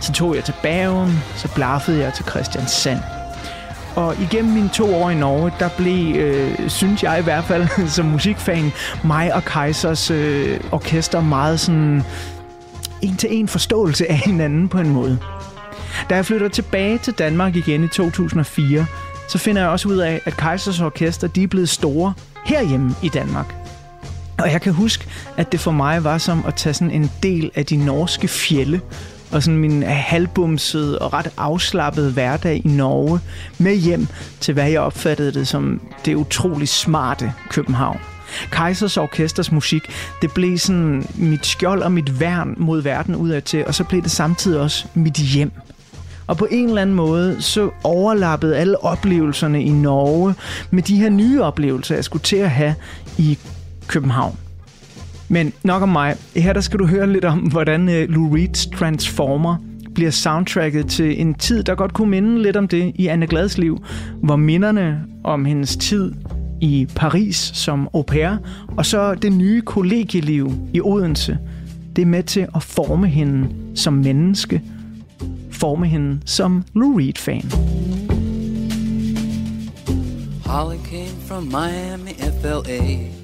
Så 0.00 0.12
tog 0.12 0.36
jeg 0.36 0.44
til 0.44 0.54
Bergen, 0.62 1.22
så 1.36 1.48
blaffede 1.54 2.00
jeg 2.00 2.14
til 2.14 2.24
Christiansand. 2.24 3.00
Og 3.96 4.16
igennem 4.20 4.52
mine 4.52 4.68
to 4.68 4.94
år 4.94 5.10
i 5.10 5.14
Norge, 5.14 5.52
der 5.58 5.68
blev, 5.76 6.16
øh, 6.16 6.68
synes 6.70 7.02
jeg 7.02 7.20
i 7.20 7.22
hvert 7.22 7.44
fald 7.44 7.68
som 7.88 8.06
musikfan, 8.06 8.72
mig 9.04 9.34
og 9.34 9.44
Kaisers 9.44 10.10
øh, 10.10 10.60
orkester 10.72 11.20
meget 11.20 11.60
sådan 11.60 12.02
en 13.02 13.16
til 13.16 13.28
en 13.32 13.48
forståelse 13.48 14.10
af 14.10 14.16
hinanden 14.16 14.68
på 14.68 14.78
en 14.78 14.88
måde. 14.88 15.18
Da 16.10 16.14
jeg 16.14 16.26
flytter 16.26 16.48
tilbage 16.48 16.98
til 16.98 17.12
Danmark 17.12 17.56
igen 17.56 17.84
i 17.84 17.88
2004, 17.88 18.86
så 19.28 19.38
finder 19.38 19.62
jeg 19.62 19.70
også 19.70 19.88
ud 19.88 19.96
af, 19.96 20.20
at 20.24 20.36
Kaisers 20.36 20.80
Orkester 20.80 21.26
de 21.26 21.42
er 21.42 21.46
blevet 21.46 21.68
store 21.68 22.14
herhjemme 22.46 22.94
i 23.02 23.08
Danmark. 23.08 23.63
Og 24.38 24.52
jeg 24.52 24.60
kan 24.60 24.72
huske, 24.72 25.06
at 25.36 25.52
det 25.52 25.60
for 25.60 25.70
mig 25.70 26.04
var 26.04 26.18
som 26.18 26.44
at 26.46 26.54
tage 26.54 26.74
sådan 26.74 26.90
en 26.90 27.10
del 27.22 27.50
af 27.54 27.66
de 27.66 27.76
norske 27.76 28.28
fjelle, 28.28 28.80
og 29.32 29.42
sådan 29.42 29.58
min 29.58 29.82
øh, 29.82 29.88
halvbumsede 29.88 30.98
og 30.98 31.12
ret 31.12 31.30
afslappede 31.36 32.12
hverdag 32.12 32.62
i 32.64 32.68
Norge 32.68 33.20
med 33.58 33.76
hjem 33.76 34.06
til, 34.40 34.54
hvad 34.54 34.70
jeg 34.70 34.80
opfattede 34.80 35.32
det 35.32 35.48
som 35.48 35.80
det 36.04 36.14
utrolig 36.14 36.68
smarte 36.68 37.32
København. 37.50 37.98
Kaisers 38.52 38.96
Orkesters 38.96 39.52
musik, 39.52 39.82
det 40.22 40.32
blev 40.32 40.58
sådan 40.58 41.06
mit 41.14 41.46
skjold 41.46 41.82
og 41.82 41.92
mit 41.92 42.20
værn 42.20 42.54
mod 42.58 42.82
verden 42.82 43.16
udad 43.16 43.42
til, 43.42 43.66
og 43.66 43.74
så 43.74 43.84
blev 43.84 44.02
det 44.02 44.10
samtidig 44.10 44.60
også 44.60 44.86
mit 44.94 45.14
hjem. 45.14 45.52
Og 46.26 46.36
på 46.36 46.48
en 46.50 46.68
eller 46.68 46.82
anden 46.82 46.96
måde, 46.96 47.42
så 47.42 47.70
overlappede 47.82 48.56
alle 48.56 48.84
oplevelserne 48.84 49.62
i 49.62 49.70
Norge 49.70 50.34
med 50.70 50.82
de 50.82 50.96
her 50.96 51.10
nye 51.10 51.42
oplevelser, 51.42 51.94
jeg 51.94 52.04
skulle 52.04 52.22
til 52.22 52.36
at 52.36 52.50
have 52.50 52.74
i 53.18 53.38
København. 53.86 54.36
Men 55.28 55.52
nok 55.62 55.82
om 55.82 55.88
mig. 55.88 56.16
Her 56.36 56.52
der 56.52 56.60
skal 56.60 56.78
du 56.78 56.86
høre 56.86 57.12
lidt 57.12 57.24
om, 57.24 57.38
hvordan 57.38 57.88
øh, 57.88 58.08
Lou 58.08 58.34
Reeds 58.34 58.66
Transformer 58.66 59.56
bliver 59.94 60.10
soundtracket 60.10 60.86
til 60.86 61.20
en 61.20 61.34
tid, 61.34 61.62
der 61.62 61.74
godt 61.74 61.92
kunne 61.92 62.10
minde 62.10 62.42
lidt 62.42 62.56
om 62.56 62.68
det 62.68 62.92
i 62.94 63.06
Anne 63.06 63.26
Glads 63.26 63.58
liv, 63.58 63.84
hvor 64.22 64.36
minderne 64.36 65.04
om 65.24 65.44
hendes 65.44 65.76
tid 65.76 66.12
i 66.60 66.86
Paris 66.96 67.36
som 67.36 67.88
au 67.94 68.02
pair, 68.02 68.36
og 68.76 68.86
så 68.86 69.14
det 69.14 69.32
nye 69.32 69.60
kollegieliv 69.60 70.52
i 70.74 70.80
Odense, 70.80 71.38
det 71.96 72.02
er 72.02 72.06
med 72.06 72.22
til 72.22 72.46
at 72.54 72.62
forme 72.62 73.08
hende 73.08 73.48
som 73.74 73.92
menneske, 73.92 74.62
forme 75.50 75.86
hende 75.86 76.20
som 76.24 76.64
Lou 76.74 76.96
Reed-fan. 76.98 77.50
Holly 80.44 80.76
came 80.84 81.20
from 81.26 81.42
Miami, 81.42 82.10
FLA. 82.42 83.23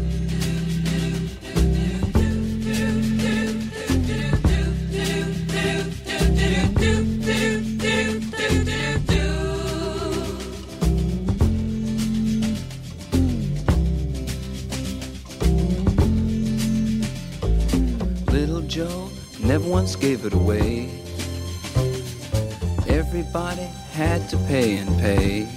pay 24.51 24.77
and 24.83 24.91
pay. 24.99 25.47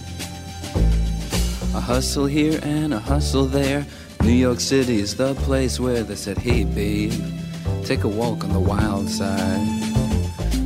A 1.74 1.80
hustle 1.80 2.26
here 2.26 2.58
and 2.62 2.94
a 2.94 3.00
hustle 3.00 3.46
there. 3.58 3.84
New 4.22 4.38
York 4.46 4.60
City 4.60 4.96
is 5.06 5.16
the 5.16 5.34
place 5.34 5.80
where 5.84 6.02
they 6.04 6.14
said, 6.24 6.38
Hey, 6.38 6.64
babe, 6.64 7.12
take 7.84 8.02
a 8.04 8.12
walk 8.20 8.44
on 8.44 8.50
the 8.58 8.64
wild 8.72 9.08
side. 9.18 9.66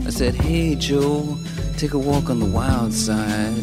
I 0.08 0.10
said, 0.10 0.34
Hey, 0.34 0.74
Joe, 0.88 1.38
take 1.78 1.94
a 1.94 2.02
walk 2.10 2.28
on 2.32 2.38
the 2.44 2.50
wild 2.58 2.92
side. 3.06 3.56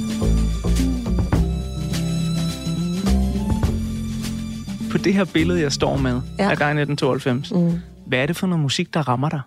På 4.91 4.97
det 4.97 5.13
her 5.13 5.25
billede, 5.25 5.61
jeg 5.61 5.71
står 5.71 5.97
med 5.97 6.21
Ja. 6.39 6.49
af 6.49 6.57
dig 6.57 6.67
i 6.67 6.81
1992, 6.81 7.51
mm. 7.51 7.79
hvad 8.07 8.19
er 8.19 8.25
det 8.25 8.35
for 8.35 8.47
noget 8.47 8.61
musik, 8.61 8.93
der 8.93 9.07
rammer 9.07 9.29
dig? 9.29 9.41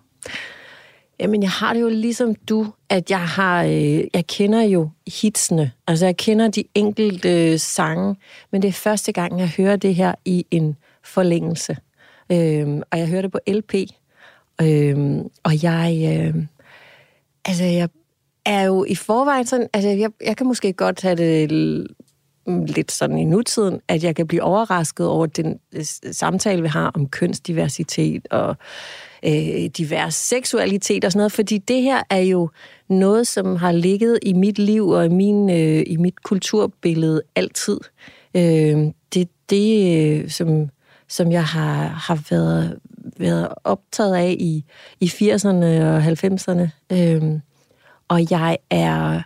Jamen, 1.20 1.42
jeg 1.42 1.50
har 1.50 1.72
det 1.72 1.80
jo 1.80 1.88
ligesom 1.88 2.34
du, 2.34 2.72
at 2.88 3.10
jeg 3.10 3.28
har, 3.28 3.64
øh, 3.64 4.04
jeg 4.14 4.26
kender 4.26 4.62
jo 4.62 4.90
hitsene. 5.20 5.72
Altså, 5.86 6.04
jeg 6.04 6.16
kender 6.16 6.48
de 6.48 6.64
enkelte 6.74 7.52
øh, 7.52 7.58
sange, 7.58 8.16
men 8.52 8.62
det 8.62 8.68
er 8.68 8.72
første 8.72 9.12
gang, 9.12 9.40
jeg 9.40 9.48
hører 9.48 9.76
det 9.76 9.94
her 9.94 10.14
i 10.24 10.46
en 10.50 10.76
forlængelse. 11.04 11.76
Øh, 12.32 12.82
og 12.90 12.98
jeg 12.98 13.08
hører 13.08 13.22
det 13.22 13.32
på 13.32 13.38
LP. 13.48 13.74
Øh, 14.62 15.24
og 15.42 15.62
jeg, 15.62 16.22
øh, 16.34 16.42
altså, 17.44 17.64
jeg 17.64 17.88
er 18.44 18.62
jo 18.62 18.84
i 18.84 18.94
forvejen 18.94 19.46
sådan, 19.46 19.68
altså, 19.72 19.88
jeg, 19.88 20.10
jeg 20.24 20.36
kan 20.36 20.46
måske 20.46 20.72
godt 20.72 21.02
have 21.02 21.16
det 21.16 21.50
lidt 22.46 22.92
sådan 22.92 23.18
i 23.18 23.24
nutiden, 23.24 23.80
at 23.88 24.04
jeg 24.04 24.16
kan 24.16 24.26
blive 24.26 24.42
overrasket 24.42 25.06
over 25.06 25.26
den 25.26 25.60
øh, 25.74 25.84
samtale, 26.12 26.62
vi 26.62 26.68
har 26.68 26.90
om 26.94 27.08
kønsdiversitet 27.08 28.28
og 28.30 28.56
øh, 29.24 29.66
divers 29.78 30.14
seksualitet 30.14 31.04
og 31.04 31.12
sådan 31.12 31.18
noget, 31.18 31.32
fordi 31.32 31.58
det 31.58 31.82
her 31.82 32.02
er 32.10 32.20
jo 32.20 32.50
noget, 32.88 33.26
som 33.26 33.56
har 33.56 33.72
ligget 33.72 34.18
i 34.22 34.32
mit 34.32 34.58
liv 34.58 34.88
og 34.88 35.04
i, 35.04 35.08
min, 35.08 35.50
øh, 35.50 35.84
i 35.86 35.96
mit 35.96 36.22
kulturbillede 36.22 37.22
altid. 37.36 37.80
Øh, 38.34 38.92
det 39.14 39.28
det, 39.50 39.98
øh, 39.98 40.30
som, 40.30 40.70
som 41.08 41.32
jeg 41.32 41.44
har, 41.44 41.86
har 41.86 42.18
været, 42.30 42.78
været 43.16 43.48
optaget 43.64 44.16
af 44.16 44.36
i, 44.38 44.64
i 45.00 45.06
80'erne 45.06 45.64
og 45.82 46.02
90'erne. 46.06 46.68
Øh, 46.92 47.40
og 48.08 48.30
jeg 48.30 48.58
er, 48.70 49.22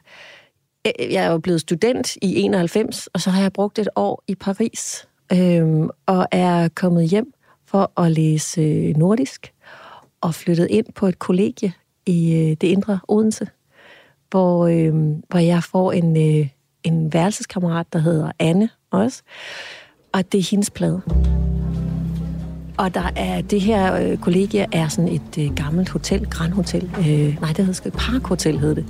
øh, 0.87 1.13
jeg 1.13 1.25
er 1.25 1.31
jo 1.31 1.39
blevet 1.39 1.61
student 1.61 2.17
i 2.17 2.41
91, 2.41 3.07
og 3.07 3.21
så 3.21 3.31
har 3.31 3.43
jeg 3.43 3.53
brugt 3.53 3.79
et 3.79 3.89
år 3.97 4.23
i 4.29 4.35
Paris, 4.35 5.09
øh, 5.33 5.89
og 6.07 6.27
er 6.31 6.69
kommet 6.69 7.09
hjem 7.09 7.33
for 7.67 8.01
at 8.01 8.11
læse 8.13 8.61
øh, 8.61 8.97
nordisk, 8.97 9.53
og 10.23 10.35
flyttet 10.35 10.67
ind 10.71 10.87
på 10.95 11.07
et 11.07 11.19
kollegie 11.19 11.73
i 12.07 12.33
øh, 12.35 12.57
det 12.61 12.65
indre 12.65 13.01
Odense, 13.09 13.49
hvor, 14.31 14.67
øh, 14.67 14.95
hvor 15.29 15.39
jeg 15.39 15.63
får 15.63 15.93
en, 15.93 16.17
øh, 16.17 16.49
en 16.85 17.13
værelseskammerat, 17.13 17.87
der 17.93 17.99
hedder 17.99 18.33
Anne 18.39 18.69
også, 18.91 19.23
og 20.13 20.33
det 20.33 20.39
er 20.39 20.49
hendes 20.51 20.71
plade. 20.71 21.03
Og 22.77 22.95
der 22.95 23.11
er, 23.17 23.41
det 23.41 23.61
her 23.61 23.95
øh, 23.95 24.17
kollegie 24.19 24.67
er 24.73 24.89
sådan 24.89 25.13
et 25.13 25.39
øh, 25.39 25.55
gammelt 25.55 25.89
hotel, 25.89 26.27
Grand 26.31 26.53
Hotel, 26.53 26.91
øh, 26.99 27.41
nej, 27.41 27.49
det 27.49 27.57
hedder 27.57 27.73
sgu 27.73 27.91
Park 27.91 28.23
Hotel, 28.23 28.59
hed 28.59 28.75
det, 28.75 28.85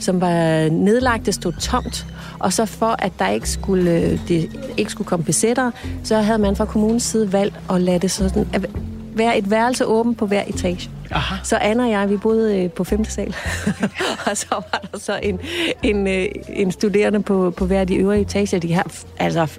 som 0.00 0.20
var 0.20 0.68
nedlagt, 0.68 1.26
det 1.26 1.34
stod 1.34 1.52
tomt, 1.52 2.06
og 2.38 2.52
så 2.52 2.66
for, 2.66 2.96
at 2.98 3.12
der 3.18 3.28
ikke 3.28 3.50
skulle, 3.50 3.92
øh, 3.92 4.28
det 4.28 4.50
ikke 4.76 4.90
skulle 4.90 5.08
komme 5.08 5.24
besættere, 5.24 5.72
så 6.02 6.16
havde 6.16 6.38
man 6.38 6.56
fra 6.56 6.64
kommunens 6.64 7.02
side 7.02 7.32
valgt 7.32 7.60
at 7.70 7.80
lade 7.80 7.98
det 7.98 8.10
sådan, 8.10 8.48
at 8.52 8.70
være 9.18 9.38
et 9.38 9.50
værelse 9.50 9.86
åbent 9.86 10.18
på 10.18 10.26
hver 10.26 10.42
etage. 10.46 10.90
Aha. 11.10 11.34
Så 11.42 11.56
Anna 11.56 11.84
og 11.84 11.90
jeg, 11.90 12.10
vi 12.10 12.16
boede 12.16 12.62
øh, 12.64 12.70
på 12.70 12.84
femte 12.84 13.10
sal, 13.10 13.34
og 14.30 14.36
så 14.36 14.46
var 14.50 14.88
der 14.92 14.98
så 14.98 15.18
en, 15.22 15.40
en, 15.82 16.06
øh, 16.06 16.26
en 16.48 16.72
studerende 16.72 17.22
på, 17.22 17.50
på 17.50 17.66
hver 17.66 17.80
af 17.80 17.86
de 17.86 17.96
øvrige 17.96 18.20
etager. 18.20 18.58
De 18.58 18.72
har 18.72 18.86
altså 19.18 19.58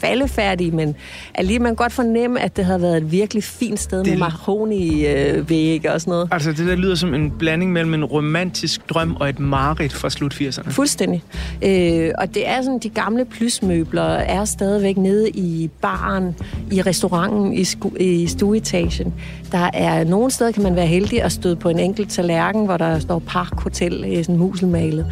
faldefærdige, 0.00 0.70
men 0.70 0.94
alligevel 1.34 1.62
man 1.62 1.74
godt 1.74 1.92
fornemme, 1.92 2.40
at 2.40 2.56
det 2.56 2.64
havde 2.64 2.82
været 2.82 2.96
et 2.96 3.12
virkelig 3.12 3.44
fint 3.44 3.80
sted 3.80 3.98
Det- 4.04 4.08
med 4.12 4.18
mahoni 4.18 5.06
øh, 5.06 5.44
og 5.88 6.00
sådan 6.00 6.10
noget. 6.10 6.28
Altså, 6.30 6.52
det 6.52 6.66
der 6.66 6.74
lyder 6.76 6.94
som 6.94 7.14
en 7.14 7.30
blanding 7.30 7.72
mellem 7.72 7.94
en 7.94 8.04
romantisk 8.04 8.80
drøm 8.90 9.16
og 9.20 9.28
et 9.28 9.38
mareridt 9.40 9.92
fra 9.92 10.10
slut 10.10 10.34
80'erne. 10.34 10.70
Fuldstændig. 10.70 11.22
Øh, 11.64 12.10
og 12.18 12.34
det 12.34 12.48
er 12.48 12.62
sådan, 12.62 12.78
de 12.78 12.88
gamle 12.88 13.24
plysmøbler 13.24 14.02
er 14.02 14.44
stadigvæk 14.44 14.96
nede 14.96 15.28
i 15.30 15.70
baren, 15.82 16.34
i 16.70 16.82
restauranten, 16.82 17.52
i, 17.52 17.64
sku, 17.64 17.90
i 18.00 18.26
stueetagen. 18.26 19.14
Der 19.52 19.70
er 19.74 20.04
nogle 20.04 20.30
steder, 20.30 20.52
kan 20.52 20.62
man 20.62 20.76
være 20.76 20.86
heldig 20.86 21.22
at 21.22 21.32
støde 21.32 21.56
på 21.56 21.68
en 21.68 21.78
enkelt 21.78 22.10
tallerken, 22.10 22.64
hvor 22.64 22.76
der 22.76 22.98
står 22.98 23.18
Park 23.18 23.60
Hotel, 23.62 24.04
øh, 24.08 24.16
sådan 24.24 24.36
muselmalet. 24.36 25.06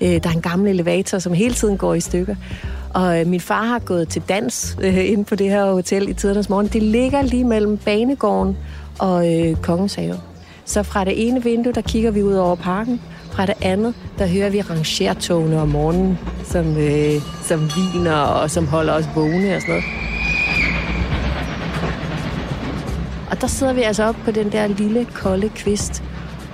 Øh, 0.00 0.08
der 0.08 0.28
er 0.28 0.32
en 0.32 0.42
gammel 0.42 0.70
elevator, 0.70 1.18
som 1.18 1.32
hele 1.32 1.54
tiden 1.54 1.76
går 1.76 1.94
i 1.94 2.00
stykker. 2.00 2.34
Og 2.94 3.20
øh, 3.20 3.26
min 3.26 3.40
far 3.40 3.64
har 3.64 3.78
gået 3.78 4.08
til 4.08 4.22
dans 4.28 4.78
øh, 4.82 5.10
inde 5.10 5.24
på 5.24 5.34
det 5.34 5.50
her 5.50 5.72
hotel 5.72 6.08
i 6.08 6.14
tidernes 6.14 6.48
morgen. 6.48 6.66
Det 6.66 6.82
ligger 6.82 7.22
lige 7.22 7.44
mellem 7.44 7.78
banegården 7.78 8.56
og 8.98 9.34
øh, 9.34 9.56
Kongens 9.56 9.94
Have. 9.94 10.20
Så 10.64 10.82
fra 10.82 11.04
det 11.04 11.28
ene 11.28 11.42
vindue, 11.42 11.72
der 11.72 11.80
kigger 11.80 12.10
vi 12.10 12.22
ud 12.22 12.34
over 12.34 12.54
parken. 12.54 13.00
Fra 13.30 13.46
det 13.46 13.54
andet, 13.62 13.94
der 14.18 14.26
hører 14.26 14.50
vi 14.50 14.60
rangertogene 14.60 15.60
om 15.60 15.68
morgenen, 15.68 16.18
som, 16.44 16.76
øh, 16.76 17.12
som 17.42 17.60
viner 17.60 18.16
og 18.16 18.50
som 18.50 18.66
holder 18.66 18.92
os 18.92 19.04
vågne 19.14 19.56
og 19.56 19.60
sådan 19.60 19.74
noget. 19.74 19.84
Og 23.30 23.40
der 23.40 23.46
sidder 23.46 23.72
vi 23.72 23.82
altså 23.82 24.04
op 24.04 24.16
på 24.24 24.30
den 24.30 24.52
der 24.52 24.66
lille, 24.66 25.04
kolde 25.04 25.48
kvist, 25.48 26.02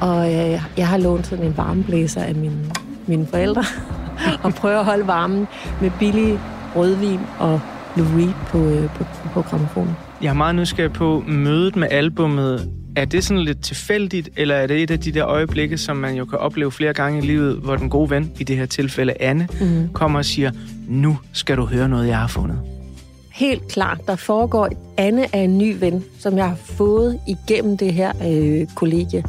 og 0.00 0.34
øh, 0.34 0.62
jeg 0.76 0.88
har 0.88 0.96
lånt 0.96 1.26
sådan 1.26 1.44
en 1.44 1.56
varmeblæser 1.56 2.22
af 2.22 2.34
min 2.34 2.72
mine 3.06 3.26
forældre, 3.26 3.64
og 4.44 4.54
prøver 4.54 4.78
at 4.78 4.84
holde 4.84 5.06
varmen 5.06 5.46
med 5.80 5.90
billig 5.98 6.38
rødvin 6.76 7.20
og 7.38 7.60
Lou 7.96 8.06
Reed 8.16 8.32
på, 8.46 8.58
øh, 8.64 8.88
på, 8.94 9.04
på 9.34 9.42
gramofonen. 9.42 9.96
Jeg 10.22 10.28
er 10.28 10.34
meget 10.34 10.54
nysgerrig 10.54 10.92
på 10.92 11.24
mødet 11.28 11.76
med 11.76 11.88
albummet. 11.90 12.70
Er 12.96 13.04
det 13.04 13.24
sådan 13.24 13.42
lidt 13.42 13.62
tilfældigt, 13.62 14.28
eller 14.36 14.54
er 14.54 14.66
det 14.66 14.82
et 14.82 14.90
af 14.90 15.00
de 15.00 15.12
der 15.12 15.26
øjeblikke, 15.26 15.78
som 15.78 15.96
man 15.96 16.14
jo 16.14 16.24
kan 16.24 16.38
opleve 16.38 16.72
flere 16.72 16.92
gange 16.92 17.18
i 17.18 17.26
livet, 17.26 17.56
hvor 17.56 17.76
den 17.76 17.90
gode 17.90 18.10
ven, 18.10 18.32
i 18.38 18.44
det 18.44 18.56
her 18.56 18.66
tilfælde 18.66 19.14
Anne, 19.20 19.48
Mhm. 19.60 19.88
kommer 19.92 20.18
og 20.18 20.24
siger, 20.24 20.50
nu 20.88 21.18
skal 21.32 21.56
du 21.56 21.64
høre 21.66 21.88
noget, 21.88 22.08
jeg 22.08 22.18
har 22.18 22.26
fundet. 22.28 22.58
Helt 23.32 23.68
klart, 23.68 23.98
der 24.06 24.16
foregår, 24.16 24.68
Anne 24.96 25.26
er 25.32 25.40
en 25.40 25.58
ny 25.58 25.76
ven, 25.80 26.04
som 26.18 26.36
jeg 26.36 26.48
har 26.48 26.56
fået 26.64 27.18
igennem 27.28 27.76
det 27.78 27.92
her 27.94 28.12
øh, 28.30 28.66
kollegie. 28.74 29.24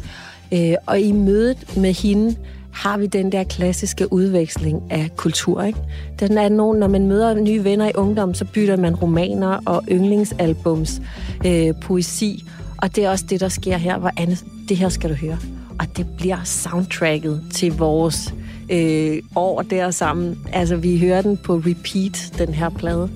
Øh, 0.54 0.74
og 0.86 1.00
i 1.00 1.12
mødet 1.12 1.76
med 1.76 1.92
hende 1.92 2.36
har 2.74 2.98
vi 2.98 3.06
den 3.06 3.32
der 3.32 3.44
klassiske 3.44 4.12
udveksling 4.12 4.82
af 4.90 5.10
kultur. 5.16 5.62
Ikke? 5.62 5.78
Den 6.20 6.38
er 6.38 6.48
nogen, 6.48 6.78
når 6.78 6.88
man 6.88 7.06
møder 7.06 7.34
nye 7.34 7.64
venner 7.64 7.88
i 7.88 7.92
ungdom, 7.94 8.34
så 8.34 8.44
bytter 8.44 8.76
man 8.76 8.94
romaner 8.94 9.60
og 9.66 9.82
yndlingsalbums, 9.90 11.02
øh, 11.46 11.74
poesi. 11.82 12.44
Og 12.76 12.96
det 12.96 13.04
er 13.04 13.10
også 13.10 13.24
det, 13.30 13.40
der 13.40 13.48
sker 13.48 13.76
her, 13.76 13.98
hvor 13.98 14.10
Anne, 14.16 14.36
det 14.68 14.76
her 14.76 14.88
skal 14.88 15.10
du 15.10 15.14
høre. 15.14 15.38
Og 15.78 15.86
det 15.96 16.06
bliver 16.16 16.44
soundtracket 16.44 17.42
til 17.52 17.72
vores 17.78 18.34
øh, 18.70 19.18
år 19.36 19.62
der 19.62 19.90
sammen. 19.90 20.38
Altså, 20.52 20.76
vi 20.76 20.98
hører 20.98 21.22
den 21.22 21.36
på 21.36 21.56
repeat, 21.56 22.32
den 22.38 22.54
her 22.54 22.68
plade. 22.68 23.10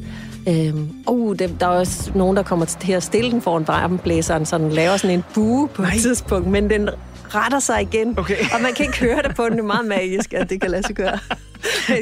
Øhm, 0.48 0.88
uh, 1.08 1.36
det, 1.36 1.60
der 1.60 1.66
er 1.66 1.70
også 1.70 2.10
nogen, 2.14 2.36
der 2.36 2.42
kommer 2.42 2.64
til 2.64 2.92
at 2.92 3.02
stille 3.02 3.30
den 3.30 3.42
foran 3.42 3.68
varmeblæseren, 3.68 4.46
så 4.46 4.58
den 4.58 4.70
laver 4.70 4.96
sådan 4.96 5.18
en 5.18 5.24
bue 5.34 5.68
på 5.68 5.82
Nej. 5.82 5.94
et 5.94 6.00
tidspunkt, 6.00 6.48
men 6.48 6.70
den 6.70 6.88
retter 7.34 7.58
sig 7.58 7.82
igen, 7.82 8.18
Okay. 8.18 8.36
og 8.54 8.62
man 8.62 8.74
kan 8.76 8.86
ikke 8.86 8.98
høre 8.98 9.20
det 9.28 9.36
på 9.36 9.44
den. 9.44 9.52
Det 9.52 9.58
er 9.58 9.64
meget 9.64 9.86
magisk, 9.86 10.32
at 10.34 10.50
det 10.50 10.60
kan 10.60 10.70
lade 10.70 10.82
sig 10.82 10.94
gøre. 10.96 11.18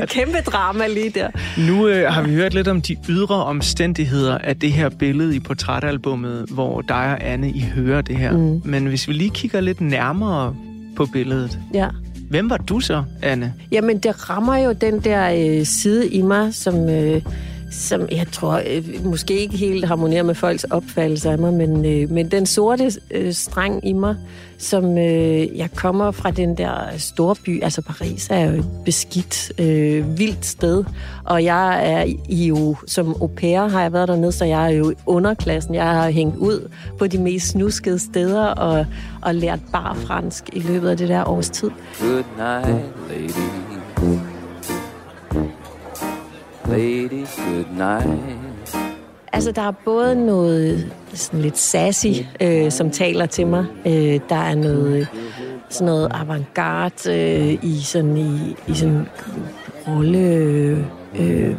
Et 0.02 0.08
kæmpe 0.08 0.38
drama 0.46 0.86
lige 0.86 1.10
der. 1.10 1.28
Nu 1.68 1.88
øh, 1.88 2.12
har 2.12 2.22
vi 2.22 2.34
hørt 2.34 2.54
lidt 2.54 2.68
om 2.68 2.82
de 2.82 2.96
ydre 3.08 3.44
omstændigheder 3.44 4.38
af 4.38 4.56
det 4.56 4.72
her 4.72 4.88
billede 4.88 5.36
i 5.36 5.40
portrætalbummet, 5.40 6.44
hvor 6.50 6.80
dig 6.80 6.96
og 6.96 7.18
Anne, 7.24 7.50
I 7.50 7.60
hører 7.74 8.00
det 8.00 8.16
her. 8.16 8.32
Mm. 8.32 8.60
Men 8.64 8.86
hvis 8.86 9.08
vi 9.08 9.12
lige 9.12 9.30
kigger 9.30 9.60
lidt 9.60 9.80
nærmere 9.80 10.54
på 10.96 11.06
billedet. 11.06 11.58
Ja. 11.74 11.88
Hvem 12.30 12.50
var 12.50 12.56
du 12.56 12.80
så, 12.80 13.02
Anne? 13.22 13.54
Jamen, 13.72 13.98
det 13.98 14.30
rammer 14.30 14.56
jo 14.56 14.72
den 14.72 15.00
der 15.00 15.58
øh, 15.60 15.66
side 15.66 16.08
i 16.08 16.22
mig, 16.22 16.54
som, 16.54 16.88
øh, 16.88 17.22
som 17.70 18.08
jeg 18.10 18.26
tror 18.32 18.62
øh, 18.66 19.04
måske 19.04 19.38
ikke 19.40 19.56
helt 19.56 19.84
harmonerer 19.84 20.22
med 20.22 20.34
folks 20.34 20.64
opfattelse 20.64 21.30
af 21.30 21.38
mig, 21.38 21.54
men, 21.54 21.84
øh, 21.84 22.10
men 22.10 22.30
den 22.30 22.46
sorte 22.46 22.92
øh, 23.10 23.32
streng 23.32 23.88
i 23.88 23.92
mig, 23.92 24.16
som 24.58 24.98
øh, 24.98 25.58
jeg 25.58 25.70
kommer 25.74 26.10
fra 26.10 26.30
den 26.30 26.58
der 26.58 26.98
store 26.98 27.34
by, 27.44 27.62
altså 27.62 27.82
Paris 27.82 28.28
er 28.30 28.40
jo 28.50 28.58
et 28.58 28.66
beskidt, 28.84 29.52
øh, 29.60 30.18
vildt 30.18 30.46
sted, 30.46 30.84
og 31.24 31.44
jeg 31.44 31.92
er 31.92 32.04
i 32.28 32.46
jo, 32.46 32.76
som 32.86 33.08
au 33.20 33.26
pair 33.26 33.68
har 33.68 33.82
jeg 33.82 33.92
været 33.92 34.08
dernede, 34.08 34.32
så 34.32 34.44
jeg 34.44 34.64
er 34.64 34.76
jo 34.76 34.90
i 34.90 34.94
underklassen, 35.06 35.74
jeg 35.74 35.86
har 35.86 36.10
hængt 36.10 36.36
ud 36.36 36.70
på 36.98 37.06
de 37.06 37.18
mest 37.18 37.48
snuskede 37.48 37.98
steder 37.98 38.44
og, 38.46 38.86
og 39.22 39.34
lært 39.34 39.60
bare 39.72 39.96
fransk 39.96 40.44
i 40.52 40.60
løbet 40.60 40.88
af 40.88 40.96
det 40.96 41.08
der 41.08 41.28
års 41.28 41.50
tid. 41.50 41.70
Good 42.00 42.24
night, 42.38 42.84
lady. 43.08 44.35
Lady, 46.68 47.26
good 47.36 47.66
night. 47.76 48.20
Altså, 49.32 49.52
der 49.52 49.62
er 49.62 49.72
både 49.84 50.26
noget 50.26 50.92
sådan 51.14 51.40
lidt 51.40 51.58
sassy, 51.58 52.06
øh, 52.40 52.70
som 52.70 52.90
taler 52.90 53.26
til 53.26 53.46
mig. 53.46 53.66
Øh, 53.86 54.20
der 54.28 54.36
er 54.36 54.54
noget 54.54 55.08
sådan 55.68 55.86
noget 55.86 56.08
avantgarde 56.14 57.12
øh, 57.12 57.64
i 57.64 57.80
sådan 57.80 58.16
i, 58.16 58.56
i 58.68 58.74
sådan 58.74 59.06
rolle, 59.88 60.18
øh, 60.18 60.78
øh, 61.20 61.56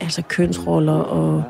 altså 0.00 0.22
kønsroller 0.28 0.92
og, 0.92 1.44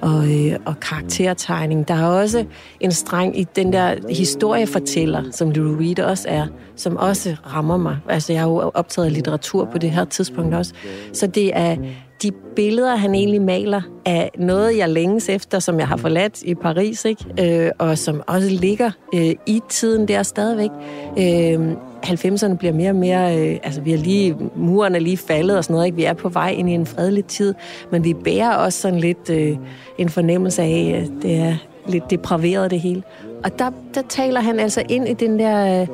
og, 0.00 0.46
øh, 0.46 0.58
og 0.64 0.80
karaktertegning. 0.80 1.88
Der 1.88 1.94
er 1.94 2.06
også 2.06 2.44
en 2.80 2.92
streng 2.92 3.38
i 3.38 3.44
den 3.56 3.72
der 3.72 3.94
historiefortæller, 4.14 5.22
som 5.30 5.50
Lou 5.50 5.76
Reed 5.80 6.00
også 6.00 6.28
er, 6.28 6.46
som 6.76 6.96
også 6.96 7.36
rammer 7.46 7.76
mig. 7.76 7.98
Altså, 8.08 8.32
jeg 8.32 8.42
har 8.42 8.48
jo 8.48 8.70
optaget 8.74 9.12
litteratur 9.12 9.64
på 9.64 9.78
det 9.78 9.90
her 9.90 10.04
tidspunkt 10.04 10.54
også. 10.54 10.74
Så 11.12 11.26
det 11.26 11.56
er 11.56 11.76
de 12.22 12.32
billeder, 12.56 12.96
han 12.96 13.14
egentlig 13.14 13.42
maler, 13.42 13.82
er 14.04 14.28
noget, 14.38 14.78
jeg 14.78 14.88
længes 14.88 15.28
efter, 15.28 15.58
som 15.58 15.78
jeg 15.78 15.88
har 15.88 15.96
forladt 15.96 16.42
i 16.42 16.54
Paris, 16.54 17.04
ikke? 17.04 17.64
Øh, 17.64 17.70
og 17.78 17.98
som 17.98 18.22
også 18.26 18.48
ligger 18.50 18.90
øh, 19.14 19.34
i 19.46 19.60
tiden 19.68 20.08
der 20.08 20.22
stadigvæk. 20.22 20.70
Øh, 21.18 21.72
90'erne 22.06 22.56
bliver 22.56 22.72
mere 22.72 22.90
og 22.90 22.96
mere, 22.96 23.38
øh, 23.38 23.58
altså 23.62 23.80
vi 23.80 23.92
er 23.92 23.98
lige, 23.98 24.36
muren 24.56 24.94
er 24.94 24.98
lige 24.98 25.16
faldet 25.16 25.56
og 25.56 25.64
sådan 25.64 25.74
noget, 25.74 25.86
ikke? 25.86 25.96
Vi 25.96 26.04
er 26.04 26.12
på 26.12 26.28
vej 26.28 26.50
ind 26.50 26.70
i 26.70 26.72
en 26.72 26.86
fredelig 26.86 27.24
tid, 27.24 27.54
men 27.92 28.04
vi 28.04 28.14
bærer 28.14 28.54
også 28.54 28.80
sådan 28.80 29.00
lidt 29.00 29.30
øh, 29.30 29.56
en 29.98 30.08
fornemmelse 30.08 30.62
af, 30.62 31.02
at 31.02 31.22
det 31.22 31.36
er 31.36 31.56
lidt 31.88 32.10
depraveret 32.10 32.70
det 32.70 32.80
hele. 32.80 33.02
Og 33.44 33.58
der, 33.58 33.70
der 33.94 34.02
taler 34.08 34.40
han 34.40 34.60
altså 34.60 34.82
ind 34.88 35.08
i 35.08 35.12
den 35.12 35.38
der... 35.38 35.80
Øh, 35.80 35.88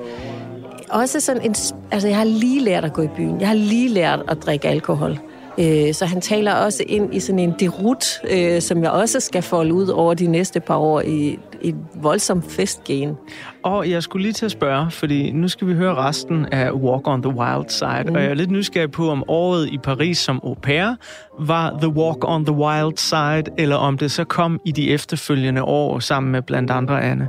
også 0.91 1.21
sådan 1.21 1.43
en... 1.43 1.55
Altså, 1.91 2.09
jeg 2.09 2.17
har 2.17 2.25
lige 2.25 2.61
lært 2.61 2.85
at 2.85 2.93
gå 2.93 3.03
i 3.03 3.09
byen. 3.17 3.41
Jeg 3.41 3.49
har 3.49 3.55
lige 3.55 3.89
lært 3.89 4.23
at 4.29 4.43
drikke 4.43 4.69
alkohol. 4.69 5.19
Øh, 5.59 5.95
så 5.95 6.07
han 6.07 6.21
taler 6.21 6.55
også 6.55 6.85
ind 6.87 7.15
i 7.15 7.21
sådan 7.21 7.39
en 7.39 7.55
derut, 7.61 8.05
øh, 8.31 8.61
som 8.61 8.83
jeg 8.83 8.91
også 8.91 9.21
skal 9.21 9.43
folde 9.43 9.75
ud 9.75 9.89
over 9.89 10.15
de 10.15 10.27
næste 10.27 10.61
par 10.61 10.77
år 10.77 11.01
i 11.01 11.39
et 11.63 11.77
voldsomt 11.95 12.53
festgen. 12.53 13.17
Og 13.63 13.91
jeg 13.91 14.03
skulle 14.03 14.23
lige 14.23 14.33
til 14.33 14.45
at 14.45 14.51
spørge, 14.51 14.91
fordi 14.91 15.33
nu 15.33 15.49
skal 15.49 15.69
vi 15.69 15.75
høre 15.75 15.95
resten 15.95 16.47
af 16.53 16.73
Walk 16.73 17.09
on 17.09 17.23
the 17.23 17.35
Wild 17.35 17.69
Side, 17.69 18.05
mm. 18.07 18.15
og 18.15 18.23
jeg 18.23 18.31
er 18.31 18.35
lidt 18.35 18.51
nysgerrig 18.51 18.91
på, 18.91 19.11
om 19.11 19.25
året 19.29 19.69
i 19.73 19.79
Paris 19.79 20.19
som 20.19 20.41
au 20.45 20.55
pair 20.55 20.97
var 21.39 21.79
The 21.81 21.89
Walk 21.89 22.19
on 22.29 22.45
the 22.45 22.55
Wild 22.55 22.97
Side, 22.97 23.55
eller 23.59 23.77
om 23.77 23.99
det 23.99 24.11
så 24.11 24.25
kom 24.25 24.61
i 24.65 24.73
de 24.73 24.91
efterfølgende 24.91 25.63
år 25.63 25.99
sammen 25.99 26.33
med 26.33 26.43
blandt 26.43 26.71
andre 26.71 27.03
Anne. 27.03 27.29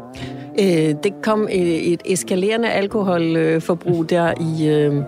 Øh, 0.59 0.95
det 1.03 1.13
kom 1.23 1.47
et, 1.51 1.93
et 1.93 2.01
eskalerende 2.05 2.69
alkoholforbrug 2.69 4.09
der 4.09 4.33
i, 4.57 4.67
øh, 4.67 5.03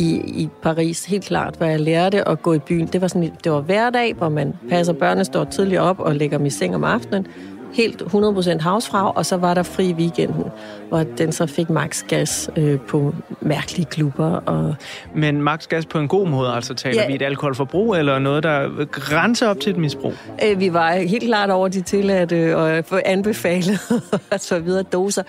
i, 0.00 0.22
i 0.42 0.48
Paris, 0.62 1.04
helt 1.04 1.24
klart, 1.24 1.54
hvor 1.56 1.66
jeg 1.66 1.80
lærte 1.80 2.28
at 2.28 2.42
gå 2.42 2.52
i 2.52 2.58
byen. 2.58 2.86
Det 2.86 3.00
var, 3.00 3.08
sådan, 3.08 3.32
det 3.44 3.52
var 3.52 3.60
hverdag, 3.60 4.14
hvor 4.14 4.28
man 4.28 4.54
passer 4.70 4.92
børnene, 4.92 5.24
står 5.24 5.44
tidligt 5.44 5.80
op 5.80 6.00
og 6.00 6.16
lægger 6.16 6.36
dem 6.38 6.46
i 6.46 6.50
seng 6.50 6.74
om 6.74 6.84
aftenen. 6.84 7.26
Helt 7.72 8.02
100% 8.02 8.60
havsfrag, 8.62 9.16
og 9.16 9.26
så 9.26 9.36
var 9.36 9.54
der 9.54 9.62
fri 9.62 9.88
i 9.88 9.92
weekenden, 9.92 10.44
hvor 10.88 11.02
den 11.02 11.32
så 11.32 11.46
fik 11.46 11.70
max 11.70 12.02
gas 12.08 12.50
øh, 12.56 12.78
på 12.80 13.14
mærkelige 13.40 13.84
klubber. 13.86 14.30
Og 14.30 14.74
Men 15.14 15.42
max 15.42 15.66
gas 15.66 15.86
på 15.86 15.98
en 15.98 16.08
god 16.08 16.28
måde, 16.28 16.50
altså 16.52 16.74
taler 16.74 17.02
Ja. 17.02 17.06
vi 17.08 17.14
et 17.14 17.22
alkoholforbrug, 17.22 17.94
eller 17.94 18.18
noget, 18.18 18.42
der 18.42 18.84
grænser 18.84 19.48
op 19.48 19.60
til 19.60 19.70
et 19.70 19.76
misbrug? 19.78 20.12
Øh, 20.50 20.60
vi 20.60 20.72
var 20.72 20.92
helt 20.92 21.24
klart 21.24 21.50
over 21.50 21.68
de 21.68 21.80
tilladte 21.80 22.56
og 22.56 22.84
få 22.84 22.98
anbefalet 23.04 23.78
og 24.32 24.40
så 24.40 24.58
videre 24.58 24.82
doser. 24.82 25.22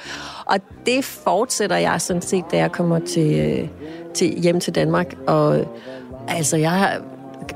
Og 0.45 0.57
det 0.85 1.03
fortsætter 1.03 1.77
jeg 1.77 2.01
sådan 2.01 2.21
set, 2.21 2.43
da 2.51 2.57
jeg 2.57 2.71
kommer 2.71 2.99
til, 2.99 3.59
øh, 3.59 3.67
til 4.13 4.41
hjem 4.41 4.59
til 4.59 4.75
Danmark. 4.75 5.15
Og 5.27 5.67
altså, 6.27 6.57
jeg 6.57 6.71
har 6.71 7.01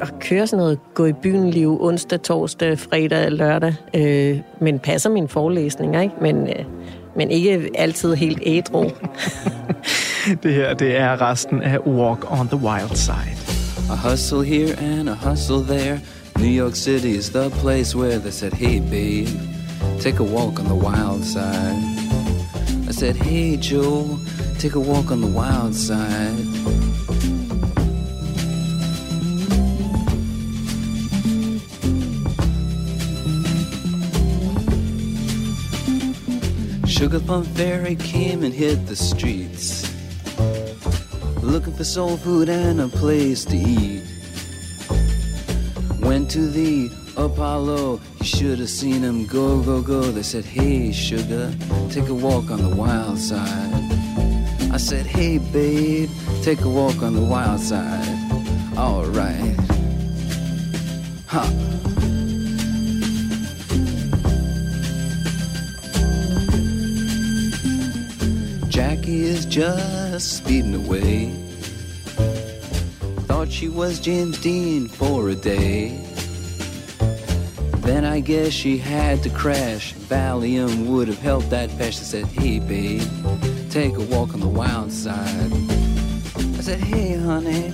at 0.01 0.13
køre 0.19 0.47
sådan 0.47 0.63
noget 0.63 0.79
gå 0.93 1.05
i 1.05 1.13
byen 1.13 1.49
liv 1.49 1.77
onsdag, 1.81 2.21
torsdag, 2.21 2.79
fredag, 2.79 3.31
lørdag, 3.31 3.75
øh, 3.93 4.39
men 4.59 4.79
passer 4.79 5.09
mine 5.09 5.27
forelæsninger, 5.27 6.01
ikke? 6.01 6.15
Men, 6.21 6.47
øh, 6.47 6.65
men 7.15 7.31
ikke 7.31 7.69
altid 7.75 8.15
helt 8.15 8.39
ædru. 8.45 8.83
Det 10.43 10.53
her, 10.53 10.73
det 10.73 10.97
er 10.97 11.31
resten 11.31 11.61
af 11.61 11.79
Walk 11.79 12.39
on 12.39 12.47
the 12.47 12.57
Wild 12.57 12.95
Side. 12.95 13.37
A 13.91 14.09
hustle 14.09 14.43
here 14.43 14.75
and 14.79 15.09
a 15.09 15.13
hustle 15.13 15.63
there. 15.63 15.99
New 16.39 16.63
York 16.63 16.75
City 16.75 17.17
is 17.17 17.29
the 17.29 17.49
place 17.49 17.95
where 17.95 18.19
they 18.19 18.31
said, 18.31 18.53
hey 18.53 18.79
babe, 18.79 19.29
take 19.99 20.19
a 20.19 20.23
walk 20.23 20.59
on 20.59 20.65
the 20.65 20.75
wild 20.75 21.23
side. 21.23 21.77
I 22.89 22.91
said, 22.91 23.15
hey 23.15 23.57
Joe, 23.57 24.19
take 24.59 24.75
a 24.75 24.79
walk 24.79 25.11
on 25.11 25.21
the 25.21 25.27
wild 25.27 25.75
side. 25.75 26.45
Sugar 36.87 37.19
Plum 37.19 37.43
Fairy 37.43 37.95
came 37.95 38.43
and 38.43 38.53
hit 38.53 38.87
the 38.87 38.95
streets. 38.95 39.91
Looking 41.41 41.73
for 41.73 41.83
soul 41.83 42.17
food 42.17 42.49
and 42.49 42.81
a 42.81 42.87
place 42.87 43.45
to 43.45 43.57
eat. 43.57 44.03
Went 45.99 46.31
to 46.31 46.47
the 46.47 46.89
Apollo, 47.17 47.99
you 48.19 48.25
should 48.25 48.59
have 48.59 48.69
seen 48.69 49.01
him 49.01 49.25
go, 49.27 49.61
go, 49.61 49.81
go. 49.81 50.01
They 50.01 50.23
said, 50.23 50.45
Hey, 50.45 50.91
sugar, 50.91 51.53
take 51.89 52.09
a 52.09 52.13
walk 52.13 52.51
on 52.51 52.61
the 52.61 52.75
wild 52.75 53.19
side. 53.19 53.84
I 54.75 54.77
said, 54.77 55.05
Hey, 55.05 55.37
babe, 55.37 56.09
take 56.43 56.59
a 56.59 56.69
walk 56.69 57.01
on 57.01 57.13
the 57.13 57.21
wild 57.21 57.61
side. 57.61 58.05
Alright. 58.77 59.55
Ha. 61.27 61.43
Jackie 68.67 69.23
is 69.23 69.45
just 69.45 70.39
speeding 70.39 70.75
away. 70.75 71.29
Thought 73.27 73.49
she 73.49 73.69
was 73.69 74.01
James 74.01 74.37
Dean 74.41 74.89
for 74.89 75.29
a 75.29 75.35
day. 75.35 76.05
Then 77.77 78.03
I 78.03 78.19
guess 78.19 78.51
she 78.51 78.77
had 78.77 79.23
to 79.23 79.29
crash. 79.29 79.93
Valium 79.93 80.87
would 80.87 81.07
have 81.07 81.19
helped 81.19 81.49
that 81.51 81.69
patch. 81.77 81.87
I 81.87 82.03
said, 82.11 82.25
Hey, 82.25 82.59
babe, 82.59 83.01
take 83.75 83.97
a 83.97 84.15
walk 84.15 84.33
on 84.33 84.39
the 84.39 84.47
wild 84.47 84.89
side. 84.89 85.51
I 86.57 86.61
said, 86.61 86.79
Hey, 86.79 87.17
honey, 87.17 87.73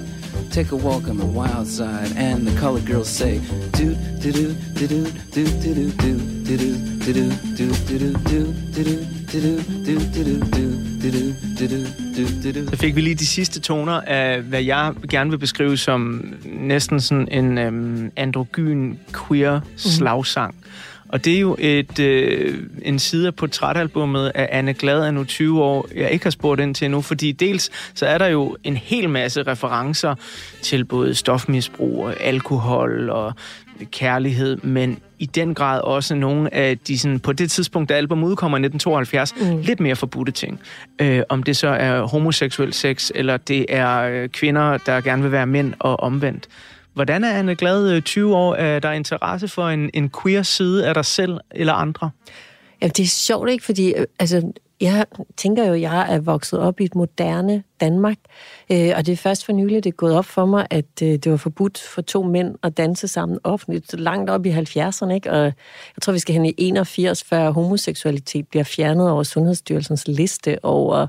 take 0.49 0.71
a 0.71 0.75
walk 0.75 1.07
on 1.07 1.17
the 1.17 1.31
wild 1.39 1.67
side. 1.67 2.11
And 2.17 2.47
the 2.47 2.59
colored 2.59 2.87
girls 2.87 3.07
say, 3.07 3.39
Do, 3.79 3.93
do, 4.23 4.31
do, 4.31 4.47
do, 4.79 4.87
do, 4.87 5.05
do, 5.35 5.45
do, 5.63 5.91
do, 6.01 6.57
do, 6.57 6.71
do, 7.05 7.25
do, 7.55 7.69
do, 7.85 7.99
do, 7.99 8.11
do, 8.11 8.27
do, 10.31 11.01
do, 11.01 11.27
do, 11.67 12.69
Så 12.69 12.77
fik 12.79 12.95
vi 12.95 13.01
lige 13.01 13.15
de 13.15 13.27
sidste 13.27 13.59
toner 13.59 14.01
af, 14.01 14.41
hvad 14.41 14.63
jeg 14.63 14.93
gerne 15.09 15.29
vil 15.29 15.37
beskrive 15.37 15.77
som 15.77 16.33
næsten 16.45 17.01
sådan 17.01 17.27
en 17.31 17.57
øhm, 17.57 18.11
androgyn 18.15 18.95
queer 19.27 19.59
slagsang. 19.75 20.55
Og 21.11 21.25
det 21.25 21.35
er 21.35 21.39
jo 21.39 21.55
et, 21.59 21.99
øh, 21.99 22.57
en 22.81 22.99
side 22.99 23.27
af 23.27 23.35
portrætalbummet 23.35 24.31
af 24.35 24.49
Anne 24.51 24.73
Glad 24.73 25.03
af 25.03 25.13
nu 25.13 25.23
20 25.23 25.63
år, 25.63 25.87
jeg 25.95 26.11
ikke 26.11 26.25
har 26.25 26.31
spurgt 26.31 26.61
ind 26.61 26.75
til 26.75 26.85
endnu, 26.85 27.01
fordi 27.01 27.31
dels 27.31 27.69
så 27.93 28.05
er 28.05 28.17
der 28.17 28.27
jo 28.27 28.57
en 28.63 28.77
hel 28.77 29.09
masse 29.09 29.43
referencer 29.43 30.15
til 30.61 30.85
både 30.85 31.15
stofmisbrug 31.15 32.05
og 32.05 32.13
alkohol 32.19 33.09
og 33.09 33.33
kærlighed, 33.91 34.57
men 34.57 34.99
i 35.19 35.25
den 35.25 35.53
grad 35.53 35.81
også 35.81 36.15
nogle 36.15 36.53
af 36.53 36.77
de 36.77 36.99
sådan, 36.99 37.19
på 37.19 37.33
det 37.33 37.51
tidspunkt, 37.51 37.89
da 37.89 37.93
albumet 37.93 38.27
udkommer 38.27 38.57
i 38.57 38.65
1972, 38.65 39.35
mm. 39.41 39.61
lidt 39.61 39.79
mere 39.79 39.95
forbudte 39.95 40.31
ting. 40.31 40.59
Øh, 41.01 41.23
om 41.29 41.43
det 41.43 41.57
så 41.57 41.67
er 41.67 42.01
homoseksuel 42.01 42.73
sex, 42.73 43.11
eller 43.15 43.37
det 43.37 43.65
er 43.69 44.01
øh, 44.01 44.29
kvinder, 44.29 44.77
der 44.77 45.01
gerne 45.01 45.23
vil 45.23 45.31
være 45.31 45.47
mænd 45.47 45.73
og 45.79 45.99
omvendt. 45.99 46.47
Hvordan 46.93 47.23
er 47.23 47.31
Anne 47.31 47.55
Glad 47.55 47.91
øh, 47.91 48.01
20 48.01 48.35
år? 48.35 48.55
Er 48.55 48.79
der 48.79 48.91
interesse 48.91 49.47
for 49.47 49.67
en, 49.67 49.89
en 49.93 50.11
queer 50.21 50.43
side 50.43 50.87
af 50.87 50.93
dig 50.93 51.05
selv 51.05 51.37
eller 51.51 51.73
andre? 51.73 52.09
Jamen, 52.81 52.93
det 52.97 53.03
er 53.03 53.07
sjovt, 53.07 53.49
ikke? 53.49 53.65
Fordi 53.65 53.93
øh, 53.93 54.05
altså, 54.19 54.51
jeg 54.81 55.05
tænker 55.37 55.67
jo, 55.67 55.73
at 55.73 55.81
jeg 55.81 56.13
er 56.13 56.19
vokset 56.19 56.59
op 56.59 56.79
i 56.79 56.83
et 56.83 56.95
moderne 56.95 57.63
Danmark, 57.81 58.17
øh, 58.71 58.91
og 58.95 59.05
det 59.05 59.11
er 59.11 59.17
først 59.17 59.45
for 59.45 59.53
nylig, 59.53 59.83
det 59.83 59.89
er 59.89 59.95
gået 59.95 60.15
op 60.15 60.25
for 60.25 60.45
mig, 60.45 60.67
at 60.69 60.85
øh, 61.03 61.07
det 61.07 61.31
var 61.31 61.37
forbudt 61.37 61.79
for 61.79 62.01
to 62.01 62.23
mænd 62.23 62.55
at 62.63 62.77
danse 62.77 63.07
sammen 63.07 63.39
offentligt, 63.43 63.91
så 63.91 63.97
langt 63.97 64.29
op 64.29 64.45
i 64.45 64.51
70'erne, 64.51 65.11
ikke? 65.11 65.31
Og 65.31 65.43
jeg 65.43 66.01
tror, 66.01 66.13
vi 66.13 66.19
skal 66.19 66.33
hen 66.33 66.45
i 66.45 66.53
81, 66.57 67.23
før 67.23 67.51
homoseksualitet 67.51 68.47
bliver 68.47 68.63
fjernet 68.63 69.09
over 69.09 69.23
Sundhedsstyrelsens 69.23 70.07
liste 70.07 70.65
over, 70.65 71.07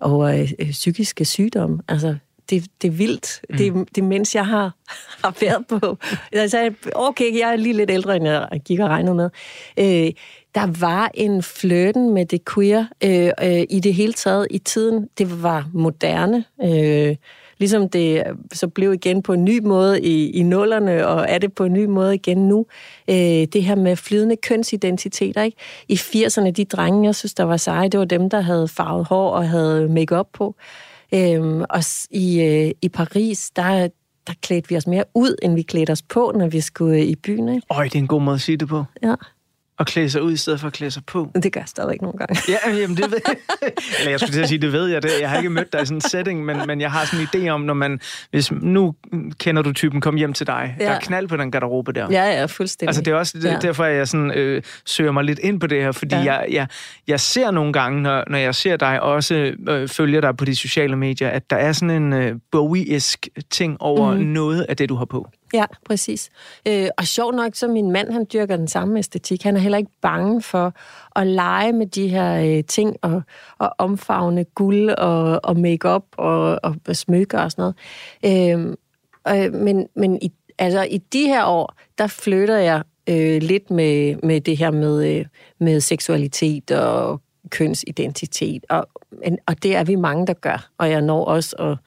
over 0.00 0.26
øh, 0.58 0.70
psykiske 0.70 1.24
sygdomme. 1.24 1.80
Altså, 1.88 2.16
det, 2.50 2.66
det 2.82 2.88
er 2.88 2.92
vildt. 2.92 3.40
Mm. 3.50 3.56
Det, 3.56 3.96
det 3.96 4.04
mens 4.04 4.34
jeg 4.34 4.46
har, 4.46 4.74
har 5.24 5.36
været 5.40 5.66
på. 5.66 5.98
Jeg 6.32 6.50
sagde, 6.50 6.74
okay, 6.94 7.38
jeg 7.38 7.52
er 7.52 7.56
lige 7.56 7.72
lidt 7.72 7.90
ældre, 7.90 8.16
end 8.16 8.26
jeg 8.26 8.60
gik 8.64 8.80
og 8.80 8.88
regnede 8.88 9.14
med. 9.14 9.30
Øh, 9.78 10.12
der 10.54 10.80
var 10.80 11.10
en 11.14 11.42
flirten 11.42 12.14
med 12.14 12.26
det 12.26 12.40
queer 12.54 12.84
øh, 13.04 13.30
øh, 13.42 13.64
i 13.70 13.80
det 13.80 13.94
hele 13.94 14.12
taget 14.12 14.46
i 14.50 14.58
tiden. 14.58 15.08
Det 15.18 15.42
var 15.42 15.70
moderne. 15.72 16.44
Øh, 16.64 17.16
ligesom 17.58 17.88
det 17.88 18.22
så 18.52 18.68
blev 18.68 18.92
igen 18.92 19.22
på 19.22 19.32
en 19.32 19.44
ny 19.44 19.58
måde 19.58 20.02
i, 20.02 20.30
i 20.30 20.42
nullerne, 20.42 21.06
og 21.06 21.26
er 21.28 21.38
det 21.38 21.52
på 21.52 21.64
en 21.64 21.72
ny 21.72 21.84
måde 21.84 22.14
igen 22.14 22.48
nu. 22.48 22.66
Øh, 23.10 23.16
det 23.52 23.62
her 23.62 23.74
med 23.74 23.96
flydende 23.96 24.36
kønsidentiteter. 24.36 25.42
Ikke? 25.42 25.56
I 25.88 25.94
80'erne, 25.94 26.50
de 26.50 26.64
drenge, 26.64 27.04
jeg 27.04 27.14
synes, 27.14 27.34
der 27.34 27.44
var 27.44 27.56
seje, 27.56 27.88
det 27.88 28.00
var 28.00 28.06
dem, 28.06 28.30
der 28.30 28.40
havde 28.40 28.68
farvet 28.68 29.06
hår 29.06 29.30
og 29.30 29.48
havde 29.48 29.88
makeup 29.88 30.28
på. 30.32 30.54
Øhm, 31.14 31.64
og 31.70 31.82
i, 32.10 32.40
øh, 32.42 32.70
i 32.82 32.88
Paris, 32.88 33.50
der, 33.50 33.88
der 34.26 34.32
klædte 34.42 34.68
vi 34.68 34.76
os 34.76 34.86
mere 34.86 35.04
ud, 35.14 35.36
end 35.42 35.54
vi 35.54 35.62
klædte 35.62 35.90
os 35.90 36.02
på, 36.02 36.32
når 36.34 36.48
vi 36.48 36.60
skulle 36.60 36.96
øh, 36.96 37.02
i 37.02 37.16
byen. 37.16 37.48
Ikke? 37.48 37.66
Øj, 37.70 37.84
det 37.84 37.94
er 37.94 37.98
en 37.98 38.06
god 38.06 38.20
måde 38.20 38.34
at 38.34 38.40
sige 38.40 38.56
det 38.56 38.68
på. 38.68 38.84
Ja, 39.02 39.14
At 39.80 39.86
klæde 39.86 40.10
sig 40.10 40.22
ud 40.22 40.32
i 40.32 40.36
stedet 40.36 40.60
for 40.60 40.66
at 40.66 40.72
klæde 40.72 40.90
sig 40.90 41.02
på. 41.06 41.30
det 41.42 41.52
gør 41.52 41.60
jeg 41.60 41.68
stadigvæk 41.68 42.02
nogle 42.02 42.18
gange. 42.18 42.36
Ja, 42.48 42.76
jamen 42.80 42.96
det 42.96 43.10
ved 43.10 43.18
Eller 43.98 44.10
jeg 44.10 44.20
skulle 44.20 44.32
til 44.32 44.40
at 44.42 44.48
sige, 44.48 44.58
det 44.58 44.72
ved 44.72 44.86
jeg. 44.86 45.02
Det. 45.02 45.10
Jeg 45.20 45.30
har 45.30 45.36
ikke 45.36 45.50
mødt 45.50 45.72
dig 45.72 45.82
i 45.82 45.86
sådan 45.86 45.96
en 45.96 46.00
setting, 46.00 46.44
men, 46.44 46.56
men 46.66 46.80
jeg 46.80 46.92
har 46.92 47.04
sådan 47.04 47.28
en 47.34 47.46
idé 47.46 47.48
om, 47.48 47.60
når 47.60 47.74
man... 47.74 48.00
Hvis 48.30 48.52
nu 48.52 48.94
kender 49.38 49.62
du 49.62 49.72
typen, 49.72 50.00
kom 50.00 50.16
hjem 50.16 50.32
til 50.32 50.46
dig. 50.46 50.76
Ja. 50.80 50.84
Der 50.84 50.90
er 50.90 51.00
knald 51.00 51.28
på 51.28 51.36
den 51.36 51.50
garderobe 51.50 51.92
der. 51.92 52.06
Ja, 52.10 52.24
ja, 52.24 52.44
fuldstændig. 52.44 52.88
Altså 52.88 53.02
det 53.02 53.10
er 53.10 53.14
også 53.14 53.38
det, 53.38 53.44
Ja. 53.44 53.56
derfor, 53.62 53.84
at 53.84 53.96
jeg 53.96 54.08
sådan, 54.08 54.30
øh, 54.30 54.62
søger 54.86 55.12
mig 55.12 55.24
lidt 55.24 55.38
ind 55.38 55.60
på 55.60 55.66
det 55.66 55.82
her, 55.82 55.92
fordi 55.92 56.14
ja. 56.14 56.22
Ja. 56.22 56.32
jeg, 56.32 56.46
jeg, 56.52 56.66
jeg 57.08 57.20
ser 57.20 57.50
nogle 57.50 57.72
gange, 57.72 58.02
når, 58.02 58.24
når 58.30 58.38
jeg 58.38 58.54
ser 58.54 58.76
dig 58.76 59.02
også 59.02 59.52
øh, 59.68 59.88
følger 59.88 60.20
dig 60.20 60.36
på 60.36 60.44
de 60.44 60.56
sociale 60.56 60.96
medier, 60.96 61.28
at 61.28 61.50
der 61.50 61.56
er 61.56 61.72
sådan 61.72 62.02
en 62.02 62.12
øh, 62.12 62.34
Bowie-esk 62.56 63.16
ting 63.50 63.76
over 63.80 64.14
mm. 64.14 64.20
noget 64.20 64.66
af 64.68 64.76
det, 64.76 64.88
du 64.88 64.94
har 64.94 65.04
på. 65.04 65.28
Ja, 65.54 65.64
præcis. 65.84 66.30
Øh, 66.68 66.88
og 66.98 67.04
sjov 67.04 67.32
nok, 67.32 67.54
så 67.54 67.68
min 67.68 67.90
mand, 67.90 68.12
han 68.12 68.26
dyrker 68.32 68.56
den 68.56 68.68
samme 68.68 68.98
æstetik. 68.98 69.42
Han 69.42 69.56
er 69.56 69.60
heller 69.60 69.78
ikke 69.78 69.90
bange 70.02 70.42
for 70.42 70.72
at 71.16 71.26
lege 71.26 71.72
med 71.72 71.86
de 71.86 72.08
her 72.08 72.56
øh, 72.58 72.64
ting 72.64 72.96
og, 73.02 73.22
og 73.58 73.74
omfavne 73.78 74.44
guld 74.44 74.90
og, 74.90 75.40
og 75.44 75.58
makeup 75.58 76.04
og, 76.16 76.60
og 76.62 76.76
smykker 76.92 77.38
og 77.38 77.50
sådan 77.52 77.72
noget. 78.24 78.76
Øh, 79.28 79.44
øh, 79.44 79.54
men, 79.54 79.88
men 79.96 80.18
i, 80.22 80.32
altså, 80.58 80.82
i 80.82 80.98
de 80.98 81.26
her 81.26 81.44
år, 81.44 81.74
der 81.98 82.06
flytter 82.06 82.56
jeg 82.56 82.82
øh, 83.08 83.42
lidt 83.42 83.70
med, 83.70 84.16
med 84.22 84.40
det 84.40 84.56
her 84.56 84.70
med, 84.70 85.18
øh, 85.18 85.26
med 85.58 85.80
seksualitet 85.80 86.70
og 86.70 87.20
kønsidentitet, 87.50 88.64
og, 88.68 88.88
og 89.46 89.62
det 89.62 89.76
er 89.76 89.84
vi 89.84 89.94
mange, 89.94 90.26
der 90.26 90.32
gør, 90.32 90.70
og 90.78 90.90
jeg 90.90 91.00
når 91.00 91.24
også 91.24 91.56
at, 91.56 91.78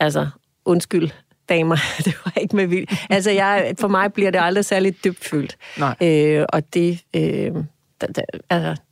altså, 0.00 0.28
undskyld, 0.64 1.10
damer, 1.50 1.76
det 2.04 2.14
var 2.24 2.32
ikke 2.40 2.56
med 2.56 2.66
vildt. 2.66 2.92
Altså, 3.10 3.30
jeg, 3.30 3.74
for 3.80 3.88
mig 3.88 4.12
bliver 4.12 4.30
det 4.30 4.38
aldrig 4.42 4.64
særlig 4.64 5.04
dybfølt. 5.04 5.56
Nej. 5.78 5.94
Øh, 6.02 6.44
og 6.48 6.74
det, 6.74 7.00
øh, 7.16 7.52
da, 8.00 8.06
da, 8.16 8.22
altså, 8.50 8.82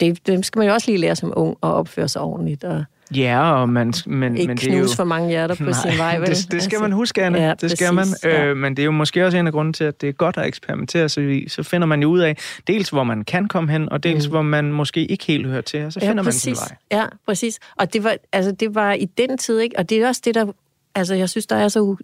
det, 0.00 0.26
det 0.26 0.46
skal 0.46 0.58
man 0.58 0.68
jo 0.68 0.74
også 0.74 0.90
lige 0.90 0.98
lære 1.00 1.16
som 1.16 1.32
ung 1.36 1.56
og 1.60 1.74
opføre 1.74 2.08
sig 2.08 2.22
ordentligt. 2.22 2.64
Og 2.64 2.84
Ja, 3.14 3.52
og 3.52 3.68
man, 3.68 3.92
men, 4.06 4.36
ikke 4.36 4.48
men 4.48 4.56
det 4.56 4.74
er 4.74 4.78
jo... 4.78 4.86
for 4.96 5.04
mange 5.04 5.28
hjerter 5.28 5.54
på 5.54 5.62
Nej, 5.70 5.72
sin 5.72 5.98
vej. 5.98 6.18
Vel? 6.18 6.28
det, 6.28 6.36
det 6.36 6.62
skal 6.62 6.76
Altså, 6.76 6.78
man 6.82 6.92
huske, 6.92 7.24
Anne. 7.24 7.38
ja, 7.38 7.54
det 7.60 7.70
skal 7.70 7.94
præcis, 7.96 8.14
man. 8.24 8.32
ja. 8.32 8.44
Øh, 8.44 8.56
men 8.56 8.76
det 8.76 8.82
er 8.82 8.84
jo 8.84 8.90
måske 8.90 9.24
også 9.26 9.38
en 9.38 9.46
af 9.46 9.52
grunden 9.52 9.72
til, 9.74 9.84
at 9.84 10.00
det 10.00 10.08
er 10.08 10.12
godt 10.12 10.36
at 10.36 10.46
eksperimentere 10.46 11.08
sig 11.08 11.42
i. 11.42 11.48
Så 11.48 11.62
finder 11.62 11.86
man 11.86 12.02
jo 12.02 12.08
ud 12.08 12.18
af, 12.20 12.36
dels 12.66 12.88
hvor 12.88 13.04
man 13.04 13.22
kan 13.24 13.48
komme 13.48 13.72
hen, 13.72 13.88
og 13.92 14.02
dels 14.02 14.26
Mm. 14.26 14.30
hvor 14.30 14.42
man 14.42 14.72
måske 14.72 15.06
ikke 15.06 15.24
helt 15.24 15.46
hører 15.46 15.60
til, 15.60 15.84
og 15.84 15.92
så 15.92 15.98
Ja, 16.02 16.08
finder 16.08 16.22
man 16.22 16.24
præcis. 16.24 16.42
sin 16.58 16.68
vej. 16.92 17.00
Ja, 17.00 17.06
præcis. 17.26 17.58
Og 17.76 17.92
det 17.92 18.04
var, 18.04 18.16
altså, 18.32 18.52
det 18.52 18.74
var 18.74 18.92
i 18.92 19.04
den 19.04 19.38
tid, 19.38 19.58
ikke? 19.60 19.78
Og 19.78 19.90
det 19.90 20.02
er 20.02 20.08
også 20.08 20.22
det, 20.24 20.34
der... 20.34 20.46
Altså, 20.96 21.14
jeg 21.14 21.30
synes, 21.30 21.46
der 21.46 21.56
er 21.56 21.68
så 21.68 21.96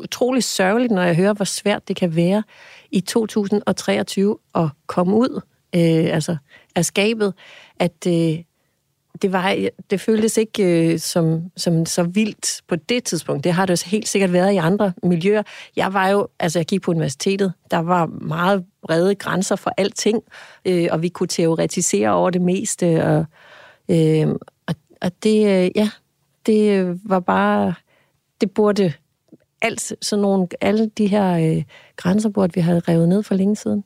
utrolig 0.00 0.44
sørgeligt, 0.44 0.92
når 0.92 1.02
jeg 1.02 1.16
hører, 1.16 1.32
hvor 1.32 1.44
svært 1.44 1.88
det 1.88 1.96
kan 1.96 2.16
være 2.16 2.42
i 2.90 3.00
2023 3.00 4.38
at 4.54 4.68
komme 4.86 5.16
ud 5.16 5.40
øh, 5.74 6.14
altså, 6.14 6.36
af 6.74 6.84
skabet, 6.84 7.34
at 7.78 8.06
øh, 8.06 8.38
det, 9.22 9.32
var, 9.32 9.56
det 9.90 10.00
føltes 10.00 10.36
ikke 10.36 10.92
øh, 10.92 10.98
som, 10.98 11.50
som 11.56 11.86
så 11.86 12.02
vildt 12.02 12.62
på 12.68 12.76
det 12.76 13.04
tidspunkt. 13.04 13.44
Det 13.44 13.52
har 13.52 13.66
det 13.66 13.84
jo 13.84 13.90
helt 13.90 14.08
sikkert 14.08 14.32
været 14.32 14.52
i 14.52 14.56
andre 14.56 14.92
miljøer. 15.02 15.42
Jeg 15.76 15.92
var 15.92 16.08
jo, 16.08 16.28
altså 16.38 16.58
jeg 16.58 16.66
gik 16.66 16.82
på 16.82 16.90
universitetet, 16.90 17.52
der 17.70 17.78
var 17.78 18.06
meget 18.06 18.64
brede 18.82 19.14
grænser 19.14 19.56
for 19.56 19.72
alting, 19.76 20.22
øh, 20.64 20.88
og 20.90 21.02
vi 21.02 21.08
kunne 21.08 21.28
teoretisere 21.28 22.10
over 22.10 22.30
det 22.30 22.42
meste, 22.42 23.04
og, 23.04 23.24
øh, 23.88 24.28
og, 24.66 24.74
og 25.00 25.12
det, 25.22 25.64
øh, 25.64 25.70
ja, 25.76 25.90
det 26.46 26.98
var 27.04 27.20
bare, 27.20 27.74
det 28.42 28.50
burde, 28.50 28.92
alt 29.62 29.92
sådan 30.02 30.22
nogle, 30.22 30.46
alle 30.60 30.86
de 30.86 31.06
her 31.06 31.56
øh, 31.56 31.64
grænser 31.96 32.28
burde 32.28 32.54
vi 32.54 32.60
have 32.60 32.80
revet 32.88 33.08
ned 33.08 33.22
for 33.22 33.34
længe 33.34 33.56
siden. 33.56 33.84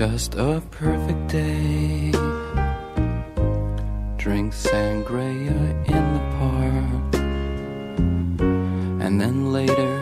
Just 0.00 0.34
a 0.34 0.60
perfect 0.70 1.32
day. 1.32 2.12
Drink 4.24 4.52
sangria 4.52 5.60
in 5.86 6.04
the 6.14 6.22
park. 6.38 7.14
And 9.00 9.20
then 9.20 9.52
later, 9.52 10.01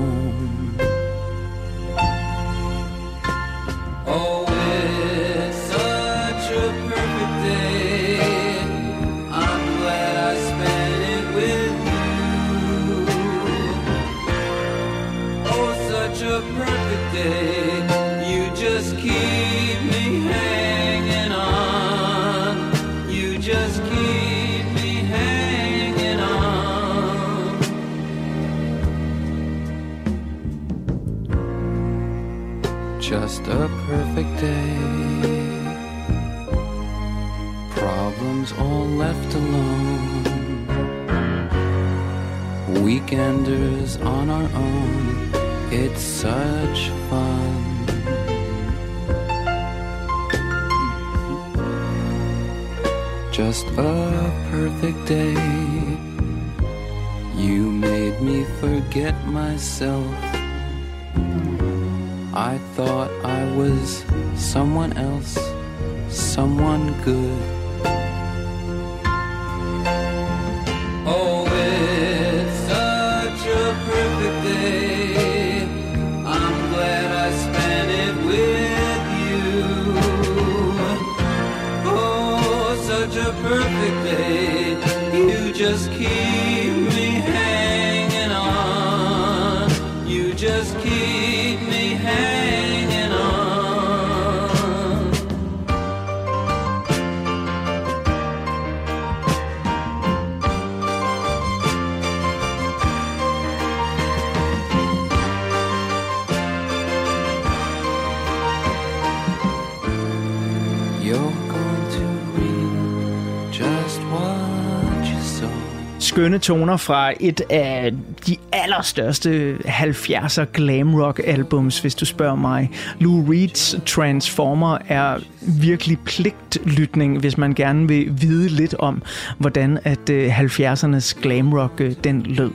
Skønne 116.11 116.39
toner 116.39 116.77
fra 116.77 117.13
et 117.19 117.41
af 117.49 117.91
de 118.27 118.35
allerstørste 118.51 119.57
70'er 119.65 120.43
glam 120.43 120.95
rock 120.95 121.21
albums, 121.25 121.79
hvis 121.79 121.95
du 121.95 122.05
spørger 122.05 122.35
mig. 122.35 122.69
Lou 122.99 123.25
Reeds 123.29 123.75
Transformer 123.85 124.77
er 124.87 125.17
virkelig 125.41 125.99
pligtlytning, 125.99 127.19
hvis 127.19 127.37
man 127.37 127.53
gerne 127.53 127.87
vil 127.87 128.21
vide 128.21 128.49
lidt 128.49 128.73
om, 128.73 129.01
hvordan 129.37 129.79
at 129.83 130.09
øh, 130.09 130.39
70'ernes 130.39 131.21
glam 131.21 131.53
rock 131.53 131.81
øh, 131.81 131.95
den 132.03 132.21
lød. 132.21 132.51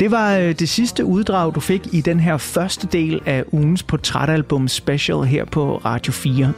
Det 0.00 0.10
var 0.10 0.36
øh, 0.36 0.54
det 0.54 0.68
sidste 0.68 1.04
uddrag, 1.04 1.54
du 1.54 1.60
fik 1.60 1.82
i 1.92 2.00
den 2.00 2.20
her 2.20 2.36
første 2.36 2.86
del 2.92 3.20
af 3.26 3.44
ugens 3.52 3.82
portrætalbum 3.82 4.68
special 4.68 5.22
her 5.22 5.44
på 5.44 5.80
Radio 5.84 6.12
4. 6.12 6.52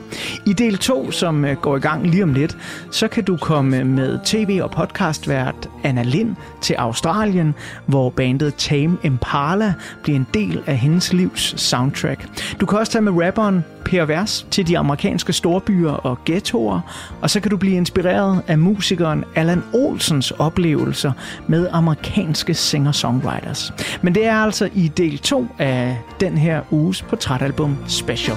I 0.47 0.53
del 0.53 0.79
2, 0.79 1.11
som 1.11 1.45
øh, 1.45 1.57
går 1.57 1.77
i 1.77 1.81
gang 1.81 2.07
lige 2.07 2.23
om 2.23 2.33
lidt, 2.33 2.57
så 2.91 3.09
kan 3.09 3.25
du 3.25 3.37
komme 3.37 3.85
med 3.85 4.19
tv- 4.25 4.61
og 4.63 4.71
podcastvært 4.71 5.69
Anna 5.85 6.03
Lind 6.03 6.37
til 6.61 6.75
Australien, 6.75 7.55
hvor 7.87 8.11
bandet 8.11 8.55
Tame 8.55 8.99
Impala 9.03 9.75
bliver 10.03 10.19
en 10.19 10.27
del 10.35 10.63
af 10.67 10.77
hendes 10.77 11.13
livs 11.13 11.61
soundtrack. 11.61 12.29
Du 12.61 12.67
kan 12.67 12.79
også 12.79 12.93
tage 12.93 13.03
med 13.03 13.27
rapperen 13.27 13.65
Per 13.85 14.05
Vers 14.05 14.47
til 14.51 14.67
de 14.67 14.79
amerikanske 14.79 15.33
storbyer 15.33 15.91
og 15.91 16.19
ghettoer, 16.27 16.81
og 17.21 17.31
så 17.31 17.41
kan 17.41 17.51
du 17.51 17.57
blive 17.57 17.77
inspireret 17.77 18.43
af 18.47 18.59
musikeren 18.59 19.25
Alan 19.35 19.63
Olsens 19.73 20.31
oplevelser 20.31 21.13
med 21.47 21.69
amerikanske 21.73 22.55
Songwriters. 23.03 23.73
Men 24.03 24.15
det 24.15 24.27
er 24.27 24.37
altså 24.37 24.69
i 24.75 24.89
del 24.89 25.19
2 25.19 25.47
af 25.59 25.99
den 26.21 26.39
her 26.39 26.63
uges 26.71 27.03
portrætalbum 27.03 27.77
special. 27.89 28.37